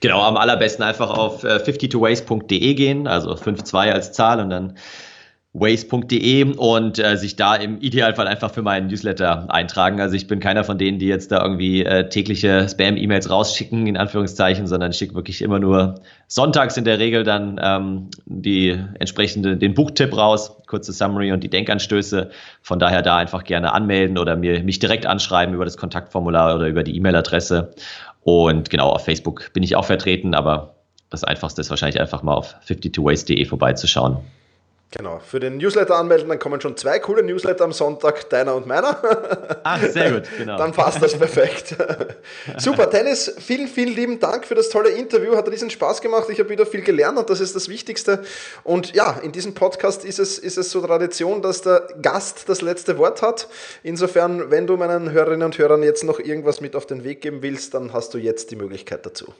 Genau, 0.00 0.20
am 0.20 0.36
allerbesten 0.36 0.84
einfach 0.84 1.10
auf 1.10 1.44
äh, 1.44 1.56
52ways.de 1.56 2.74
gehen, 2.74 3.06
also 3.06 3.34
52 3.34 3.74
als 3.74 4.12
Zahl 4.12 4.40
und 4.40 4.50
dann 4.50 4.76
waze.de 5.54 6.56
und 6.56 6.98
äh, 6.98 7.16
sich 7.16 7.36
da 7.36 7.54
im 7.54 7.80
Idealfall 7.80 8.26
einfach 8.26 8.50
für 8.50 8.62
meinen 8.62 8.88
Newsletter 8.88 9.46
eintragen. 9.54 10.00
Also 10.00 10.16
ich 10.16 10.26
bin 10.26 10.40
keiner 10.40 10.64
von 10.64 10.78
denen, 10.78 10.98
die 10.98 11.06
jetzt 11.06 11.30
da 11.30 11.40
irgendwie 11.40 11.84
äh, 11.84 12.08
tägliche 12.08 12.68
Spam-E-Mails 12.68 13.30
rausschicken, 13.30 13.86
in 13.86 13.96
Anführungszeichen, 13.96 14.66
sondern 14.66 14.90
ich 14.90 14.96
schicke 14.96 15.14
wirklich 15.14 15.42
immer 15.42 15.60
nur 15.60 16.00
sonntags 16.26 16.76
in 16.76 16.84
der 16.84 16.98
Regel 16.98 17.22
dann 17.22 17.60
ähm, 17.62 18.08
die 18.26 18.76
entsprechende, 18.98 19.56
den 19.56 19.74
Buchtipp 19.74 20.16
raus, 20.16 20.56
kurze 20.66 20.92
Summary 20.92 21.30
und 21.30 21.44
die 21.44 21.50
Denkanstöße. 21.50 22.30
Von 22.60 22.80
daher 22.80 23.02
da 23.02 23.18
einfach 23.18 23.44
gerne 23.44 23.72
anmelden 23.72 24.18
oder 24.18 24.34
mir, 24.34 24.60
mich 24.64 24.80
direkt 24.80 25.06
anschreiben 25.06 25.54
über 25.54 25.64
das 25.64 25.76
Kontaktformular 25.76 26.56
oder 26.56 26.66
über 26.66 26.82
die 26.82 26.96
E-Mail-Adresse. 26.96 27.70
Und 28.22 28.70
genau, 28.70 28.90
auf 28.90 29.04
Facebook 29.04 29.52
bin 29.52 29.62
ich 29.62 29.76
auch 29.76 29.84
vertreten, 29.84 30.34
aber 30.34 30.74
das 31.10 31.22
Einfachste 31.22 31.60
ist 31.60 31.70
wahrscheinlich 31.70 32.00
einfach 32.00 32.24
mal 32.24 32.34
auf 32.34 32.56
52ways.de 32.66 33.44
vorbeizuschauen. 33.44 34.16
Genau, 34.96 35.18
für 35.18 35.40
den 35.40 35.56
Newsletter 35.56 35.96
anmelden, 35.96 36.28
dann 36.28 36.38
kommen 36.38 36.60
schon 36.60 36.76
zwei 36.76 37.00
coole 37.00 37.24
Newsletter 37.24 37.64
am 37.64 37.72
Sonntag, 37.72 38.30
deiner 38.30 38.54
und 38.54 38.64
meiner. 38.66 38.96
Ach, 39.64 39.82
sehr 39.82 40.12
gut, 40.12 40.22
genau. 40.38 40.56
Dann 40.56 40.70
passt 40.70 41.02
das 41.02 41.18
perfekt. 41.18 41.74
Super, 42.58 42.86
Dennis, 42.86 43.34
vielen, 43.40 43.66
vielen 43.66 43.92
lieben 43.92 44.20
Dank 44.20 44.46
für 44.46 44.54
das 44.54 44.68
tolle 44.68 44.90
Interview. 44.90 45.34
Hat 45.34 45.48
riesen 45.48 45.68
Spaß 45.68 46.00
gemacht. 46.00 46.28
Ich 46.30 46.38
habe 46.38 46.48
wieder 46.48 46.64
viel 46.64 46.82
gelernt 46.82 47.18
und 47.18 47.28
das 47.28 47.40
ist 47.40 47.56
das 47.56 47.68
Wichtigste. 47.68 48.22
Und 48.62 48.94
ja, 48.94 49.18
in 49.20 49.32
diesem 49.32 49.54
Podcast 49.54 50.04
ist 50.04 50.20
es, 50.20 50.38
ist 50.38 50.58
es 50.58 50.70
so 50.70 50.80
Tradition, 50.80 51.42
dass 51.42 51.62
der 51.62 51.88
Gast 52.00 52.48
das 52.48 52.60
letzte 52.60 52.96
Wort 52.96 53.20
hat. 53.20 53.48
Insofern, 53.82 54.52
wenn 54.52 54.68
du 54.68 54.76
meinen 54.76 55.10
Hörerinnen 55.10 55.46
und 55.46 55.58
Hörern 55.58 55.82
jetzt 55.82 56.04
noch 56.04 56.20
irgendwas 56.20 56.60
mit 56.60 56.76
auf 56.76 56.86
den 56.86 57.02
Weg 57.02 57.20
geben 57.20 57.42
willst, 57.42 57.74
dann 57.74 57.92
hast 57.92 58.14
du 58.14 58.18
jetzt 58.18 58.52
die 58.52 58.56
Möglichkeit 58.56 59.04
dazu. 59.04 59.34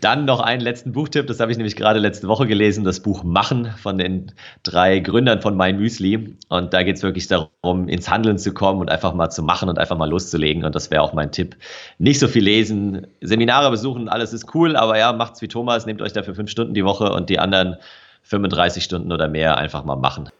Dann 0.00 0.24
noch 0.24 0.40
einen 0.40 0.60
letzten 0.60 0.92
Buchtipp, 0.92 1.26
das 1.26 1.40
habe 1.40 1.50
ich 1.50 1.58
nämlich 1.58 1.76
gerade 1.76 1.98
letzte 1.98 2.28
Woche 2.28 2.46
gelesen, 2.46 2.84
das 2.84 3.00
Buch 3.00 3.24
Machen 3.24 3.72
von 3.82 3.98
den 3.98 4.32
drei 4.62 5.00
Gründern 5.00 5.40
von 5.40 5.56
My 5.56 5.72
Müsli. 5.72 6.36
Und 6.48 6.72
da 6.72 6.82
geht 6.82 6.96
es 6.96 7.02
wirklich 7.02 7.26
darum, 7.26 7.88
ins 7.88 8.08
Handeln 8.08 8.38
zu 8.38 8.52
kommen 8.52 8.80
und 8.80 8.90
einfach 8.90 9.14
mal 9.14 9.30
zu 9.30 9.42
machen 9.42 9.68
und 9.68 9.78
einfach 9.78 9.96
mal 9.96 10.08
loszulegen. 10.08 10.64
Und 10.64 10.74
das 10.74 10.90
wäre 10.90 11.02
auch 11.02 11.12
mein 11.12 11.32
Tipp. 11.32 11.56
Nicht 11.98 12.18
so 12.18 12.28
viel 12.28 12.44
lesen, 12.44 13.06
Seminare 13.20 13.70
besuchen, 13.70 14.08
alles 14.08 14.32
ist 14.32 14.54
cool, 14.54 14.76
aber 14.76 14.98
ja, 14.98 15.12
macht's 15.12 15.42
wie 15.42 15.48
Thomas, 15.48 15.86
nehmt 15.86 16.02
euch 16.02 16.12
dafür 16.12 16.34
fünf 16.34 16.50
Stunden 16.50 16.74
die 16.74 16.84
Woche 16.84 17.12
und 17.12 17.30
die 17.30 17.38
anderen 17.38 17.76
35 18.22 18.82
Stunden 18.84 19.12
oder 19.12 19.28
mehr 19.28 19.58
einfach 19.58 19.84
mal 19.84 19.96
machen. 19.96 20.30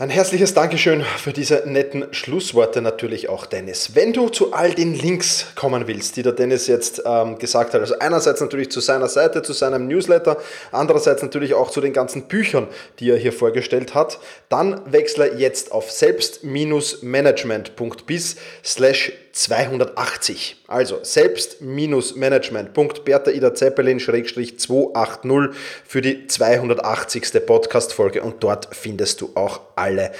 Ein 0.00 0.08
herzliches 0.08 0.54
Dankeschön 0.54 1.02
für 1.02 1.34
diese 1.34 1.64
netten 1.66 2.14
Schlussworte 2.14 2.80
natürlich 2.80 3.28
auch, 3.28 3.44
Dennis. 3.44 3.94
Wenn 3.94 4.14
du 4.14 4.30
zu 4.30 4.54
all 4.54 4.72
den 4.72 4.94
Links 4.94 5.48
kommen 5.56 5.86
willst, 5.88 6.16
die 6.16 6.22
der 6.22 6.32
Dennis 6.32 6.68
jetzt 6.68 7.02
ähm, 7.04 7.38
gesagt 7.38 7.74
hat, 7.74 7.82
also 7.82 7.98
einerseits 7.98 8.40
natürlich 8.40 8.70
zu 8.70 8.80
seiner 8.80 9.08
Seite, 9.08 9.42
zu 9.42 9.52
seinem 9.52 9.88
Newsletter, 9.88 10.38
andererseits 10.72 11.20
natürlich 11.20 11.52
auch 11.52 11.70
zu 11.70 11.82
den 11.82 11.92
ganzen 11.92 12.28
Büchern, 12.28 12.66
die 12.98 13.10
er 13.10 13.18
hier 13.18 13.34
vorgestellt 13.34 13.94
hat, 13.94 14.20
dann 14.48 14.80
wechsle 14.90 15.34
jetzt 15.36 15.70
auf 15.70 15.90
selbst-management.bis 15.90 18.36
slash 18.64 19.12
280. 19.32 20.64
Also 20.66 20.98
selbst-management.bertha 21.02 23.30
Ida 23.30 23.54
Zeppelin-280 23.54 25.54
für 25.84 26.02
die 26.02 26.26
280. 26.26 27.46
Podcast-Folge 27.46 28.22
und 28.22 28.42
dort 28.42 28.74
findest 28.74 29.20
du 29.20 29.30
auch 29.34 29.60
alle 29.76 30.10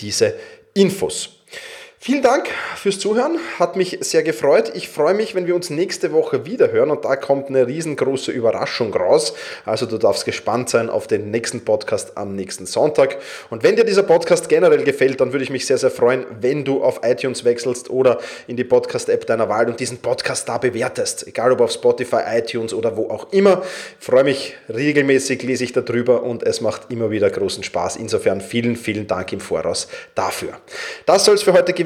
diese 0.00 0.34
Infos. 0.74 1.30
Vielen 1.98 2.22
Dank 2.22 2.48
fürs 2.76 3.00
Zuhören, 3.00 3.38
hat 3.58 3.74
mich 3.74 3.98
sehr 4.02 4.22
gefreut. 4.22 4.70
Ich 4.74 4.90
freue 4.90 5.14
mich, 5.14 5.34
wenn 5.34 5.46
wir 5.46 5.54
uns 5.56 5.70
nächste 5.70 6.12
Woche 6.12 6.44
wieder 6.44 6.70
hören 6.70 6.90
und 6.90 7.06
da 7.06 7.16
kommt 7.16 7.48
eine 7.48 7.66
riesengroße 7.66 8.30
Überraschung 8.30 8.94
raus. 8.94 9.32
Also 9.64 9.86
du 9.86 9.96
darfst 9.96 10.26
gespannt 10.26 10.68
sein 10.68 10.90
auf 10.90 11.06
den 11.06 11.30
nächsten 11.30 11.64
Podcast 11.64 12.16
am 12.16 12.36
nächsten 12.36 12.66
Sonntag. 12.66 13.16
Und 13.48 13.62
wenn 13.62 13.76
dir 13.76 13.84
dieser 13.84 14.02
Podcast 14.02 14.50
generell 14.50 14.84
gefällt, 14.84 15.20
dann 15.22 15.32
würde 15.32 15.42
ich 15.42 15.50
mich 15.50 15.66
sehr, 15.66 15.78
sehr 15.78 15.90
freuen, 15.90 16.26
wenn 16.38 16.66
du 16.66 16.84
auf 16.84 17.00
iTunes 17.02 17.44
wechselst 17.44 17.88
oder 17.88 18.18
in 18.46 18.56
die 18.56 18.64
Podcast-App 18.64 19.26
deiner 19.26 19.48
Wahl 19.48 19.68
und 19.68 19.80
diesen 19.80 19.98
Podcast 19.98 20.48
da 20.48 20.58
bewertest. 20.58 21.26
Egal 21.26 21.50
ob 21.52 21.62
auf 21.62 21.72
Spotify, 21.72 22.20
iTunes 22.30 22.74
oder 22.74 22.96
wo 22.96 23.08
auch 23.08 23.32
immer. 23.32 23.62
Ich 23.98 24.04
freue 24.04 24.22
mich 24.22 24.54
regelmäßig, 24.68 25.42
lese 25.42 25.64
ich 25.64 25.72
darüber 25.72 26.22
und 26.22 26.42
es 26.42 26.60
macht 26.60 26.90
immer 26.90 27.10
wieder 27.10 27.30
großen 27.30 27.64
Spaß. 27.64 27.96
Insofern 27.96 28.42
vielen, 28.42 28.76
vielen 28.76 29.06
Dank 29.06 29.32
im 29.32 29.40
Voraus 29.40 29.88
dafür. 30.14 30.50
Das 31.06 31.24
soll 31.24 31.34
es 31.34 31.42
für 31.42 31.54
heute 31.54 31.72
gewesen 31.72 31.85